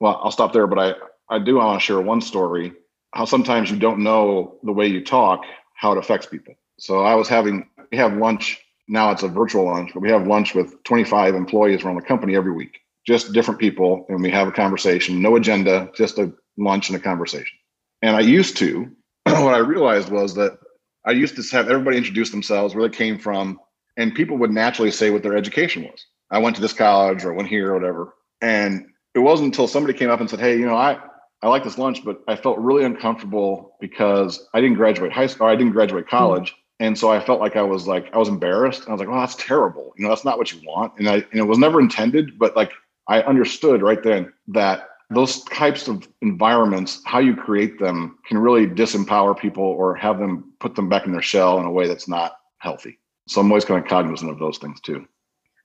well, 0.00 0.18
I'll 0.22 0.30
stop 0.30 0.52
there, 0.52 0.66
but 0.66 0.78
I 0.78 0.94
I 1.34 1.38
do 1.38 1.56
want 1.56 1.78
to 1.78 1.84
share 1.84 2.00
one 2.00 2.22
story. 2.22 2.72
How 3.12 3.26
sometimes 3.26 3.70
you 3.70 3.76
don't 3.76 4.02
know 4.02 4.58
the 4.62 4.72
way 4.72 4.86
you 4.86 5.04
talk 5.04 5.42
how 5.74 5.92
it 5.92 5.98
affects 5.98 6.26
people. 6.26 6.54
So 6.78 7.04
I 7.04 7.14
was 7.14 7.28
having, 7.28 7.68
we 7.90 7.98
have 7.98 8.16
lunch. 8.16 8.60
Now 8.88 9.10
it's 9.10 9.22
a 9.22 9.28
virtual 9.28 9.64
lunch, 9.64 9.92
but 9.94 10.00
we 10.00 10.10
have 10.10 10.26
lunch 10.26 10.54
with 10.54 10.82
25 10.84 11.34
employees 11.34 11.84
around 11.84 11.96
the 11.96 12.02
company 12.02 12.36
every 12.36 12.52
week, 12.52 12.80
just 13.06 13.32
different 13.32 13.60
people. 13.60 14.06
And 14.08 14.22
we 14.22 14.30
have 14.30 14.48
a 14.48 14.52
conversation, 14.52 15.22
no 15.22 15.36
agenda, 15.36 15.90
just 15.94 16.18
a 16.18 16.32
lunch 16.58 16.88
and 16.88 16.96
a 16.96 17.00
conversation. 17.00 17.58
And 18.02 18.16
I 18.16 18.20
used 18.20 18.56
to, 18.58 18.90
what 19.24 19.54
I 19.54 19.58
realized 19.58 20.10
was 20.10 20.34
that 20.34 20.58
I 21.06 21.12
used 21.12 21.36
to 21.36 21.56
have 21.56 21.68
everybody 21.68 21.96
introduce 21.96 22.30
themselves, 22.30 22.74
where 22.74 22.88
they 22.88 22.94
came 22.94 23.18
from, 23.18 23.60
and 23.96 24.14
people 24.14 24.36
would 24.38 24.50
naturally 24.50 24.90
say 24.90 25.10
what 25.10 25.22
their 25.22 25.36
education 25.36 25.84
was. 25.84 26.04
I 26.30 26.38
went 26.38 26.56
to 26.56 26.62
this 26.62 26.72
college 26.72 27.24
or 27.24 27.32
went 27.32 27.48
here 27.48 27.72
or 27.72 27.74
whatever. 27.74 28.14
And 28.40 28.86
it 29.14 29.20
wasn't 29.20 29.46
until 29.46 29.68
somebody 29.68 29.96
came 29.96 30.10
up 30.10 30.20
and 30.20 30.28
said, 30.28 30.40
Hey, 30.40 30.58
you 30.58 30.66
know, 30.66 30.74
I, 30.74 30.98
I 31.44 31.48
like 31.48 31.62
this 31.62 31.76
lunch, 31.76 32.02
but 32.02 32.22
I 32.26 32.36
felt 32.36 32.58
really 32.58 32.84
uncomfortable 32.84 33.76
because 33.78 34.48
I 34.54 34.62
didn't 34.62 34.78
graduate 34.78 35.12
high 35.12 35.26
school, 35.26 35.46
I 35.46 35.56
didn't 35.56 35.72
graduate 35.72 36.04
hmm. 36.04 36.16
college. 36.16 36.50
Mm-hmm. 36.50 36.60
And 36.86 36.98
so 36.98 37.12
I 37.12 37.20
felt 37.20 37.38
like 37.38 37.54
I 37.54 37.62
was 37.62 37.86
like, 37.86 38.12
I 38.14 38.18
was 38.18 38.28
embarrassed. 38.28 38.80
And 38.80 38.88
I 38.88 38.92
was 38.92 39.00
like, 39.00 39.08
oh, 39.08 39.20
that's 39.20 39.36
terrible. 39.36 39.92
You 39.96 40.04
know, 40.04 40.08
that's 40.08 40.24
not 40.24 40.38
what 40.38 40.50
you 40.52 40.60
want. 40.66 40.94
And 40.98 41.08
I, 41.08 41.16
and 41.16 41.34
it 41.34 41.46
was 41.46 41.58
never 41.58 41.80
intended, 41.80 42.36
but 42.38 42.56
like 42.56 42.72
I 43.08 43.20
understood 43.22 43.82
right 43.82 44.02
then 44.02 44.32
that 44.48 44.88
those 45.10 45.44
types 45.44 45.86
of 45.86 46.08
environments, 46.22 47.00
how 47.04 47.20
you 47.20 47.36
create 47.36 47.78
them 47.78 48.18
can 48.26 48.38
really 48.38 48.66
disempower 48.66 49.38
people 49.38 49.62
or 49.62 49.94
have 49.94 50.18
them 50.18 50.52
put 50.58 50.74
them 50.74 50.88
back 50.88 51.06
in 51.06 51.12
their 51.12 51.22
shell 51.22 51.60
in 51.60 51.66
a 51.66 51.70
way 51.70 51.86
that's 51.86 52.08
not 52.08 52.38
healthy. 52.58 52.98
So 53.28 53.40
I'm 53.40 53.50
always 53.50 53.64
kind 53.64 53.82
of 53.82 53.88
cognizant 53.88 54.30
of 54.30 54.38
those 54.38 54.58
things 54.58 54.80
too. 54.80 55.06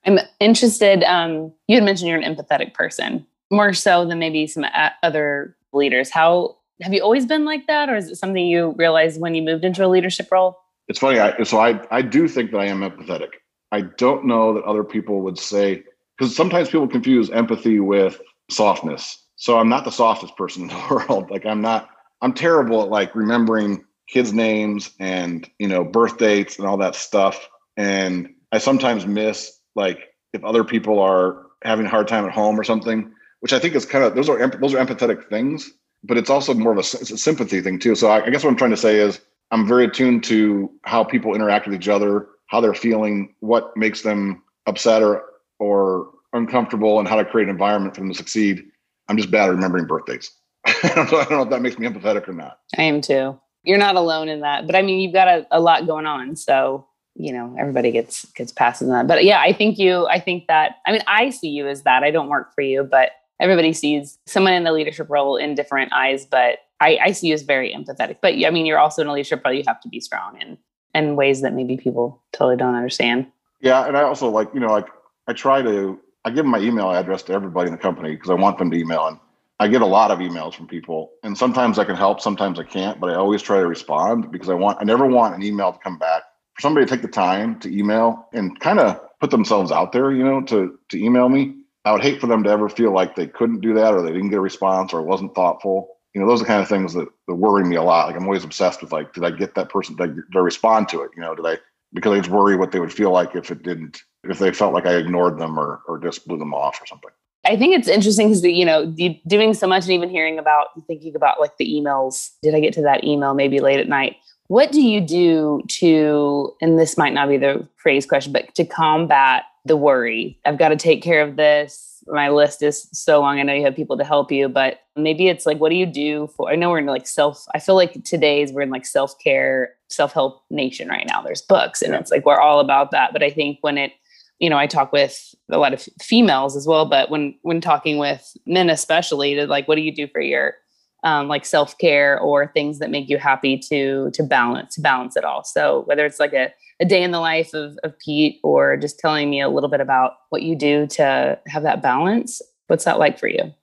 I'm 0.06 0.20
interested. 0.40 1.04
Um, 1.04 1.54
you 1.68 1.76
had 1.76 1.86
mentioned 1.86 2.10
you're 2.10 2.20
an 2.20 2.36
empathetic 2.36 2.74
person, 2.74 3.26
more 3.50 3.74
so 3.74 4.06
than 4.06 4.20
maybe 4.20 4.46
some 4.46 4.66
other 5.02 5.56
leaders. 5.74 6.10
How 6.10 6.58
have 6.82 6.94
you 6.94 7.02
always 7.02 7.26
been 7.26 7.46
like 7.46 7.68
that, 7.68 7.90
or 7.90 7.96
is 7.96 8.10
it 8.10 8.16
something 8.16 8.46
you 8.46 8.74
realized 8.78 9.20
when 9.20 9.36
you 9.36 9.42
moved 9.42 9.66
into 9.66 9.86
a 9.86 9.88
leadership 9.88 10.30
role? 10.32 10.58
It's 10.88 11.00
funny. 11.00 11.20
I, 11.20 11.44
so 11.44 11.60
I 11.60 11.82
I 11.92 12.02
do 12.02 12.28
think 12.28 12.52
that 12.52 12.60
I 12.60 12.66
am 12.66 12.80
empathetic. 12.80 13.30
I 13.72 13.82
don't 13.82 14.26
know 14.26 14.54
that 14.54 14.64
other 14.64 14.84
people 14.84 15.22
would 15.22 15.38
say 15.38 15.84
because 16.18 16.36
sometimes 16.36 16.70
people 16.70 16.88
confuse 16.88 17.30
empathy 17.30 17.80
with 17.80 18.20
softness. 18.50 19.24
So 19.36 19.58
I'm 19.60 19.70
not 19.70 19.86
the 19.86 19.92
softest 19.92 20.36
person 20.36 20.64
in 20.64 20.68
the 20.70 20.88
world. 21.10 21.30
Like 21.30 21.46
I'm 21.46 21.62
not. 21.62 21.90
I'm 22.22 22.34
terrible 22.34 22.82
at 22.84 22.90
like 22.90 23.16
remembering 23.16 23.86
kids' 24.10 24.34
names 24.34 24.92
and 25.00 25.50
you 25.60 25.68
know 25.68 25.84
birth 25.84 26.18
dates 26.18 26.58
and 26.58 26.68
all 26.68 26.78
that 26.78 26.96
stuff. 26.96 27.50
And 27.78 28.34
I 28.52 28.58
sometimes 28.58 29.06
miss 29.06 29.60
like 29.76 30.00
if 30.34 30.44
other 30.44 30.64
people 30.64 31.00
are 31.00 31.46
having 31.64 31.86
a 31.86 31.90
hard 31.90 32.08
time 32.08 32.26
at 32.26 32.32
home 32.32 32.60
or 32.60 32.64
something 32.64 33.14
which 33.40 33.54
I 33.54 33.60
think 33.60 33.76
is 33.76 33.86
kind 33.86 34.04
of 34.04 34.16
those 34.16 34.30
are 34.30 34.48
those 34.48 34.74
are 34.74 34.86
empathetic 34.86 35.28
things, 35.30 35.72
but 36.04 36.18
it's 36.18 36.30
also 36.30 36.54
more 36.54 36.72
of 36.72 36.78
a, 36.78 36.82
a 36.82 36.84
sympathy 36.84 37.62
thing 37.62 37.80
too. 37.80 37.96
So 37.96 38.10
I, 38.10 38.26
I 38.26 38.30
guess 38.30 38.44
what 38.44 38.50
I'm 38.50 38.58
trying 38.58 38.72
to 38.72 38.78
say 38.78 38.98
is 38.98 39.20
I'm 39.52 39.68
very 39.68 39.86
attuned 39.86 40.24
to 40.26 40.72
how 40.84 41.04
people 41.04 41.36
interact 41.36 41.68
with 41.68 41.76
each 41.76 41.88
other, 41.88 42.28
how 42.48 42.62
they're 42.62 42.74
feeling, 42.74 43.34
what 43.40 43.76
makes 43.76 44.02
them 44.02 44.44
upset 44.66 45.02
or 45.02 45.24
or 45.60 46.12
uncomfortable, 46.34 47.00
and 47.00 47.08
how 47.08 47.16
to 47.16 47.26
create 47.26 47.46
an 47.46 47.50
environment 47.50 47.96
for 47.96 48.02
them 48.02 48.12
to 48.12 48.18
succeed. 48.18 48.66
I'm 49.08 49.18
just 49.18 49.32
bad 49.32 49.50
at 49.50 49.56
remembering 49.56 49.88
birthdays. 49.88 50.32
I, 50.66 50.92
don't 50.96 51.12
know, 51.12 51.18
I 51.18 51.24
don't 51.24 51.32
know 51.32 51.42
if 51.44 51.50
that 51.50 51.62
makes 51.62 51.80
me 51.80 51.88
empathetic 51.88 52.28
or 52.28 52.34
not. 52.34 52.60
I 52.78 52.84
am 52.84 53.02
too. 53.02 53.40
You're 53.64 53.78
not 53.78 53.96
alone 53.96 54.30
in 54.30 54.42
that, 54.42 54.68
but 54.68 54.76
I 54.76 54.82
mean, 54.82 55.00
you've 55.00 55.14
got 55.14 55.28
a, 55.28 55.48
a 55.52 55.60
lot 55.60 55.88
going 55.88 56.06
on, 56.06 56.36
so 56.36 56.86
you 57.16 57.34
know 57.34 57.56
everybody 57.60 57.92
gets 57.92 58.26
gets 58.34 58.52
past 58.52 58.82
that. 58.82 59.08
But 59.08 59.24
yeah, 59.24 59.42
I 59.42 59.54
think 59.54 59.78
you. 59.80 60.08
I 60.08 60.20
think 60.20 60.48
that. 60.48 60.78
I 60.86 60.92
mean, 60.92 61.02
I 61.08 61.30
see 61.30 61.50
you 61.50 61.68
as 61.68 61.84
that. 61.84 62.04
I 62.04 62.12
don't 62.12 62.30
work 62.30 62.54
for 62.54 62.62
you, 62.62 62.84
but 62.84 63.12
everybody 63.40 63.74
sees 63.74 64.18
someone 64.26 64.54
in 64.54 64.64
the 64.64 64.72
leadership 64.72 65.08
role 65.10 65.38
in 65.38 65.56
different 65.56 65.94
eyes, 65.94 66.26
but 66.26 66.60
I, 66.82 66.98
I 67.04 67.12
see 67.12 67.28
you 67.28 67.34
as 67.34 67.44
very 67.44 67.74
empathetic. 67.74 68.18
But 68.22 68.34
I 68.46 68.50
mean, 68.50 68.66
you're 68.66 68.80
also 68.80 69.02
in 69.02 69.08
a 69.08 69.14
leadership 69.14 69.44
role. 69.44 69.54
You 69.54 69.64
have 69.68 69.82
to 69.82 69.90
be 69.90 70.00
strong 70.00 70.42
in 70.42 70.58
in 70.96 71.16
ways 71.16 71.42
that 71.42 71.54
maybe 71.54 71.78
people 71.78 72.22
totally 72.32 72.58
don't 72.58 72.76
understand. 72.76 73.28
Yeah, 73.62 73.86
and 73.86 73.98
I 73.98 74.04
also 74.04 74.30
like 74.30 74.50
you 74.54 74.60
know 74.60 74.72
like 74.72 74.88
I 75.28 75.34
try 75.34 75.62
to 75.62 76.00
I 76.26 76.32
give 76.32 76.46
my 76.46 76.60
email 76.60 76.92
address 76.92 77.24
to 77.24 77.34
everybody 77.34 77.68
in 77.68 77.74
the 77.74 77.82
company 77.82 78.16
because 78.16 78.30
I 78.30 78.34
want 78.34 78.58
them 78.58 78.72
to 78.72 78.78
email 78.78 79.06
and 79.08 79.20
I 79.60 79.68
get 79.68 79.82
a 79.82 79.86
lot 79.86 80.12
of 80.12 80.20
emails 80.20 80.54
from 80.54 80.68
people 80.68 81.12
and 81.24 81.38
sometimes 81.38 81.80
I 81.80 81.84
can 81.84 81.96
help, 81.96 82.22
sometimes 82.22 82.60
I 82.60 82.64
can't, 82.64 83.00
but 83.00 83.10
I 83.10 83.16
always 83.16 83.42
try 83.42 83.60
to 83.60 83.68
respond 83.68 84.32
because 84.32 84.50
I 84.50 84.54
want 84.54 84.78
I 84.82 84.86
never 84.86 85.06
want 85.06 85.36
an 85.36 85.44
email 85.44 85.74
to 85.74 85.80
come 85.80 85.98
back 85.98 86.24
for 86.56 86.62
somebody 86.62 86.86
to 86.86 86.90
take 86.90 87.02
the 87.02 87.10
time 87.10 87.60
to 87.60 87.78
email 87.78 88.28
and 88.34 88.60
kind 88.60 88.80
of 88.80 89.00
put 89.20 89.32
themselves 89.32 89.72
out 89.72 89.92
there, 89.92 90.12
you 90.12 90.24
know, 90.24 90.42
to 90.44 90.78
to 90.90 91.04
email 91.04 91.30
me, 91.30 91.56
I 91.90 91.92
would 91.92 92.04
hate 92.04 92.22
for 92.22 92.28
them 92.28 92.44
to 92.44 92.52
ever 92.52 92.70
feel 92.70 92.94
like 92.94 93.16
they 93.16 93.26
couldn't 93.26 93.62
do 93.62 93.74
that 93.74 93.96
or 93.96 94.04
they 94.04 94.12
didn't 94.12 94.30
get 94.30 94.38
a 94.38 94.42
response 94.42 94.94
or 94.94 95.00
it 95.00 95.06
wasn't 95.06 95.34
thoughtful. 95.34 95.98
You 96.14 96.22
know, 96.22 96.28
those 96.28 96.40
are 96.40 96.44
the 96.44 96.48
kind 96.48 96.62
of 96.62 96.68
things 96.68 96.94
that, 96.94 97.08
that 97.28 97.34
worry 97.34 97.66
me 97.66 97.78
a 97.78 97.82
lot. 97.82 98.06
Like 98.06 98.16
I'm 98.16 98.26
always 98.26 98.44
obsessed 98.44 98.84
with 98.84 98.92
like, 98.92 99.12
did 99.14 99.24
I 99.26 99.32
get 99.32 99.56
that 99.56 99.70
person? 99.70 99.98
I 100.00 100.38
respond 100.38 100.88
to 100.90 101.02
it? 101.02 101.10
You 101.16 101.24
know, 101.24 101.34
did 101.34 101.48
I 101.48 101.58
because 101.92 102.14
I 102.14 102.18
just 102.20 102.30
worry 102.30 102.56
what 102.58 102.72
they 102.72 102.80
would 102.80 102.94
feel 102.94 103.10
like 103.10 103.36
if 103.36 103.50
it 103.50 103.64
didn't, 103.64 104.04
if 104.24 104.38
they 104.38 104.54
felt 104.54 104.76
like 104.76 104.86
I 104.86 104.98
ignored 104.98 105.40
them 105.40 105.60
or 105.60 105.82
or 105.88 105.98
just 105.98 106.28
blew 106.28 106.38
them 106.38 106.54
off 106.54 106.80
or 106.80 106.86
something. 106.86 107.10
I 107.48 107.58
think 107.58 107.74
it's 107.74 107.88
interesting 107.88 108.28
because 108.28 108.44
you 108.44 108.66
know 108.66 108.96
doing 109.26 109.56
so 109.56 109.66
much 109.66 109.86
and 109.86 109.94
even 109.94 110.12
hearing 110.12 110.38
about 110.38 110.68
thinking 110.86 111.16
about 111.16 111.40
like 111.40 111.58
the 111.58 111.66
emails. 111.66 112.30
Did 112.44 112.54
I 112.54 112.60
get 112.60 112.76
to 112.76 112.84
that 112.84 113.04
email 113.04 113.34
maybe 113.34 113.62
late 113.62 113.80
at 113.80 113.90
night? 113.90 114.18
What 114.50 114.72
do 114.72 114.82
you 114.82 115.00
do 115.00 115.62
to, 115.68 116.56
and 116.60 116.80
this 116.80 116.98
might 116.98 117.14
not 117.14 117.30
be 117.30 117.38
the 117.38 117.68
phrase 117.78 118.08
question, 118.08 118.34
but 118.34 118.56
to 118.56 118.66
combat 118.66 119.44
the 119.64 119.78
worry? 119.78 120.40
I've 120.44 120.58
got 120.58 120.70
to 120.70 120.76
take 120.76 121.04
care 121.04 121.22
of 121.22 121.36
this. 121.36 122.04
My 122.08 122.30
list 122.30 122.64
is 122.64 122.90
so 122.92 123.20
long. 123.20 123.40
I 123.40 123.44
know 123.44 123.54
you 123.54 123.64
have 123.64 123.76
people 123.76 123.96
to 124.00 124.04
help 124.04 124.32
you, 124.32 124.50
but 124.50 124.80
maybe 124.96 125.28
it's 125.28 125.46
like, 125.46 125.60
what 125.60 125.70
do 125.70 125.76
you 125.76 125.86
do 125.86 126.32
for? 126.36 126.50
I 126.50 126.56
know 126.56 126.72
we're 126.72 126.80
in 126.80 126.88
like 126.88 127.06
self, 127.06 127.46
I 127.54 127.60
feel 127.60 127.76
like 127.76 128.04
today's 128.04 128.52
we're 128.52 128.64
in 128.64 128.72
like 128.72 128.88
self 128.88 129.14
care, 129.20 129.76
self 129.88 130.14
help 130.14 130.42
nation 130.50 130.88
right 130.88 131.06
now. 131.08 131.22
There's 131.22 131.44
books 131.44 131.84
and 131.84 131.94
it's 131.94 132.10
like 132.10 132.26
we're 132.26 132.42
all 132.42 132.60
about 132.60 132.90
that. 132.90 133.14
But 133.14 133.22
I 133.22 133.30
think 133.30 133.60
when 133.62 133.78
it, 133.78 133.92
you 134.40 134.50
know, 134.50 134.58
I 134.58 134.66
talk 134.66 134.92
with 134.92 135.36
a 135.52 135.60
lot 135.60 135.76
of 135.76 135.88
females 136.02 136.56
as 136.56 136.66
well, 136.66 136.88
but 136.88 137.12
when 137.12 137.36
when 137.44 137.62
talking 137.62 138.00
with 138.00 138.36
men 138.48 138.72
especially, 138.72 139.36
to 139.36 139.46
like, 139.46 139.68
what 139.68 139.76
do 139.76 139.82
you 139.82 139.94
do 139.94 140.08
for 140.08 140.22
your 140.22 140.56
um, 141.04 141.28
like 141.28 141.46
self 141.46 141.78
care 141.78 142.20
or 142.20 142.48
things 142.48 142.80
that 142.80 142.90
make 142.90 143.10
you 143.10 143.18
happy 143.18 143.58
to 143.58 144.12
to 144.12 144.24
balance 144.24 144.76
to 144.76 144.82
balance 144.82 145.16
it 145.16 145.24
all. 145.24 145.44
So 145.44 145.84
whether 145.86 146.06
it's 146.06 146.20
like 146.20 146.34
a, 146.34 146.54
a 146.80 146.86
day 146.86 147.04
in 147.04 147.12
the 147.12 147.20
life 147.20 147.54
of, 147.54 147.78
of 147.84 147.98
Pete 148.00 148.40
or 148.44 148.78
just 148.78 149.00
telling 149.00 149.30
me 149.30 149.42
a 149.42 149.50
little 149.50 149.70
bit 149.70 149.82
about 149.82 150.14
what 150.30 150.42
you 150.42 150.56
do 150.56 150.88
to 150.88 151.40
have 151.48 151.64
that 151.64 151.82
balance, 151.82 152.42
what's 152.68 152.86
that 152.86 153.00
like 153.00 153.18
for 153.18 153.28
you? 153.28 153.54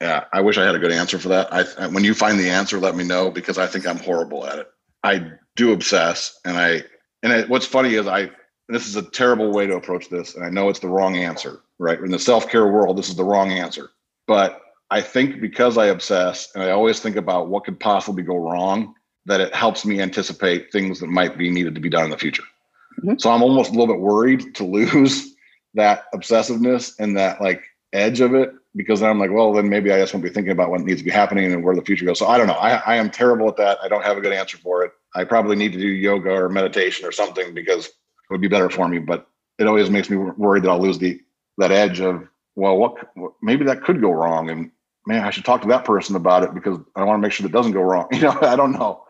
Yeah, 0.00 0.24
I 0.32 0.40
wish 0.40 0.58
I 0.58 0.64
had 0.64 0.76
a 0.76 0.78
good 0.78 0.92
answer 0.92 1.18
for 1.18 1.28
that. 1.28 1.52
I 1.52 1.88
when 1.88 2.04
you 2.04 2.14
find 2.14 2.38
the 2.38 2.50
answer, 2.50 2.78
let 2.78 2.94
me 2.94 3.04
know 3.04 3.30
because 3.30 3.58
I 3.58 3.66
think 3.66 3.86
I'm 3.86 3.98
horrible 3.98 4.46
at 4.46 4.58
it. 4.58 4.68
I 5.02 5.32
do 5.56 5.72
obsess, 5.72 6.38
and 6.44 6.56
I 6.56 6.82
and 7.22 7.32
I, 7.32 7.42
what's 7.44 7.66
funny 7.66 7.94
is 7.94 8.06
I 8.06 8.30
this 8.68 8.86
is 8.86 8.94
a 8.94 9.02
terrible 9.02 9.50
way 9.50 9.66
to 9.66 9.74
approach 9.74 10.08
this, 10.08 10.36
and 10.36 10.44
I 10.44 10.50
know 10.50 10.68
it's 10.68 10.78
the 10.78 10.88
wrong 10.88 11.16
answer. 11.16 11.60
Right 11.80 11.98
in 11.98 12.10
the 12.10 12.18
self 12.18 12.48
care 12.48 12.66
world, 12.68 12.96
this 12.96 13.08
is 13.08 13.16
the 13.16 13.24
wrong 13.24 13.50
answer, 13.50 13.90
but 14.28 14.60
I 14.90 15.00
think 15.00 15.40
because 15.40 15.76
I 15.76 15.86
obsess 15.86 16.48
and 16.54 16.64
I 16.64 16.70
always 16.70 17.00
think 17.00 17.16
about 17.16 17.48
what 17.48 17.64
could 17.64 17.78
possibly 17.78 18.22
go 18.22 18.36
wrong, 18.36 18.94
that 19.26 19.40
it 19.40 19.54
helps 19.54 19.84
me 19.84 20.00
anticipate 20.00 20.72
things 20.72 21.00
that 21.00 21.08
might 21.08 21.36
be 21.36 21.50
needed 21.50 21.74
to 21.74 21.80
be 21.80 21.90
done 21.90 22.04
in 22.04 22.10
the 22.10 22.18
future. 22.18 22.44
Mm-hmm. 23.00 23.18
So 23.18 23.30
I'm 23.30 23.42
almost 23.42 23.70
a 23.70 23.72
little 23.72 23.94
bit 23.94 24.00
worried 24.00 24.54
to 24.56 24.64
lose 24.64 25.34
that 25.74 26.04
obsessiveness 26.14 26.98
and 26.98 27.16
that 27.18 27.40
like 27.40 27.62
edge 27.92 28.20
of 28.20 28.34
it 28.34 28.52
because 28.74 29.00
then 29.00 29.10
I'm 29.10 29.18
like, 29.18 29.30
well, 29.30 29.52
then 29.52 29.68
maybe 29.68 29.92
I 29.92 29.98
just 29.98 30.14
won't 30.14 30.24
be 30.24 30.30
thinking 30.30 30.52
about 30.52 30.70
what 30.70 30.80
needs 30.80 31.00
to 31.00 31.04
be 31.04 31.10
happening 31.10 31.52
and 31.52 31.64
where 31.64 31.74
the 31.74 31.82
future 31.82 32.04
goes. 32.04 32.18
So 32.18 32.26
I 32.26 32.38
don't 32.38 32.46
know. 32.46 32.54
I, 32.54 32.76
I 32.76 32.96
am 32.96 33.10
terrible 33.10 33.48
at 33.48 33.56
that. 33.56 33.78
I 33.82 33.88
don't 33.88 34.04
have 34.04 34.16
a 34.16 34.20
good 34.20 34.32
answer 34.32 34.56
for 34.56 34.84
it. 34.84 34.92
I 35.14 35.24
probably 35.24 35.56
need 35.56 35.72
to 35.72 35.80
do 35.80 35.88
yoga 35.88 36.30
or 36.30 36.48
meditation 36.48 37.06
or 37.06 37.12
something 37.12 37.54
because 37.54 37.86
it 37.86 37.92
would 38.30 38.40
be 38.40 38.48
better 38.48 38.70
for 38.70 38.88
me. 38.88 38.98
But 38.98 39.26
it 39.58 39.66
always 39.66 39.90
makes 39.90 40.08
me 40.08 40.16
worried 40.16 40.62
that 40.62 40.70
I'll 40.70 40.80
lose 40.80 40.98
the 40.98 41.20
that 41.58 41.72
edge 41.72 42.00
of 42.00 42.28
well, 42.54 42.76
what 42.76 42.94
maybe 43.42 43.64
that 43.64 43.84
could 43.84 44.00
go 44.00 44.10
wrong, 44.10 44.50
and 44.50 44.70
man, 45.08 45.24
I 45.24 45.30
should 45.30 45.46
talk 45.46 45.62
to 45.62 45.68
that 45.68 45.86
person 45.86 46.14
about 46.14 46.42
it 46.44 46.52
because 46.52 46.78
I 46.94 47.02
want 47.02 47.18
to 47.18 47.22
make 47.26 47.32
sure 47.32 47.44
that 47.44 47.52
doesn't 47.52 47.72
go 47.72 47.80
wrong. 47.80 48.08
You 48.12 48.20
know, 48.20 48.38
I 48.42 48.54
don't 48.54 48.72
know. 48.72 49.02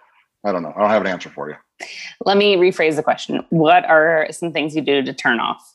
I 0.44 0.52
don't 0.52 0.62
know. 0.62 0.72
I 0.76 0.80
don't 0.82 0.90
have 0.90 1.02
an 1.02 1.08
answer 1.08 1.28
for 1.28 1.50
you. 1.50 1.56
Let 2.24 2.36
me 2.36 2.56
rephrase 2.56 2.94
the 2.94 3.02
question. 3.02 3.44
What 3.50 3.84
are 3.84 4.28
some 4.30 4.52
things 4.52 4.76
you 4.76 4.82
do 4.82 5.02
to 5.02 5.12
turn 5.12 5.40
off? 5.40 5.74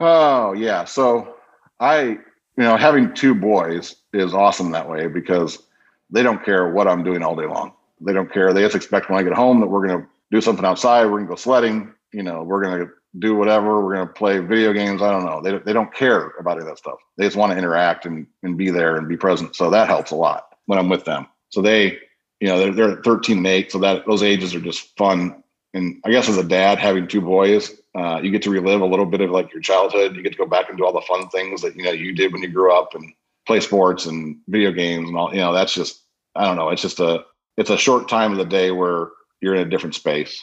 Oh, 0.00 0.52
yeah. 0.52 0.84
So 0.84 1.34
I, 1.80 2.02
you 2.02 2.18
know, 2.58 2.76
having 2.76 3.14
two 3.14 3.34
boys 3.34 3.96
is 4.12 4.34
awesome 4.34 4.70
that 4.72 4.88
way 4.88 5.06
because 5.06 5.62
they 6.10 6.22
don't 6.22 6.44
care 6.44 6.70
what 6.70 6.86
I'm 6.86 7.02
doing 7.02 7.22
all 7.22 7.34
day 7.34 7.46
long. 7.46 7.72
They 8.00 8.12
don't 8.12 8.30
care. 8.30 8.52
They 8.52 8.60
just 8.60 8.76
expect 8.76 9.08
when 9.08 9.18
I 9.18 9.22
get 9.22 9.32
home 9.32 9.60
that 9.60 9.68
we're 9.68 9.86
going 9.86 10.02
to 10.02 10.08
do 10.30 10.42
something 10.42 10.64
outside. 10.64 11.06
We're 11.06 11.12
going 11.12 11.26
to 11.26 11.30
go 11.30 11.36
sledding. 11.36 11.94
You 12.12 12.22
know, 12.22 12.42
we're 12.42 12.62
going 12.62 12.80
to 12.80 12.92
do 13.18 13.34
whatever. 13.34 13.84
We're 13.84 13.94
going 13.94 14.08
to 14.08 14.12
play 14.12 14.38
video 14.38 14.72
games. 14.72 15.02
I 15.02 15.10
don't 15.10 15.24
know. 15.24 15.40
They, 15.40 15.58
they 15.58 15.72
don't 15.72 15.94
care 15.94 16.32
about 16.38 16.58
any 16.58 16.66
that 16.66 16.78
stuff. 16.78 16.98
They 17.16 17.24
just 17.24 17.36
want 17.36 17.52
to 17.52 17.58
interact 17.58 18.06
and, 18.06 18.26
and 18.42 18.56
be 18.56 18.70
there 18.70 18.96
and 18.96 19.08
be 19.08 19.16
present. 19.16 19.56
So 19.56 19.70
that 19.70 19.88
helps 19.88 20.10
a 20.10 20.16
lot 20.16 20.48
when 20.66 20.78
I'm 20.78 20.88
with 20.88 21.04
them. 21.04 21.26
So 21.50 21.62
they, 21.62 21.98
you 22.40 22.48
know, 22.48 22.58
they're, 22.58 22.72
they're 22.72 23.02
13 23.02 23.38
and 23.38 23.46
8. 23.46 23.72
So 23.72 23.78
that 23.78 24.06
those 24.06 24.22
ages 24.22 24.54
are 24.54 24.60
just 24.60 24.96
fun. 24.96 25.42
And 25.74 26.00
I 26.04 26.10
guess 26.10 26.28
as 26.28 26.38
a 26.38 26.44
dad, 26.44 26.78
having 26.78 27.08
two 27.08 27.20
boys, 27.20 27.72
uh, 27.96 28.20
you 28.22 28.30
get 28.30 28.42
to 28.42 28.50
relive 28.50 28.80
a 28.80 28.86
little 28.86 29.06
bit 29.06 29.20
of 29.20 29.30
like 29.30 29.52
your 29.52 29.62
childhood. 29.62 30.16
You 30.16 30.22
get 30.22 30.32
to 30.32 30.38
go 30.38 30.46
back 30.46 30.68
and 30.68 30.78
do 30.78 30.84
all 30.84 30.92
the 30.92 31.00
fun 31.02 31.28
things 31.28 31.62
that, 31.62 31.76
you 31.76 31.82
know, 31.84 31.92
you 31.92 32.12
did 32.12 32.32
when 32.32 32.42
you 32.42 32.48
grew 32.48 32.76
up 32.76 32.94
and 32.94 33.12
play 33.46 33.60
sports 33.60 34.06
and 34.06 34.38
video 34.48 34.72
games 34.72 35.08
and 35.08 35.16
all, 35.16 35.32
you 35.32 35.40
know, 35.40 35.52
that's 35.52 35.74
just, 35.74 36.00
I 36.34 36.44
don't 36.44 36.56
know. 36.56 36.70
It's 36.70 36.82
just 36.82 37.00
a, 37.00 37.24
it's 37.56 37.70
a 37.70 37.78
short 37.78 38.08
time 38.08 38.32
of 38.32 38.38
the 38.38 38.44
day 38.44 38.70
where 38.70 39.10
you're 39.40 39.54
in 39.54 39.66
a 39.66 39.70
different 39.70 39.94
space. 39.94 40.42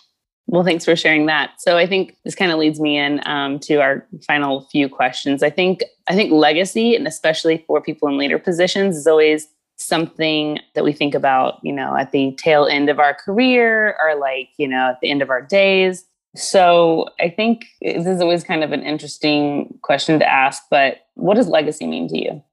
Well, 0.52 0.66
thanks 0.66 0.84
for 0.84 0.98
sharing 0.98 1.28
that. 1.28 1.52
So 1.60 1.78
I 1.78 1.88
think 1.88 2.18
this 2.26 2.36
kind 2.36 2.52
of 2.52 2.60
leads 2.60 2.78
me 2.78 2.98
in 2.98 3.22
um, 3.26 3.58
to 3.60 3.78
our 3.78 4.06
final 4.28 4.68
few 4.70 4.90
questions. 4.90 5.44
I 5.44 5.50
think 5.50 5.82
I 6.10 6.14
think 6.14 6.34
legacy, 6.34 6.94
and 6.94 7.08
especially 7.08 7.64
for 7.66 7.82
people 7.82 8.10
in 8.10 8.18
leader 8.18 8.38
positions, 8.38 8.98
is 8.98 9.08
always 9.08 9.48
something 9.78 10.60
that 10.76 10.84
we 10.84 10.92
think 10.92 11.16
about. 11.16 11.60
You 11.64 11.72
know, 11.72 11.96
at 11.96 12.12
the 12.12 12.34
tail 12.34 12.66
end 12.66 12.90
of 12.90 13.00
our 13.00 13.14
career, 13.14 13.96
or 14.04 14.20
like 14.20 14.50
you 14.58 14.68
know, 14.68 14.90
at 14.90 15.00
the 15.00 15.10
end 15.10 15.22
of 15.22 15.30
our 15.30 15.42
days. 15.42 16.04
So 16.36 17.08
I 17.22 17.30
think 17.30 17.66
this 17.82 18.06
is 18.06 18.20
always 18.20 18.44
kind 18.44 18.62
of 18.62 18.74
an 18.74 18.84
interesting 18.84 19.74
question 19.84 20.20
to 20.20 20.30
ask. 20.30 20.64
But 20.70 20.98
what 21.14 21.36
does 21.36 21.48
legacy 21.48 21.88
mean 21.88 22.10
to 22.10 22.18
you? 22.18 22.44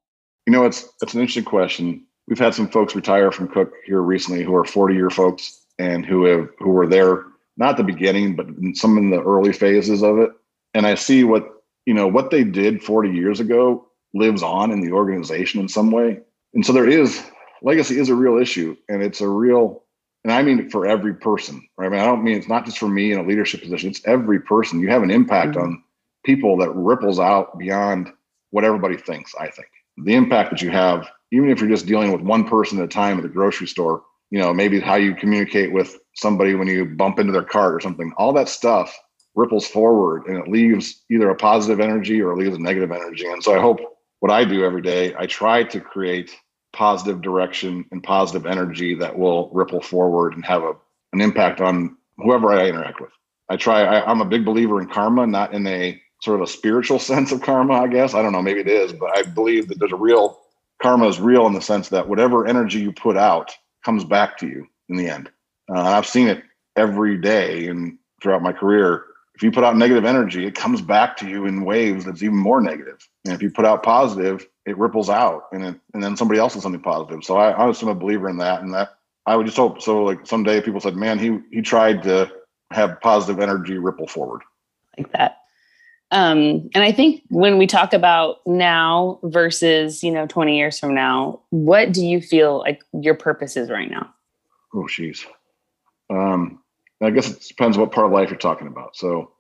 You 0.47 0.53
know, 0.53 0.65
it's 0.65 0.89
it's 1.03 1.15
an 1.15 1.21
interesting 1.21 1.45
question. 1.45 2.07
We've 2.29 2.39
had 2.39 2.55
some 2.55 2.69
folks 2.69 2.95
retire 2.95 3.33
from 3.33 3.49
Cook 3.49 3.73
here 3.87 4.03
recently 4.03 4.45
who 4.45 4.55
are 4.55 4.65
40 4.65 4.95
year 4.95 5.11
folks 5.11 5.65
and 5.81 6.07
who 6.07 6.27
have 6.27 6.49
who 6.61 6.71
were 6.71 6.87
there 6.87 7.25
not 7.59 7.77
the 7.77 7.83
beginning, 7.83 8.37
but 8.37 8.47
some 8.75 8.97
in 8.97 9.11
the 9.11 9.23
early 9.23 9.53
phases 9.53 10.03
of 10.03 10.18
it. 10.18 10.31
And 10.75 10.87
I 10.87 10.94
see 10.94 11.25
what, 11.25 11.44
you 11.87 11.94
know, 11.94 12.07
what 12.07 12.31
they 12.31 12.44
did 12.44 12.83
40 12.83 13.11
years 13.11 13.40
ago 13.40 13.87
lives 14.14 14.42
on 14.42 14.71
in 14.71 14.81
the 14.81 14.92
organization 14.92 15.61
in 15.61 15.68
some 15.68 15.90
way. 15.90 16.21
And 16.55 16.64
so 16.64 16.73
there 16.73 16.88
is 16.88 17.23
legacy 17.62 17.99
is 17.99 18.09
a 18.09 18.14
real 18.14 18.38
issue 18.38 18.77
and 18.88 19.03
it's 19.03 19.21
a 19.21 19.29
real, 19.29 19.83
and 20.25 20.33
I 20.33 20.42
mean 20.42 20.71
for 20.71 20.87
every 20.87 21.14
person, 21.14 21.66
right? 21.77 21.87
I 21.87 21.90
mean, 21.90 22.01
I 22.01 22.07
don't 22.07 22.25
mean 22.25 22.37
it's 22.37 22.49
not 22.49 22.64
just 22.64 22.79
for 22.79 22.88
me 22.88 23.12
in 23.12 23.18
a 23.18 23.27
leadership 23.27 23.62
position, 23.62 23.90
it's 23.90 24.07
every 24.07 24.40
person. 24.40 24.81
You 24.81 24.88
have 24.88 25.03
an 25.03 25.11
impact 25.11 25.57
mm-hmm. 25.57 25.61
on 25.61 25.85
people 26.25 26.57
that 26.59 26.71
ripples 26.71 27.18
out 27.18 27.59
beyond 27.59 28.12
what 28.51 28.64
everybody 28.64 28.97
thinks, 28.97 29.35
I 29.38 29.49
think. 29.49 29.68
The 29.99 30.14
impact 30.14 30.51
that 30.51 30.62
you 30.62 30.71
have, 30.71 31.09
even 31.33 31.51
if 31.51 31.61
you're 31.61 31.68
just 31.68 31.87
dealing 31.87 32.12
with 32.12 32.21
one 32.21 32.49
person 32.49 32.79
at 32.79 32.85
a 32.85 32.88
time 32.88 33.16
at 33.18 33.25
the 33.25 33.29
grocery 33.29 33.66
store, 33.66 34.03
you 34.31 34.38
know, 34.38 34.53
maybe 34.53 34.81
how 34.81 34.97
you 34.97 35.14
communicate 35.14 35.73
with 35.73 35.99
somebody 36.14 36.55
when 36.55 36.69
you 36.69 36.85
bump 36.85 37.19
into 37.19 37.33
their 37.33 37.43
cart 37.43 37.75
or 37.75 37.81
something. 37.81 38.12
All 38.17 38.33
that 38.35 38.49
stuff 38.49 38.97
ripples 39.35 39.67
forward 39.67 40.27
and 40.27 40.37
it 40.37 40.49
leaves 40.49 41.05
either 41.11 41.31
a 41.31 41.35
positive 41.37 41.81
energy 41.81 42.21
or 42.21 42.33
it 42.33 42.38
leaves 42.38 42.57
a 42.57 42.61
negative 42.61 42.91
energy. 42.91 43.27
And 43.27 43.43
so 43.43 43.55
I 43.55 43.61
hope 43.61 43.81
what 44.21 44.33
I 44.33 44.45
do 44.45 44.64
every 44.64 44.83
day, 44.83 45.14
I 45.17 45.27
try 45.27 45.62
to 45.62 45.81
create 45.81 46.35
positive 46.73 47.23
direction 47.23 47.85
and 47.93 48.03
positive 48.03 48.47
energy 48.47 48.95
that 48.97 49.17
will 49.17 49.51
ripple 49.53 49.81
forward 49.81 50.35
and 50.35 50.45
have 50.45 50.62
a, 50.62 50.73
an 51.12 51.21
impact 51.21 51.61
on 51.61 51.97
whoever 52.19 52.53
I 52.53 52.69
interact 52.69 53.01
with. 53.01 53.11
I 53.49 53.57
try, 53.57 53.83
I, 53.83 54.11
I'm 54.11 54.21
a 54.21 54.27
big 54.27 54.45
believer 54.45 54.81
in 54.81 54.88
karma, 54.88 55.27
not 55.27 55.55
in 55.55 55.67
a 55.67 56.01
sort 56.21 56.41
of 56.41 56.43
a 56.43 56.51
spiritual 56.51 56.99
sense 56.99 57.33
of 57.33 57.41
karma, 57.41 57.75
I 57.75 57.87
guess. 57.87 58.14
I 58.14 58.23
don't 58.23 58.33
know, 58.33 58.43
maybe 58.43 58.61
it 58.61 58.69
is, 58.69 58.93
but 58.93 59.17
I 59.17 59.23
believe 59.23 59.69
that 59.69 59.79
there's 59.79 59.93
a 59.93 59.97
real 59.97 60.38
karma 60.83 61.09
is 61.09 61.19
real 61.19 61.47
in 61.47 61.55
the 61.55 61.62
sense 61.62 61.88
that 61.88 62.09
whatever 62.09 62.47
energy 62.47 62.81
you 62.81 62.93
put 62.93 63.17
out 63.17 63.53
comes 63.85 64.05
back 64.05 64.38
to 64.38 64.47
you 64.47 64.67
in 64.88 64.97
the 64.97 65.09
end. 65.09 65.31
Uh, 65.69 65.81
I've 65.81 66.07
seen 66.07 66.29
it 66.29 66.43
every 66.77 67.17
day 67.17 67.67
and 67.67 67.99
throughout 68.23 68.43
my 68.43 68.53
career. 68.53 69.05
If 69.35 69.43
you 69.43 69.53
put 69.53 69.64
out 69.64 69.77
negative 69.77 70.05
energy, 70.05 70.47
it 70.47 70.55
comes 70.55 70.83
back 70.83 71.16
to 71.18 71.29
you 71.29 71.47
in 71.47 71.64
waves 71.64 72.05
that's 72.05 72.22
even 72.22 72.37
more 72.37 72.61
negative. 72.61 73.07
And 73.24 73.35
if 73.35 73.43
you 73.43 73.51
put 73.51 73.64
out 73.64 73.83
positive, 73.83 74.47
it 74.66 74.76
ripples 74.76 75.09
out 75.09 75.45
and 75.53 75.64
it, 75.64 75.81
and 75.95 76.03
then 76.03 76.16
somebody 76.16 76.41
else 76.41 76.55
does 76.55 76.62
something 76.62 76.83
positive. 76.83 77.22
So 77.22 77.37
I, 77.37 77.51
I 77.51 77.64
was 77.66 77.81
a 77.83 77.95
believer 77.95 78.29
in 78.29 78.39
that. 78.39 78.62
And 78.62 78.74
that 78.74 78.99
I 79.26 79.37
would 79.37 79.47
just 79.47 79.59
hope 79.59 79.81
so 79.83 80.05
like 80.05 80.26
someday 80.26 80.61
people 80.61 80.81
said, 80.81 80.97
man, 80.97 81.18
he 81.18 81.39
he 81.53 81.62
tried 81.62 82.03
to 82.05 82.33
have 82.72 83.01
positive 83.01 83.41
energy 83.41 83.79
ripple 83.79 84.07
forward. 84.07 84.43
Like 84.97 85.12
that. 85.12 85.43
Um, 86.11 86.71
and 86.75 86.83
I 86.83 86.93
think 86.93 87.23
when 87.29 87.59
we 87.59 87.67
talk 87.67 87.93
about 87.93 88.39
now 88.47 89.21
versus, 89.25 90.03
you 90.03 90.11
know, 90.11 90.27
20 90.27 90.57
years 90.57 90.79
from 90.79 90.95
now, 90.95 91.41
what 91.51 91.93
do 91.93 92.05
you 92.05 92.21
feel 92.21 92.59
like 92.59 92.83
your 92.93 93.15
purpose 93.15 93.57
is 93.57 93.69
right 93.69 93.91
now? 93.91 94.13
Oh, 94.75 94.85
jeez. 94.85 95.27
Um, 96.11 96.61
I 97.03 97.11
guess 97.11 97.31
it 97.31 97.43
depends 97.47 97.77
what 97.77 97.93
part 97.93 98.07
of 98.07 98.13
life 98.13 98.31
you're 98.31 98.39
talking 98.39 98.67
about. 98.67 98.97
So 98.97 99.33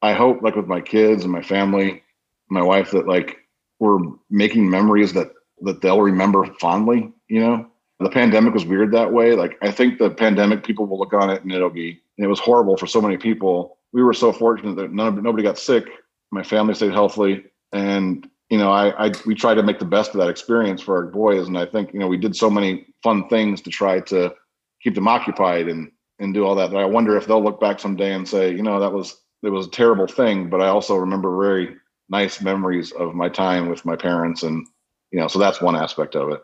I 0.00 0.12
hope 0.12 0.42
like 0.42 0.54
with 0.54 0.66
my 0.66 0.80
kids 0.80 1.24
and 1.24 1.32
my 1.32 1.42
family, 1.42 2.02
my 2.48 2.62
wife, 2.62 2.92
that 2.92 3.08
like 3.08 3.38
we're 3.80 3.98
making 4.30 4.70
memories 4.70 5.12
that, 5.14 5.32
that 5.62 5.82
they'll 5.82 6.00
remember 6.00 6.46
fondly, 6.60 7.12
you 7.28 7.40
know, 7.40 7.66
the 7.98 8.10
pandemic 8.10 8.54
was 8.54 8.64
weird 8.64 8.92
that 8.92 9.12
way. 9.12 9.32
Like 9.32 9.58
I 9.62 9.72
think 9.72 9.98
the 9.98 10.10
pandemic, 10.10 10.62
people 10.62 10.86
will 10.86 10.98
look 10.98 11.14
on 11.14 11.30
it 11.30 11.42
and 11.42 11.50
it'll 11.50 11.70
be, 11.70 12.00
it 12.18 12.26
was 12.28 12.38
horrible 12.38 12.76
for 12.76 12.86
so 12.86 13.00
many 13.00 13.16
people 13.16 13.78
we 13.96 14.02
were 14.02 14.12
so 14.12 14.30
fortunate 14.30 14.76
that 14.76 14.92
none, 14.92 15.22
nobody 15.22 15.42
got 15.42 15.58
sick. 15.58 15.86
My 16.30 16.42
family 16.42 16.74
stayed 16.74 16.92
healthy, 16.92 17.44
and 17.72 18.28
you 18.50 18.58
know, 18.58 18.70
I, 18.70 19.06
I 19.06 19.12
we 19.24 19.34
tried 19.34 19.54
to 19.54 19.62
make 19.62 19.78
the 19.78 19.86
best 19.86 20.10
of 20.10 20.20
that 20.20 20.28
experience 20.28 20.82
for 20.82 20.96
our 20.96 21.06
boys, 21.10 21.48
and 21.48 21.56
I 21.56 21.64
think 21.64 21.94
you 21.94 21.98
know 21.98 22.06
we 22.06 22.18
did 22.18 22.36
so 22.36 22.50
many 22.50 22.88
fun 23.02 23.26
things 23.30 23.62
to 23.62 23.70
try 23.70 24.00
to 24.00 24.34
keep 24.82 24.94
them 24.94 25.08
occupied 25.08 25.68
and 25.68 25.90
and 26.18 26.34
do 26.34 26.44
all 26.44 26.54
that. 26.56 26.72
That 26.72 26.76
I 26.76 26.84
wonder 26.84 27.16
if 27.16 27.26
they'll 27.26 27.42
look 27.42 27.58
back 27.58 27.80
someday 27.80 28.12
and 28.12 28.28
say, 28.28 28.50
you 28.50 28.62
know, 28.62 28.78
that 28.80 28.92
was 28.92 29.16
it 29.42 29.48
was 29.48 29.66
a 29.66 29.70
terrible 29.70 30.06
thing, 30.06 30.50
but 30.50 30.60
I 30.60 30.68
also 30.68 30.96
remember 30.96 31.34
very 31.34 31.74
nice 32.10 32.42
memories 32.42 32.92
of 32.92 33.14
my 33.14 33.30
time 33.30 33.70
with 33.70 33.86
my 33.86 33.96
parents, 33.96 34.42
and 34.42 34.66
you 35.10 35.18
know, 35.18 35.26
so 35.26 35.38
that's 35.38 35.62
one 35.62 35.74
aspect 35.74 36.16
of 36.16 36.28
it. 36.28 36.42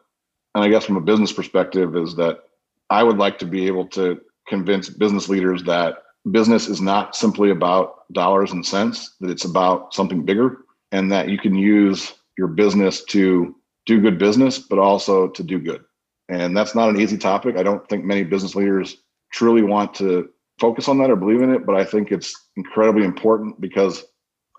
And 0.55 0.65
I 0.65 0.71
guess 0.71 0.87
from 0.87 0.97
a 0.97 1.03
business 1.03 1.35
perspective, 1.35 1.97
is 1.97 2.17
that 2.17 2.45
I 2.89 3.03
would 3.03 3.19
like 3.19 3.39
to 3.41 3.47
be 3.47 3.67
able 3.67 3.89
to 3.89 4.23
convince 4.49 4.89
business 4.89 5.29
leaders 5.29 5.63
that 5.65 5.99
business 6.31 6.69
is 6.69 6.81
not 6.81 7.17
simply 7.17 7.51
about 7.51 8.13
dollars 8.13 8.53
and 8.53 8.65
cents; 8.65 9.15
that 9.21 9.31
it's 9.31 9.45
about 9.45 9.95
something 9.95 10.25
bigger 10.25 10.59
and 10.93 11.11
that 11.11 11.29
you 11.29 11.39
can 11.39 11.55
use 11.55 12.13
your 12.37 12.49
business 12.49 13.05
to 13.07 13.55
do 13.87 14.01
good 14.01 14.19
business, 14.19 14.59
but 14.59 14.79
also 14.79 15.29
to 15.29 15.43
do 15.43 15.59
good. 15.59 15.83
And 16.29 16.57
that's 16.57 16.75
not 16.75 16.91
an 16.91 17.01
easy 17.01 17.19
topic. 17.19 17.57
I 17.57 17.63
don't 17.63 17.87
think 17.89 18.05
many 18.05 18.23
business 18.23 18.55
leaders 18.55 18.97
truly 19.33 19.63
want 19.63 19.95
to 19.95 20.29
focus 20.59 20.89
on 20.89 20.99
that 20.99 21.11
or 21.11 21.17
believe 21.17 21.43
in 21.43 21.53
it, 21.53 21.67
but 21.67 21.75
I 21.75 21.85
think 21.85 22.13
it's 22.13 22.35
incredibly 22.57 23.05
important 23.05 23.61
because 23.61 24.05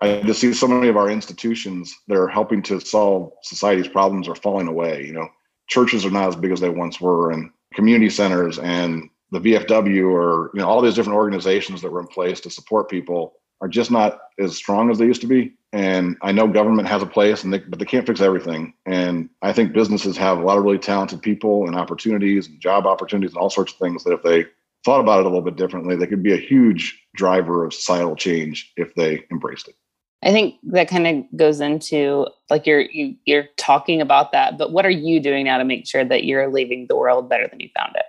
I 0.02 0.20
just 0.22 0.40
see 0.40 0.52
so 0.52 0.66
many 0.66 0.88
of 0.88 0.96
our 0.96 1.08
institutions 1.08 1.94
that 2.08 2.18
are 2.18 2.28
helping 2.28 2.62
to 2.64 2.80
solve 2.80 3.32
society's 3.42 3.88
problems 3.88 4.28
are 4.28 4.34
falling 4.34 4.68
away. 4.68 5.06
You 5.06 5.14
know, 5.14 5.28
churches 5.68 6.04
are 6.04 6.10
not 6.10 6.28
as 6.28 6.36
big 6.36 6.50
as 6.50 6.60
they 6.60 6.68
once 6.68 7.00
were, 7.00 7.30
and 7.30 7.50
community 7.74 8.10
centers 8.10 8.58
and 8.58 9.08
the 9.34 9.40
VFW 9.40 10.10
or 10.10 10.50
you 10.54 10.60
know 10.60 10.68
all 10.68 10.80
these 10.80 10.94
different 10.94 11.16
organizations 11.16 11.82
that 11.82 11.92
were 11.92 12.00
in 12.00 12.06
place 12.06 12.40
to 12.40 12.50
support 12.50 12.88
people 12.88 13.34
are 13.60 13.68
just 13.68 13.90
not 13.90 14.20
as 14.38 14.56
strong 14.56 14.90
as 14.90 14.98
they 14.98 15.06
used 15.06 15.20
to 15.20 15.26
be. 15.26 15.52
And 15.72 16.16
I 16.22 16.32
know 16.32 16.46
government 16.46 16.86
has 16.88 17.02
a 17.02 17.06
place, 17.06 17.42
and 17.42 17.52
they, 17.52 17.58
but 17.58 17.78
they 17.78 17.84
can't 17.84 18.06
fix 18.06 18.20
everything. 18.20 18.74
And 18.86 19.28
I 19.42 19.52
think 19.52 19.72
businesses 19.72 20.16
have 20.16 20.38
a 20.38 20.42
lot 20.42 20.58
of 20.58 20.64
really 20.64 20.78
talented 20.78 21.22
people 21.22 21.66
and 21.66 21.74
opportunities 21.74 22.46
and 22.46 22.60
job 22.60 22.86
opportunities 22.86 23.32
and 23.32 23.38
all 23.38 23.50
sorts 23.50 23.72
of 23.72 23.78
things 23.78 24.04
that 24.04 24.12
if 24.12 24.22
they 24.22 24.44
thought 24.84 25.00
about 25.00 25.20
it 25.20 25.26
a 25.26 25.28
little 25.28 25.42
bit 25.42 25.56
differently, 25.56 25.96
they 25.96 26.06
could 26.06 26.22
be 26.22 26.32
a 26.32 26.36
huge 26.36 27.00
driver 27.16 27.64
of 27.64 27.74
societal 27.74 28.14
change 28.14 28.72
if 28.76 28.94
they 28.94 29.24
embraced 29.32 29.66
it. 29.68 29.74
I 30.22 30.30
think 30.30 30.54
that 30.64 30.88
kind 30.88 31.06
of 31.06 31.36
goes 31.36 31.60
into 31.60 32.26
like 32.50 32.66
you're 32.66 32.80
you, 32.80 33.16
you're 33.24 33.48
talking 33.56 34.00
about 34.00 34.32
that, 34.32 34.56
but 34.56 34.72
what 34.72 34.86
are 34.86 34.90
you 34.90 35.20
doing 35.20 35.44
now 35.44 35.58
to 35.58 35.64
make 35.64 35.86
sure 35.86 36.04
that 36.04 36.24
you're 36.24 36.52
leaving 36.52 36.86
the 36.88 36.96
world 36.96 37.28
better 37.28 37.48
than 37.48 37.60
you 37.60 37.68
found 37.76 37.96
it? 37.96 38.04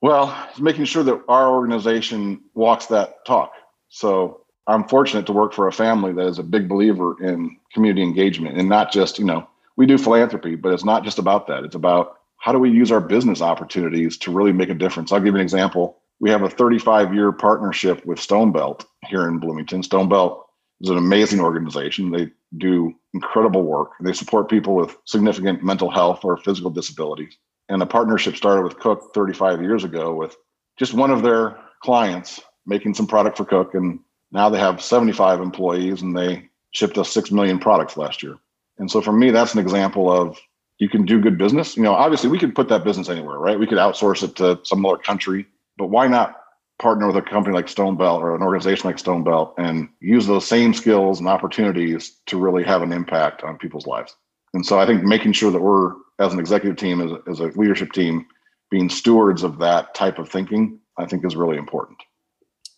Well, 0.00 0.46
it's 0.50 0.60
making 0.60 0.84
sure 0.84 1.02
that 1.02 1.22
our 1.28 1.50
organization 1.50 2.40
walks 2.54 2.86
that 2.86 3.24
talk. 3.26 3.52
So 3.88 4.42
I'm 4.66 4.86
fortunate 4.86 5.26
to 5.26 5.32
work 5.32 5.52
for 5.52 5.66
a 5.66 5.72
family 5.72 6.12
that 6.12 6.26
is 6.26 6.38
a 6.38 6.44
big 6.44 6.68
believer 6.68 7.16
in 7.22 7.56
community 7.72 8.02
engagement 8.02 8.58
and 8.58 8.68
not 8.68 8.92
just, 8.92 9.18
you 9.18 9.24
know, 9.24 9.48
we 9.76 9.86
do 9.86 9.98
philanthropy, 9.98 10.54
but 10.56 10.72
it's 10.72 10.84
not 10.84 11.04
just 11.04 11.18
about 11.18 11.46
that. 11.48 11.64
It's 11.64 11.74
about 11.74 12.18
how 12.36 12.52
do 12.52 12.58
we 12.58 12.70
use 12.70 12.92
our 12.92 13.00
business 13.00 13.40
opportunities 13.40 14.16
to 14.18 14.30
really 14.30 14.52
make 14.52 14.68
a 14.68 14.74
difference. 14.74 15.10
I'll 15.10 15.20
give 15.20 15.28
you 15.28 15.36
an 15.36 15.40
example. 15.40 15.98
We 16.20 16.30
have 16.30 16.42
a 16.42 16.50
35 16.50 17.14
year 17.14 17.32
partnership 17.32 18.04
with 18.04 18.20
Stone 18.20 18.52
Belt 18.52 18.84
here 19.06 19.26
in 19.26 19.38
Bloomington. 19.38 19.82
Stone 19.82 20.08
Belt 20.08 20.46
is 20.80 20.90
an 20.90 20.98
amazing 20.98 21.40
organization. 21.40 22.10
They 22.10 22.30
do 22.56 22.94
incredible 23.14 23.62
work. 23.62 23.92
They 24.00 24.12
support 24.12 24.50
people 24.50 24.74
with 24.74 24.96
significant 25.04 25.64
mental 25.64 25.90
health 25.90 26.24
or 26.24 26.36
physical 26.36 26.70
disabilities. 26.70 27.36
And 27.68 27.80
the 27.80 27.86
partnership 27.86 28.36
started 28.36 28.62
with 28.62 28.78
Cook 28.78 29.12
35 29.14 29.60
years 29.62 29.84
ago 29.84 30.14
with 30.14 30.36
just 30.78 30.94
one 30.94 31.10
of 31.10 31.22
their 31.22 31.58
clients 31.82 32.40
making 32.66 32.94
some 32.94 33.06
product 33.06 33.36
for 33.36 33.44
Cook 33.44 33.74
and 33.74 34.00
now 34.30 34.48
they 34.48 34.58
have 34.58 34.82
75 34.82 35.40
employees 35.40 36.02
and 36.02 36.16
they 36.16 36.48
shipped 36.72 36.98
us 36.98 37.10
6 37.12 37.30
million 37.30 37.58
products 37.58 37.96
last 37.96 38.22
year. 38.22 38.36
And 38.78 38.90
so 38.90 39.00
for 39.00 39.12
me, 39.12 39.30
that's 39.30 39.54
an 39.54 39.60
example 39.60 40.12
of 40.12 40.38
you 40.78 40.88
can 40.88 41.04
do 41.04 41.20
good 41.20 41.38
business. 41.38 41.76
You 41.76 41.82
know, 41.82 41.94
obviously 41.94 42.30
we 42.30 42.38
could 42.38 42.54
put 42.54 42.68
that 42.68 42.84
business 42.84 43.08
anywhere, 43.08 43.38
right? 43.38 43.58
We 43.58 43.66
could 43.66 43.78
outsource 43.78 44.22
it 44.22 44.36
to 44.36 44.60
some 44.64 44.84
other 44.84 44.98
country, 44.98 45.46
but 45.76 45.86
why 45.86 46.06
not 46.06 46.36
partner 46.78 47.08
with 47.08 47.16
a 47.16 47.22
company 47.22 47.54
like 47.54 47.68
Stone 47.68 47.96
Belt 47.96 48.22
or 48.22 48.36
an 48.36 48.42
organization 48.42 48.88
like 48.88 48.98
Stone 48.98 49.24
Belt 49.24 49.54
and 49.58 49.88
use 50.00 50.26
those 50.26 50.46
same 50.46 50.72
skills 50.72 51.18
and 51.18 51.28
opportunities 51.28 52.16
to 52.26 52.38
really 52.38 52.62
have 52.62 52.82
an 52.82 52.92
impact 52.92 53.42
on 53.42 53.58
people's 53.58 53.86
lives? 53.86 54.14
And 54.54 54.64
so 54.64 54.78
I 54.78 54.86
think 54.86 55.02
making 55.02 55.32
sure 55.32 55.50
that 55.50 55.60
we're, 55.60 55.92
as 56.18 56.32
an 56.32 56.40
executive 56.40 56.76
team, 56.76 57.00
as 57.00 57.12
a, 57.12 57.30
as 57.30 57.40
a 57.40 57.58
leadership 57.58 57.92
team, 57.92 58.26
being 58.70 58.88
stewards 58.88 59.42
of 59.42 59.58
that 59.58 59.94
type 59.94 60.18
of 60.18 60.28
thinking, 60.28 60.78
I 60.98 61.06
think 61.06 61.24
is 61.24 61.36
really 61.36 61.56
important. 61.56 61.98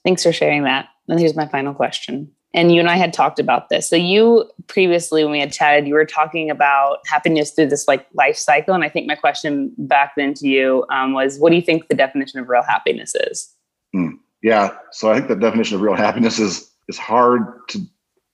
Thanks 0.05 0.23
for 0.23 0.33
sharing 0.33 0.65
that. 0.65 0.89
And 1.09 1.19
here's 1.19 1.37
my 1.37 1.47
final 1.47 1.75
question. 1.75 2.31
And 2.53 2.73
you 2.73 2.81
and 2.81 2.91
I 2.91 2.97
had 2.97 3.13
talked 3.13 3.39
about 3.39 3.69
this. 3.69 3.89
So 3.89 3.95
you 3.95 4.51
previously, 4.67 5.23
when 5.23 5.33
we 5.33 5.41
had 5.41 5.53
chatted, 5.53 5.87
you 5.87 5.95
were 5.95 6.05
talking 6.05 6.51
about 6.51 6.99
happiness 7.07 7.53
through 7.53 7.69
this 7.69 7.87
like 7.87 8.07
life 8.15 8.37
cycle. 8.37 8.75
And 8.75 8.83
I 8.83 8.89
think 8.89 9.07
my 9.07 9.15
question 9.15 9.73
back 9.79 10.13
then 10.17 10.35
to 10.35 10.49
you 10.49 10.85
um, 10.91 11.13
was, 11.13 11.39
what 11.39 11.51
do 11.51 11.57
you 11.57 11.63
think 11.63 11.89
the 11.89 11.95
definition 11.95 12.41
of 12.41 12.49
real 12.49 12.63
happiness 12.63 13.15
is? 13.15 13.55
Hmm. 13.93 14.15
Yeah. 14.43 14.75
So 14.91 15.11
I 15.11 15.17
think 15.17 15.29
the 15.29 15.37
definition 15.37 15.77
of 15.77 15.83
real 15.83 15.95
happiness 15.95 16.39
is 16.39 16.71
is 16.89 16.99
hard 16.99 17.43
to 17.69 17.81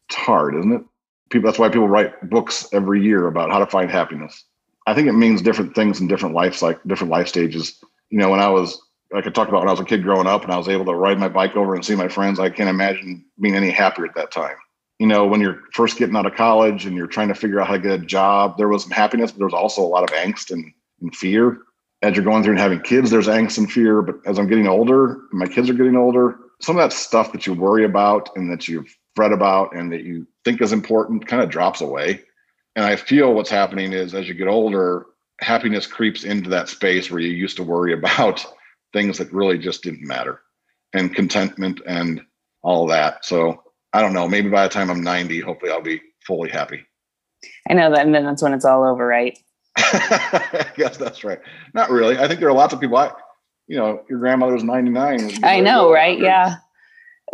it's 0.08 0.16
hard, 0.16 0.54
isn't 0.56 0.72
it? 0.72 0.82
People. 1.30 1.48
That's 1.48 1.58
why 1.58 1.68
people 1.68 1.88
write 1.88 2.28
books 2.30 2.68
every 2.72 3.02
year 3.02 3.26
about 3.26 3.50
how 3.50 3.58
to 3.58 3.66
find 3.66 3.90
happiness. 3.90 4.44
I 4.86 4.94
think 4.94 5.08
it 5.08 5.12
means 5.14 5.42
different 5.42 5.74
things 5.74 6.00
in 6.00 6.06
different 6.06 6.34
life 6.34 6.62
like 6.62 6.80
different 6.86 7.10
life 7.10 7.28
stages. 7.28 7.82
You 8.10 8.18
know, 8.18 8.30
when 8.30 8.40
I 8.40 8.48
was 8.48 8.80
I 9.14 9.20
could 9.20 9.34
talk 9.34 9.48
about 9.48 9.60
when 9.60 9.68
I 9.68 9.72
was 9.72 9.80
a 9.80 9.84
kid 9.84 10.02
growing 10.02 10.26
up 10.26 10.42
and 10.42 10.52
I 10.52 10.58
was 10.58 10.68
able 10.68 10.84
to 10.86 10.94
ride 10.94 11.18
my 11.18 11.28
bike 11.28 11.56
over 11.56 11.74
and 11.74 11.84
see 11.84 11.94
my 11.94 12.08
friends. 12.08 12.40
I 12.40 12.50
can't 12.50 12.68
imagine 12.68 13.24
being 13.40 13.54
any 13.54 13.70
happier 13.70 14.06
at 14.06 14.14
that 14.16 14.30
time. 14.30 14.56
You 14.98 15.06
know, 15.06 15.26
when 15.26 15.40
you're 15.40 15.62
first 15.74 15.98
getting 15.98 16.16
out 16.16 16.26
of 16.26 16.34
college 16.34 16.86
and 16.86 16.96
you're 16.96 17.06
trying 17.06 17.28
to 17.28 17.34
figure 17.34 17.60
out 17.60 17.68
how 17.68 17.74
to 17.74 17.78
get 17.78 17.92
a 17.92 18.04
job, 18.04 18.56
there 18.56 18.68
was 18.68 18.82
some 18.82 18.90
happiness, 18.92 19.30
but 19.30 19.38
there 19.38 19.46
was 19.46 19.54
also 19.54 19.82
a 19.82 19.86
lot 19.86 20.04
of 20.04 20.10
angst 20.10 20.50
and, 20.50 20.72
and 21.02 21.14
fear. 21.14 21.58
As 22.02 22.16
you're 22.16 22.24
going 22.24 22.42
through 22.42 22.54
and 22.54 22.60
having 22.60 22.80
kids, 22.80 23.10
there's 23.10 23.28
angst 23.28 23.58
and 23.58 23.70
fear. 23.70 24.02
But 24.02 24.16
as 24.26 24.38
I'm 24.38 24.48
getting 24.48 24.66
older, 24.66 25.20
my 25.32 25.46
kids 25.46 25.68
are 25.70 25.74
getting 25.74 25.96
older, 25.96 26.38
some 26.60 26.76
of 26.76 26.82
that 26.82 26.96
stuff 26.96 27.32
that 27.32 27.46
you 27.46 27.52
worry 27.52 27.84
about 27.84 28.34
and 28.36 28.50
that 28.50 28.66
you've 28.68 28.96
read 29.16 29.32
about 29.32 29.74
and 29.74 29.92
that 29.92 30.04
you 30.04 30.26
think 30.44 30.60
is 30.60 30.72
important 30.72 31.26
kind 31.26 31.42
of 31.42 31.48
drops 31.48 31.80
away. 31.80 32.22
And 32.74 32.84
I 32.84 32.96
feel 32.96 33.34
what's 33.34 33.50
happening 33.50 33.92
is 33.92 34.14
as 34.14 34.28
you 34.28 34.34
get 34.34 34.48
older, 34.48 35.06
happiness 35.40 35.86
creeps 35.86 36.24
into 36.24 36.50
that 36.50 36.68
space 36.68 37.10
where 37.10 37.20
you 37.20 37.30
used 37.30 37.56
to 37.56 37.62
worry 37.62 37.92
about 37.92 38.44
things 38.92 39.18
that 39.18 39.32
really 39.32 39.58
just 39.58 39.82
didn't 39.82 40.06
matter 40.06 40.40
and 40.92 41.14
contentment 41.14 41.80
and 41.86 42.22
all 42.62 42.86
that. 42.86 43.24
So 43.24 43.62
I 43.92 44.02
don't 44.02 44.12
know. 44.12 44.28
Maybe 44.28 44.48
by 44.48 44.64
the 44.64 44.72
time 44.72 44.90
I'm 44.90 45.02
90, 45.02 45.40
hopefully 45.40 45.72
I'll 45.72 45.82
be 45.82 46.00
fully 46.26 46.50
happy. 46.50 46.84
I 47.68 47.74
know 47.74 47.90
that. 47.90 48.04
And 48.04 48.14
then 48.14 48.24
that's 48.24 48.42
when 48.42 48.52
it's 48.54 48.64
all 48.64 48.84
over, 48.84 49.06
right? 49.06 49.38
yes, 50.76 50.96
that's 50.96 51.24
right. 51.24 51.38
Not 51.74 51.90
really. 51.90 52.18
I 52.18 52.26
think 52.28 52.40
there 52.40 52.48
are 52.48 52.54
lots 52.54 52.72
of 52.72 52.80
people. 52.80 52.96
I, 52.96 53.10
you 53.68 53.76
know, 53.76 54.04
your 54.08 54.18
grandmother's 54.18 54.64
99. 54.64 55.44
I 55.44 55.60
know, 55.60 55.92
right? 55.92 56.18
Yeah. 56.18 56.56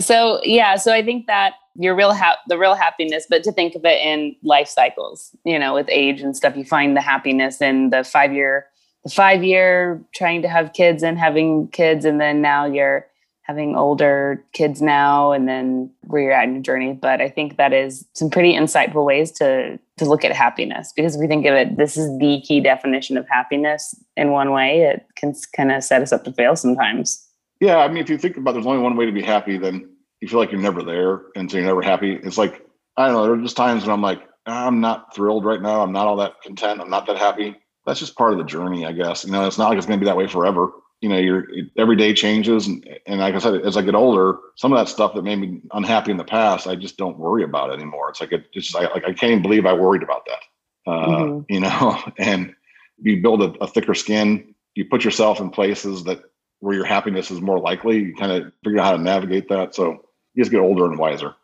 So, 0.01 0.41
yeah. 0.43 0.77
So 0.77 0.93
I 0.93 1.03
think 1.03 1.27
that 1.27 1.55
your 1.77 1.95
real 1.95 2.13
ha- 2.15 2.39
the 2.49 2.59
real 2.59 2.75
happiness, 2.75 3.27
but 3.29 3.43
to 3.45 3.53
think 3.53 3.75
of 3.75 3.85
it 3.85 4.01
in 4.05 4.37
life 4.43 4.69
cycles, 4.69 5.35
you 5.45 5.59
know, 5.59 5.75
with 5.75 5.89
age 5.89 6.21
and 6.21 6.37
stuff, 6.37 6.57
you 6.57 6.65
find 6.65 6.97
the 6.97 7.01
happiness 7.01 7.61
in 7.61 7.91
the 7.91 8.05
five 8.05 8.33
year 8.33 8.67
the 9.05 9.11
five 9.11 9.43
year 9.43 10.03
trying 10.15 10.43
to 10.43 10.49
have 10.49 10.73
kids 10.73 11.03
and 11.03 11.19
having 11.19 11.69
kids 11.69 12.05
and 12.05 12.21
then 12.21 12.41
now 12.41 12.65
you're 12.65 13.07
having 13.43 13.75
older 13.75 14.43
kids 14.53 14.81
now 14.81 15.33
and 15.33 15.49
then 15.49 15.91
where 16.03 16.23
you're 16.23 16.33
at 16.33 16.45
in 16.45 16.55
your 16.55 16.63
journey. 16.63 16.93
But 16.93 17.21
i 17.21 17.29
think 17.29 17.57
that 17.57 17.73
is 17.73 18.07
some 18.13 18.31
pretty 18.31 18.55
insightful 18.55 19.05
ways 19.05 19.33
to 19.33 19.79
to 19.99 20.05
look 20.05 20.25
at 20.25 20.33
happiness 20.33 20.93
because 20.95 21.15
if 21.15 21.21
we 21.21 21.27
think 21.27 21.47
of 21.47 21.55
it 21.55 21.77
this 21.77 21.97
is 21.97 22.07
the 22.19 22.41
key 22.47 22.61
definition 22.61 23.17
of 23.17 23.27
happiness 23.29 23.95
in 24.17 24.31
one 24.31 24.53
way 24.53 24.83
it 24.83 25.07
can 25.17 25.35
kind 25.57 25.73
of 25.73 25.83
set 25.85 26.03
us 26.03 26.13
up 26.13 26.25
to 26.25 26.33
fail 26.33 26.57
sometimes. 26.57 27.27
Yeah 27.61 27.79
i 27.79 27.89
mean 27.89 27.99
if 27.99 28.09
you 28.09 28.19
think 28.19 28.37
about 28.37 28.53
there's 28.53 28.67
only 28.67 28.83
one 28.83 28.97
way 28.97 29.07
to 29.07 29.13
be 29.13 29.23
happy 29.23 29.59
then 29.59 29.89
you 30.23 30.29
feel 30.29 30.39
like 30.39 30.51
you're 30.51 30.61
never 30.61 30.83
there 30.83 31.23
and 31.37 31.51
so 31.51 31.59
you're 31.59 31.67
never 31.67 31.83
happy 31.83 32.15
it's 32.23 32.39
like 32.39 32.65
i 32.97 33.07
don't 33.07 33.15
know 33.15 33.25
there 33.25 33.35
are 33.35 33.43
just 33.43 33.57
times 33.57 33.83
when 33.83 33.93
i'm 33.93 34.01
like 34.01 34.23
i'm 34.47 34.81
not 34.81 35.15
thrilled 35.15 35.45
right 35.45 35.61
now 35.61 35.83
i'm 35.83 35.93
not 35.93 36.07
all 36.07 36.17
that 36.17 36.41
content 36.43 36.81
i'm 36.81 36.91
not 36.91 37.07
that 37.07 37.19
happy 37.19 37.57
that's 37.87 38.01
just 38.01 38.17
part 38.17 38.33
of 38.33 38.39
the 38.39 38.45
journey, 38.45 38.87
I 38.87 38.93
guess. 38.93 39.25
You 39.25 39.33
know, 39.33 39.47
it's 39.47 39.59
not 39.59 39.69
like 39.69 39.79
it's 39.79 39.87
going 39.87 39.99
to 39.99 40.05
be 40.05 40.09
that 40.09 40.17
way 40.17 40.29
forever. 40.29 40.71
You 41.01 41.09
know, 41.09 41.19
your 41.19 41.49
every 41.77 41.97
day 41.97 42.15
changes, 42.15 42.69
and, 42.69 42.89
and 43.07 43.19
like 43.19 43.35
I 43.35 43.39
said, 43.39 43.63
as 43.63 43.77
I 43.77 43.83
get 43.83 43.97
older, 43.97 44.39
some 44.55 44.73
of 44.73 44.79
that 44.79 44.89
stuff 44.89 45.15
that 45.15 45.23
made 45.23 45.41
me 45.41 45.61
unhappy 45.73 46.13
in 46.13 46.17
the 46.17 46.25
past, 46.25 46.69
I 46.69 46.77
just 46.77 46.97
don't 46.97 47.19
worry 47.19 47.43
about 47.43 47.73
anymore. 47.73 48.11
It's 48.11 48.21
like 48.21 48.31
it 48.31 48.53
just 48.53 48.77
I, 48.77 48.83
like 48.83 49.05
I 49.05 49.13
can't 49.13 49.33
even 49.33 49.43
believe 49.43 49.67
I 49.67 49.73
worried 49.73 50.05
about 50.05 50.27
that. 50.27 50.91
Uh, 50.91 51.07
mm-hmm. 51.07 51.53
You 51.53 51.61
know, 51.61 52.01
and 52.19 52.55
you 52.99 53.21
build 53.21 53.43
a, 53.43 53.65
a 53.65 53.67
thicker 53.67 53.95
skin. 53.95 54.55
You 54.77 54.85
put 54.85 55.05
yourself 55.05 55.41
in 55.41 55.51
places 55.51 56.05
that 56.05 56.23
where 56.61 56.75
your 56.75 56.85
happiness 56.85 57.33
is 57.33 57.41
more 57.41 57.59
likely. 57.59 57.99
You 57.99 58.15
kind 58.15 58.31
of 58.31 58.53
figure 58.63 58.79
out 58.79 58.85
how 58.85 58.97
to 58.97 59.03
navigate 59.03 59.49
that. 59.49 59.75
So 59.75 60.05
you 60.35 60.43
just 60.43 60.51
get 60.51 60.61
older 60.61 60.87
and 60.87 60.99
wiser. 60.99 61.35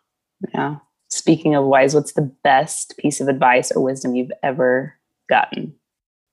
Yeah. 0.55 0.77
Speaking 1.11 1.55
of 1.55 1.65
wise, 1.65 1.95
what's 1.95 2.13
the 2.13 2.31
best 2.45 2.97
piece 2.99 3.21
of 3.21 3.29
advice 3.29 3.73
or 3.73 3.83
wisdom 3.83 4.15
you've 4.15 4.33
ever 4.43 4.95
gotten? 5.29 5.75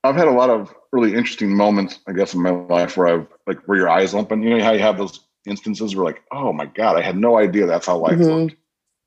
I've 0.03 0.15
had 0.15 0.27
a 0.27 0.31
lot 0.31 0.49
of 0.49 0.73
really 0.91 1.15
interesting 1.15 1.55
moments, 1.55 1.99
I 2.07 2.11
guess, 2.13 2.33
in 2.33 2.41
my 2.41 2.51
life 2.51 2.95
where 2.97 3.07
I've 3.07 3.27
like 3.47 3.59
where 3.67 3.77
your 3.77 3.89
eyes 3.89 4.13
open. 4.13 4.43
You 4.43 4.57
know 4.57 4.63
how 4.63 4.71
you 4.73 4.79
have 4.79 4.97
those 4.97 5.19
instances 5.47 5.95
where 5.95 6.05
like, 6.05 6.21
oh 6.31 6.53
my 6.53 6.65
God, 6.65 6.97
I 6.97 7.01
had 7.01 7.17
no 7.17 7.37
idea 7.37 7.65
that's 7.65 7.87
how 7.87 7.97
life 7.97 8.17
Mhm. 8.19 8.43
looked. 8.43 8.55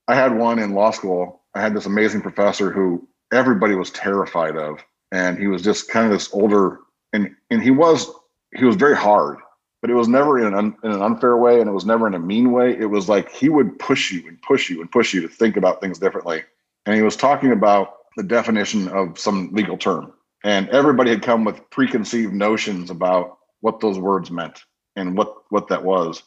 I 0.07 0.15
had 0.15 0.37
one 0.37 0.59
in 0.59 0.73
law 0.73 0.91
school. 0.91 1.43
I 1.53 1.61
had 1.61 1.73
this 1.75 1.85
amazing 1.85 2.21
professor 2.21 2.71
who 2.71 3.07
everybody 3.31 3.75
was 3.75 3.91
terrified 3.91 4.55
of. 4.57 4.79
And 5.11 5.37
he 5.39 5.47
was 5.47 5.61
just 5.61 5.89
kind 5.89 6.05
of 6.05 6.11
this 6.11 6.33
older 6.33 6.79
and 7.13 7.33
and 7.49 7.61
he 7.63 7.71
was 7.71 8.11
he 8.55 8.65
was 8.65 8.75
very 8.75 8.95
hard, 8.95 9.37
but 9.81 9.89
it 9.89 9.95
was 9.95 10.07
never 10.07 10.39
in 10.39 10.45
an 10.47 10.53
un, 10.53 10.75
in 10.83 10.91
an 10.91 11.01
unfair 11.01 11.37
way 11.37 11.59
and 11.59 11.69
it 11.69 11.73
was 11.73 11.85
never 11.85 12.07
in 12.07 12.13
a 12.13 12.19
mean 12.19 12.51
way. 12.51 12.77
It 12.77 12.87
was 12.87 13.07
like 13.07 13.31
he 13.31 13.49
would 13.49 13.79
push 13.79 14.11
you 14.11 14.27
and 14.27 14.41
push 14.41 14.69
you 14.69 14.81
and 14.81 14.91
push 14.91 15.13
you 15.13 15.21
to 15.21 15.27
think 15.27 15.57
about 15.57 15.81
things 15.81 15.99
differently. 15.99 16.43
And 16.85 16.95
he 16.95 17.01
was 17.01 17.15
talking 17.15 17.51
about 17.51 17.95
the 18.17 18.23
definition 18.23 18.87
of 18.89 19.17
some 19.17 19.49
legal 19.53 19.77
term. 19.77 20.13
And 20.43 20.69
everybody 20.69 21.09
had 21.09 21.21
come 21.21 21.43
with 21.43 21.69
preconceived 21.69 22.33
notions 22.33 22.89
about 22.89 23.37
what 23.61 23.79
those 23.79 23.99
words 23.99 24.31
meant 24.31 24.63
and 24.95 25.17
what 25.17 25.33
what 25.49 25.67
that 25.67 25.83
was. 25.83 26.23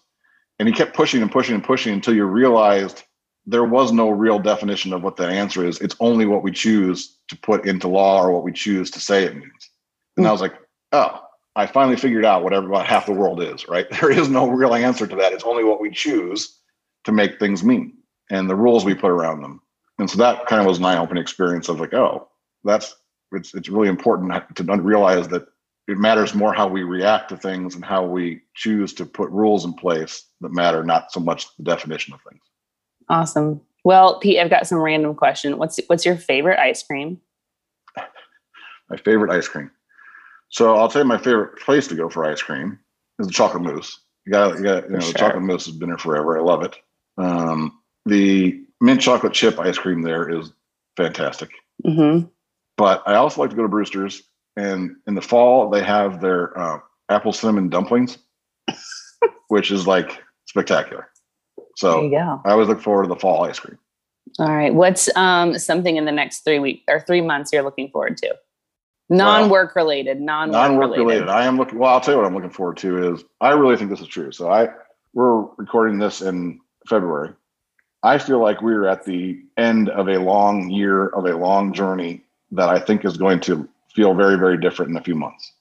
And 0.58 0.68
he 0.68 0.74
kept 0.74 0.94
pushing 0.94 1.22
and 1.22 1.32
pushing 1.32 1.54
and 1.54 1.64
pushing 1.64 1.92
until 1.92 2.14
you 2.14 2.24
realized 2.24 3.02
there 3.46 3.64
was 3.64 3.90
no 3.90 4.10
real 4.10 4.38
definition 4.38 4.92
of 4.92 5.02
what 5.02 5.16
that 5.16 5.30
answer 5.30 5.66
is. 5.66 5.80
It's 5.80 5.96
only 5.98 6.26
what 6.26 6.42
we 6.42 6.52
choose 6.52 7.16
to 7.28 7.36
put 7.36 7.66
into 7.66 7.88
law 7.88 8.22
or 8.22 8.30
what 8.30 8.44
we 8.44 8.52
choose 8.52 8.90
to 8.92 9.00
say 9.00 9.24
it 9.24 9.34
means. 9.34 9.70
And 10.16 10.26
I 10.26 10.28
hmm. 10.28 10.32
was 10.32 10.40
like, 10.40 10.54
oh, 10.92 11.20
I 11.54 11.66
finally 11.66 11.96
figured 11.96 12.24
out 12.24 12.42
what 12.42 12.54
about 12.54 12.86
half 12.86 13.06
the 13.06 13.12
world 13.12 13.42
is, 13.42 13.68
right? 13.68 13.86
There 14.00 14.10
is 14.10 14.28
no 14.28 14.48
real 14.48 14.74
answer 14.74 15.06
to 15.06 15.16
that. 15.16 15.32
It's 15.32 15.44
only 15.44 15.64
what 15.64 15.80
we 15.80 15.90
choose 15.90 16.58
to 17.04 17.12
make 17.12 17.38
things 17.38 17.62
mean 17.62 17.96
and 18.30 18.48
the 18.48 18.56
rules 18.56 18.84
we 18.84 18.94
put 18.94 19.10
around 19.10 19.42
them. 19.42 19.60
And 19.98 20.08
so 20.08 20.18
that 20.18 20.46
kind 20.46 20.60
of 20.60 20.66
was 20.66 20.78
an 20.78 20.84
eye-opening 20.84 21.22
experience 21.22 21.68
of 21.68 21.80
like, 21.80 21.94
oh, 21.94 22.28
that's 22.64 22.96
it's 23.32 23.54
it's 23.54 23.68
really 23.68 23.88
important 23.88 24.32
to 24.56 24.64
realize 24.64 25.28
that 25.28 25.46
it 25.88 25.98
matters 25.98 26.34
more 26.34 26.52
how 26.52 26.68
we 26.68 26.82
react 26.82 27.28
to 27.30 27.36
things 27.36 27.74
and 27.74 27.84
how 27.84 28.04
we 28.04 28.40
choose 28.54 28.92
to 28.94 29.04
put 29.04 29.28
rules 29.30 29.64
in 29.64 29.74
place 29.74 30.24
that 30.40 30.52
matter, 30.52 30.84
not 30.84 31.12
so 31.12 31.20
much 31.20 31.54
the 31.56 31.64
definition 31.64 32.14
of 32.14 32.20
things. 32.28 32.42
Awesome. 33.08 33.60
Well, 33.84 34.20
Pete, 34.20 34.38
I've 34.38 34.50
got 34.50 34.66
some 34.66 34.78
random 34.78 35.14
question. 35.14 35.58
What's 35.58 35.80
what's 35.88 36.04
your 36.04 36.16
favorite 36.16 36.58
ice 36.58 36.82
cream? 36.82 37.20
My 38.88 38.96
favorite 38.96 39.30
ice 39.30 39.48
cream. 39.48 39.70
So 40.52 40.76
I'll 40.76 40.88
tell 40.88 41.02
you 41.02 41.08
my 41.08 41.18
favorite 41.18 41.58
place 41.60 41.88
to 41.88 41.94
go 41.94 42.10
for 42.10 42.24
ice 42.26 42.42
cream 42.42 42.78
is 43.18 43.26
the 43.26 43.32
Chocolate 43.32 43.62
Moose. 43.62 43.98
You 44.26 44.32
got, 44.32 44.58
you 44.58 44.62
got, 44.62 44.84
you 44.84 44.90
know, 44.90 45.00
Sure. 45.00 45.12
the 45.12 45.18
Chocolate 45.18 45.42
Moose 45.42 45.64
has 45.64 45.74
been 45.74 45.88
there 45.88 45.98
forever. 45.98 46.38
I 46.38 46.42
love 46.42 46.62
it. 46.62 46.76
Um, 47.16 47.80
the 48.04 48.62
mint 48.80 49.00
chocolate 49.00 49.32
chip 49.32 49.58
ice 49.58 49.78
cream 49.78 50.02
there 50.02 50.28
is 50.28 50.52
fantastic. 50.96 51.50
Mm-hmm. 51.84 52.26
But 52.76 53.02
I 53.06 53.14
also 53.14 53.40
like 53.40 53.50
to 53.50 53.56
go 53.56 53.62
to 53.62 53.68
Brewster's, 53.68 54.22
and 54.56 54.96
in 55.06 55.14
the 55.14 55.22
fall 55.22 55.70
they 55.70 55.82
have 55.82 56.20
their 56.20 56.56
uh, 56.58 56.78
apple 57.08 57.32
cinnamon 57.32 57.70
dumplings, 57.70 58.18
which 59.48 59.70
is 59.70 59.86
like 59.86 60.22
spectacular. 60.46 61.08
So. 61.76 62.02
I 62.44 62.50
always 62.50 62.68
look 62.68 62.82
forward 62.82 63.04
to 63.04 63.08
the 63.08 63.16
fall 63.16 63.44
ice 63.44 63.58
cream. 63.58 63.78
All 64.38 64.54
right. 64.54 64.74
What's 64.74 65.14
um 65.16 65.58
something 65.58 65.96
in 65.96 66.04
the 66.04 66.12
next 66.12 66.40
three 66.40 66.58
weeks 66.58 66.84
or 66.88 67.00
three 67.00 67.22
months 67.22 67.52
you're 67.52 67.62
looking 67.62 67.90
forward 67.90 68.18
to? 68.18 68.34
Non-work 69.12 69.76
related. 69.76 70.20
Non-work, 70.20 70.52
non-work 70.52 70.82
related. 70.82 71.04
related. 71.04 71.28
I 71.28 71.44
am 71.44 71.58
looking. 71.58 71.78
Well, 71.78 71.90
I'll 71.90 72.00
tell 72.00 72.14
you 72.14 72.18
what 72.18 72.26
I'm 72.26 72.34
looking 72.34 72.50
forward 72.50 72.78
to 72.78 73.14
is 73.14 73.24
I 73.40 73.50
really 73.50 73.76
think 73.76 73.90
this 73.90 74.00
is 74.00 74.08
true. 74.08 74.32
So 74.32 74.50
I 74.50 74.68
we're 75.12 75.42
recording 75.58 75.98
this 75.98 76.22
in 76.22 76.60
February. 76.88 77.34
I 78.02 78.18
feel 78.18 78.40
like 78.40 78.62
we're 78.62 78.86
at 78.86 79.04
the 79.04 79.40
end 79.56 79.90
of 79.90 80.08
a 80.08 80.18
long 80.18 80.70
year 80.70 81.08
of 81.08 81.26
a 81.26 81.36
long 81.36 81.72
journey 81.72 82.22
that 82.52 82.68
I 82.68 82.80
think 82.80 83.04
is 83.04 83.16
going 83.16 83.40
to 83.40 83.68
feel 83.94 84.14
very 84.14 84.36
very 84.36 84.56
different 84.56 84.90
in 84.90 84.96
a 84.96 85.02
few 85.04 85.14
months. 85.14 85.52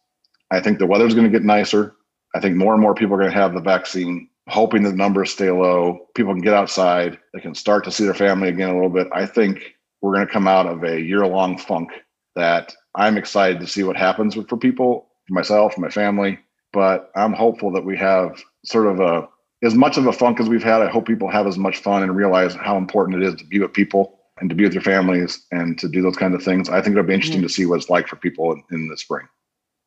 I 0.50 0.62
think 0.62 0.80
the 0.80 0.88
weather's 0.88 1.14
going 1.14 1.30
to 1.30 1.38
get 1.38 1.46
nicer. 1.46 1.94
I 2.34 2.40
think 2.40 2.56
more 2.56 2.74
and 2.74 2.82
more 2.82 2.96
people 2.96 3.16
are 3.16 3.20
going 3.20 3.32
to 3.32 3.38
have 3.38 3.54
the 3.54 3.62
vaccine. 3.62 4.30
Hoping 4.48 4.84
the 4.84 4.94
numbers 4.94 5.32
stay 5.32 5.52
low, 5.52 6.08
people 6.16 6.34
can 6.34 6.42
get 6.42 6.54
outside, 6.54 7.20
they 7.34 7.40
can 7.40 7.54
start 7.54 7.84
to 7.84 7.92
see 7.92 8.06
their 8.06 8.14
family 8.14 8.50
again 8.50 8.70
a 8.70 8.74
little 8.74 8.90
bit. 8.90 9.08
I 9.14 9.26
think 9.26 9.76
we're 10.02 10.16
going 10.16 10.26
to 10.26 10.34
come 10.34 10.48
out 10.48 10.66
of 10.66 10.84
a 10.84 11.00
year 11.00 11.26
long 11.28 11.58
funk 11.58 11.92
that 12.36 12.74
I'm 12.96 13.18
excited 13.18 13.60
to 13.60 13.68
see 13.68 13.84
what 13.84 13.98
happens 13.98 14.36
with, 14.36 14.50
for 14.50 14.58
people, 14.58 15.08
for 15.28 15.34
myself, 15.34 15.78
my 15.78 15.90
family. 15.90 16.40
But 16.74 17.12
I'm 17.16 17.34
hopeful 17.34 17.72
that 17.74 17.86
we 17.86 17.98
have 17.98 18.42
sort 18.66 18.88
of 18.88 19.00
a 19.00 19.28
as 19.64 19.76
much 19.76 19.98
of 19.98 20.08
a 20.08 20.14
funk 20.14 20.40
as 20.40 20.50
we've 20.50 20.64
had. 20.64 20.82
I 20.82 20.90
hope 20.90 21.06
people 21.06 21.30
have 21.30 21.46
as 21.46 21.58
much 21.58 21.78
fun 21.78 22.02
and 22.02 22.16
realize 22.16 22.56
how 22.56 22.78
important 22.78 23.22
it 23.22 23.28
is 23.28 23.36
to 23.36 23.46
be 23.46 23.60
with 23.60 23.74
people 23.74 24.20
and 24.40 24.50
to 24.50 24.56
be 24.56 24.64
with 24.64 24.74
your 24.74 24.82
families 24.82 25.46
and 25.52 25.78
to 25.80 25.88
do 25.88 26.02
those 26.02 26.16
kinds 26.16 26.34
of 26.34 26.42
things. 26.44 26.68
I 26.70 26.82
think 26.82 26.94
it'll 26.94 27.04
be 27.08 27.14
interesting 27.14 27.44
to 27.44 27.50
see 27.50 27.66
what 27.66 27.76
it's 27.76 27.90
like 27.90 28.08
for 28.08 28.16
people 28.16 28.52
in, 28.54 28.64
in 28.72 28.88
the 28.88 28.98
spring. 28.98 29.28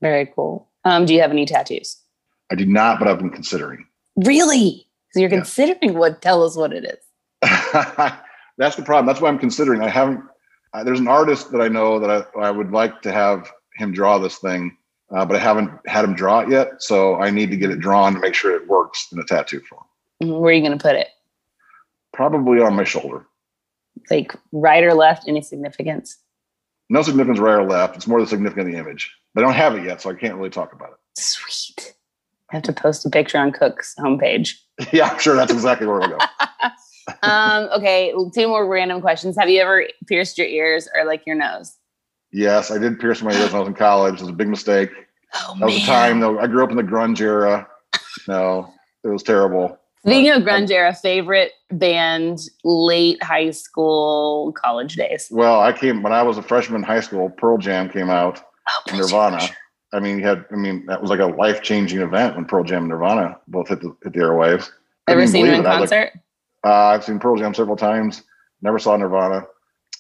Very 0.01 0.26
cool. 0.26 0.70
Um, 0.84 1.07
do 1.07 1.14
you 1.14 1.20
have 1.20 1.30
any 1.32 1.45
tattoos? 1.47 1.97
I 2.53 2.55
do 2.55 2.66
not, 2.66 2.99
but 2.99 3.09
I've 3.09 3.18
been 3.18 3.30
considering. 3.30 3.86
Really? 4.16 4.86
So 5.12 5.20
you're 5.20 5.30
Yeah. 5.30 5.38
considering 5.38 5.95
what? 5.99 6.20
Tell 6.22 6.45
us 6.45 6.57
what 6.57 6.72
it 6.72 6.84
is. 6.84 6.99
That's 8.59 8.76
the 8.76 8.82
problem. 8.82 9.07
That's 9.07 9.20
why 9.20 9.28
I'm 9.28 9.38
considering. 9.38 9.82
I 9.82 9.88
haven't. 9.88 10.20
There's 10.82 11.00
an 11.00 11.08
artist 11.08 11.52
that 11.52 11.60
I 11.60 11.68
know 11.68 12.00
that 12.00 12.28
I, 12.36 12.40
I 12.40 12.50
would 12.50 12.72
like 12.72 13.02
to 13.02 13.12
have 13.12 13.52
him 13.74 13.92
draw 13.92 14.18
this 14.18 14.38
thing, 14.38 14.76
uh, 15.10 15.24
but 15.24 15.36
I 15.36 15.38
haven't 15.38 15.70
had 15.86 16.04
him 16.04 16.14
draw 16.14 16.40
it 16.40 16.50
yet. 16.50 16.82
So 16.82 17.16
I 17.16 17.30
need 17.30 17.50
to 17.50 17.56
get 17.56 17.70
it 17.70 17.80
drawn 17.80 18.14
to 18.14 18.20
make 18.20 18.34
sure 18.34 18.54
it 18.54 18.66
works 18.66 19.08
in 19.12 19.18
a 19.18 19.24
tattoo 19.24 19.60
form. 19.60 19.84
Where 20.20 20.50
are 20.50 20.52
you 20.52 20.62
going 20.62 20.76
to 20.76 20.82
put 20.82 20.96
it? 20.96 21.08
Probably 22.12 22.60
on 22.60 22.74
my 22.74 22.84
shoulder. 22.84 23.26
Like 24.10 24.34
right 24.52 24.82
or 24.82 24.94
left? 24.94 25.28
Any 25.28 25.42
significance? 25.42 26.18
No 26.90 27.02
significance 27.02 27.38
right 27.38 27.54
or 27.54 27.64
left. 27.64 27.96
It's 27.96 28.06
more 28.06 28.20
the 28.20 28.26
significance 28.26 28.66
of 28.66 28.72
the 28.72 28.78
image. 28.78 29.12
But 29.34 29.42
I 29.42 29.46
don't 29.46 29.54
have 29.54 29.76
it 29.76 29.84
yet, 29.84 30.00
so 30.00 30.10
I 30.10 30.14
can't 30.14 30.36
really 30.36 30.50
talk 30.50 30.72
about 30.72 30.90
it. 30.90 31.20
Sweet. 31.20 31.94
I 32.50 32.56
have 32.56 32.62
to 32.64 32.72
post 32.72 33.06
a 33.06 33.10
picture 33.10 33.38
on 33.38 33.52
Cook's 33.52 33.94
homepage. 33.98 34.54
yeah, 34.92 35.08
I'm 35.08 35.18
sure 35.18 35.34
that's 35.34 35.52
exactly 35.52 35.86
where 35.86 36.00
it'll 36.00 36.18
go. 36.18 36.24
um, 37.22 37.68
okay, 37.76 38.12
two 38.34 38.48
more 38.48 38.66
random 38.66 39.00
questions. 39.00 39.36
Have 39.38 39.48
you 39.48 39.61
ever 39.61 39.86
pierced 40.07 40.38
your 40.38 40.46
ears 40.46 40.88
or 40.94 41.05
like 41.05 41.26
your 41.26 41.36
nose? 41.36 41.76
Yes, 42.32 42.70
I 42.70 42.78
did 42.78 42.98
pierce 42.98 43.22
my 43.22 43.32
ears 43.32 43.52
when 43.52 43.57
I 43.57 43.59
was 43.61 43.68
in 43.68 43.74
college. 43.74 44.14
It 44.14 44.20
was 44.20 44.30
a 44.30 44.32
big 44.32 44.48
mistake. 44.48 44.90
Oh, 45.34 45.57
That 45.61 45.66
was 45.66 45.76
a 45.76 45.86
time 45.86 46.20
though. 46.20 46.38
I 46.38 46.46
grew 46.46 46.64
up 46.64 46.70
in 46.70 46.76
the 46.76 46.82
grunge 46.82 47.20
era. 47.20 47.66
No, 48.28 48.72
it 49.05 49.09
was 49.09 49.22
terrible. 49.22 49.78
Speaking 50.00 50.32
of 50.32 50.42
grunge 50.42 50.70
era, 50.70 50.92
favorite 50.94 51.52
band, 51.70 52.40
late 52.62 53.22
high 53.22 53.50
school, 53.50 54.52
college 54.52 54.96
days. 54.96 55.28
Well, 55.30 55.61
I 55.61 55.72
came 55.72 56.02
when 56.02 56.12
I 56.12 56.22
was 56.22 56.36
a 56.36 56.42
freshman 56.42 56.82
in 56.82 56.82
high 56.82 57.00
school. 57.00 57.30
Pearl 57.30 57.57
Jam 57.57 57.88
came 57.88 58.11
out. 58.11 58.40
Oh, 58.68 58.82
Jam, 58.86 58.98
Nirvana. 58.98 59.40
I 59.94 60.00
mean, 60.00 60.18
you 60.18 60.26
had. 60.26 60.44
I 60.52 60.57
mean, 60.57 60.84
that 60.86 61.00
was 61.00 61.11
like 61.11 61.20
a 61.20 61.26
life 61.26 61.62
changing 61.62 62.00
event 62.00 62.36
when 62.36 62.44
Pearl 62.44 62.64
Jam 62.64 62.82
and 62.82 62.88
Nirvana 62.88 63.38
both 63.48 63.68
hit 63.68 63.80
the 63.80 63.96
hit 64.02 64.12
the 64.12 64.18
airwaves. 64.18 64.70
Ever 65.09 65.26
seen 65.26 65.46
them 65.46 65.61
in. 65.61 65.66
I 65.66 65.70
like, 65.70 65.78
concert? 65.90 66.12
Uh, 66.64 66.72
I've 66.72 67.04
seen 67.04 67.18
Pearl 67.18 67.36
Jam 67.36 67.54
several 67.54 67.76
times. 67.76 68.22
Never 68.62 68.78
saw 68.78 68.96
Nirvana, 68.96 69.46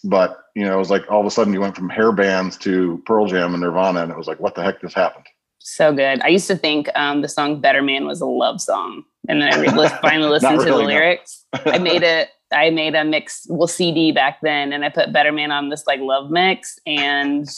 but 0.04 0.38
you 0.54 0.64
know, 0.64 0.74
it 0.74 0.78
was 0.78 0.90
like 0.90 1.10
all 1.10 1.20
of 1.20 1.26
a 1.26 1.30
sudden 1.30 1.52
you 1.52 1.60
went 1.60 1.76
from 1.76 1.90
hair 1.90 2.12
bands 2.12 2.56
to 2.58 3.02
Pearl 3.06 3.26
Jam 3.26 3.54
and 3.54 3.62
Nirvana, 3.62 4.02
and 4.02 4.10
it 4.10 4.16
was 4.16 4.26
like, 4.26 4.40
what 4.40 4.54
the 4.54 4.62
heck 4.62 4.80
just 4.80 4.94
happened? 4.94 5.26
so 5.64 5.94
good. 5.94 6.20
I 6.20 6.28
used 6.28 6.46
to 6.48 6.56
think 6.56 6.88
um, 6.94 7.22
the 7.22 7.28
song 7.28 7.60
"Better 7.60 7.82
Man" 7.82 8.06
was 8.06 8.20
a 8.20 8.26
love 8.26 8.60
song, 8.60 9.02
and 9.28 9.42
then 9.42 9.52
I 9.52 9.58
re- 9.58 9.88
finally 10.02 10.28
listened 10.28 10.58
to 10.58 10.64
the 10.64 10.70
really, 10.70 10.84
no. 10.84 10.88
lyrics. 10.88 11.44
I 11.52 11.78
made 11.78 12.02
it. 12.04 12.28
I 12.52 12.70
made 12.70 12.94
a 12.94 13.04
mix, 13.04 13.46
well, 13.48 13.66
CD 13.66 14.12
back 14.12 14.38
then, 14.42 14.72
and 14.72 14.84
I 14.84 14.90
put 14.90 15.12
"Better 15.12 15.32
Man" 15.32 15.50
on 15.50 15.70
this 15.70 15.86
like 15.86 16.00
love 16.00 16.30
mix, 16.30 16.78
and 16.86 17.48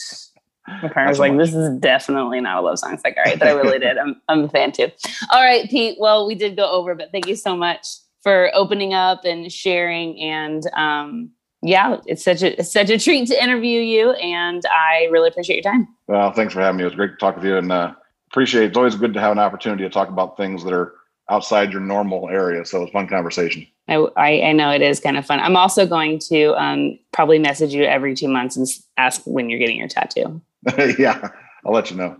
my 0.82 0.88
parents 0.88 1.18
so 1.18 1.22
like. 1.22 1.36
"This 1.36 1.54
is 1.54 1.78
definitely 1.80 2.40
not 2.40 2.58
a 2.58 2.60
love 2.60 2.78
song." 2.78 2.94
It's 2.94 3.04
like, 3.04 3.16
all 3.16 3.24
right, 3.24 3.38
but 3.38 3.48
I 3.48 3.52
really 3.52 3.78
did. 3.80 3.98
I'm 3.98 4.20
I'm 4.28 4.44
a 4.44 4.48
fan 4.48 4.72
too. 4.72 4.90
All 5.32 5.42
right, 5.42 5.68
Pete. 5.68 5.98
Well, 5.98 6.26
we 6.26 6.36
did 6.36 6.56
go 6.56 6.70
over, 6.70 6.94
but 6.94 7.10
thank 7.12 7.26
you 7.26 7.36
so 7.36 7.56
much 7.56 7.86
for 8.26 8.50
opening 8.54 8.92
up 8.92 9.24
and 9.24 9.52
sharing 9.52 10.20
and. 10.20 10.64
um 10.74 11.30
yeah, 11.62 11.96
it's 12.06 12.22
such 12.22 12.42
a 12.42 12.58
it's 12.60 12.72
such 12.72 12.90
a 12.90 12.98
treat 12.98 13.26
to 13.28 13.42
interview 13.42 13.80
you, 13.80 14.12
and 14.12 14.62
I 14.66 15.08
really 15.10 15.28
appreciate 15.28 15.64
your 15.64 15.72
time. 15.72 15.88
Well, 16.06 16.30
thanks 16.32 16.52
for 16.52 16.60
having 16.60 16.76
me. 16.76 16.82
It 16.84 16.86
was 16.86 16.94
great 16.94 17.12
to 17.12 17.16
talk 17.16 17.36
with 17.36 17.44
you, 17.44 17.56
and 17.56 17.72
uh, 17.72 17.94
appreciate. 18.30 18.66
It's 18.66 18.76
always 18.76 18.94
good 18.94 19.14
to 19.14 19.20
have 19.20 19.32
an 19.32 19.38
opportunity 19.38 19.82
to 19.82 19.90
talk 19.90 20.08
about 20.08 20.36
things 20.36 20.62
that 20.64 20.72
are 20.72 20.94
outside 21.30 21.72
your 21.72 21.80
normal 21.80 22.28
area. 22.28 22.64
So 22.64 22.82
it's 22.82 22.90
a 22.90 22.92
fun 22.92 23.08
conversation. 23.08 23.66
I, 23.88 23.94
I, 24.16 24.42
I 24.42 24.52
know 24.52 24.70
it 24.70 24.82
is 24.82 25.00
kind 25.00 25.16
of 25.16 25.26
fun. 25.26 25.40
I'm 25.40 25.56
also 25.56 25.86
going 25.86 26.18
to 26.30 26.54
um, 26.54 26.98
probably 27.12 27.38
message 27.38 27.72
you 27.72 27.84
every 27.84 28.14
two 28.14 28.28
months 28.28 28.56
and 28.56 28.66
ask 28.96 29.22
when 29.24 29.50
you're 29.50 29.58
getting 29.58 29.78
your 29.78 29.88
tattoo. 29.88 30.40
yeah, 30.98 31.30
I'll 31.64 31.72
let 31.72 31.90
you 31.90 31.96
know. 31.96 32.16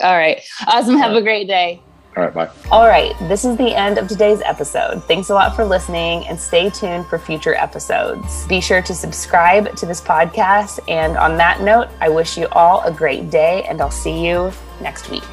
All 0.00 0.16
right. 0.16 0.42
Awesome. 0.66 0.96
Have 0.96 1.14
a 1.14 1.22
great 1.22 1.46
day. 1.46 1.80
All 2.14 2.22
right, 2.22 2.34
bye. 2.34 2.50
All 2.70 2.86
right. 2.86 3.18
This 3.20 3.44
is 3.44 3.56
the 3.56 3.74
end 3.74 3.96
of 3.96 4.06
today's 4.06 4.42
episode. 4.42 5.02
Thanks 5.04 5.30
a 5.30 5.34
lot 5.34 5.56
for 5.56 5.64
listening 5.64 6.26
and 6.26 6.38
stay 6.38 6.68
tuned 6.68 7.06
for 7.06 7.18
future 7.18 7.54
episodes. 7.54 8.46
Be 8.48 8.60
sure 8.60 8.82
to 8.82 8.94
subscribe 8.94 9.74
to 9.76 9.86
this 9.86 10.00
podcast. 10.00 10.78
And 10.88 11.16
on 11.16 11.38
that 11.38 11.62
note, 11.62 11.88
I 12.00 12.10
wish 12.10 12.36
you 12.36 12.48
all 12.52 12.82
a 12.82 12.92
great 12.92 13.30
day 13.30 13.64
and 13.64 13.80
I'll 13.80 13.90
see 13.90 14.26
you 14.26 14.52
next 14.82 15.10
week. 15.10 15.24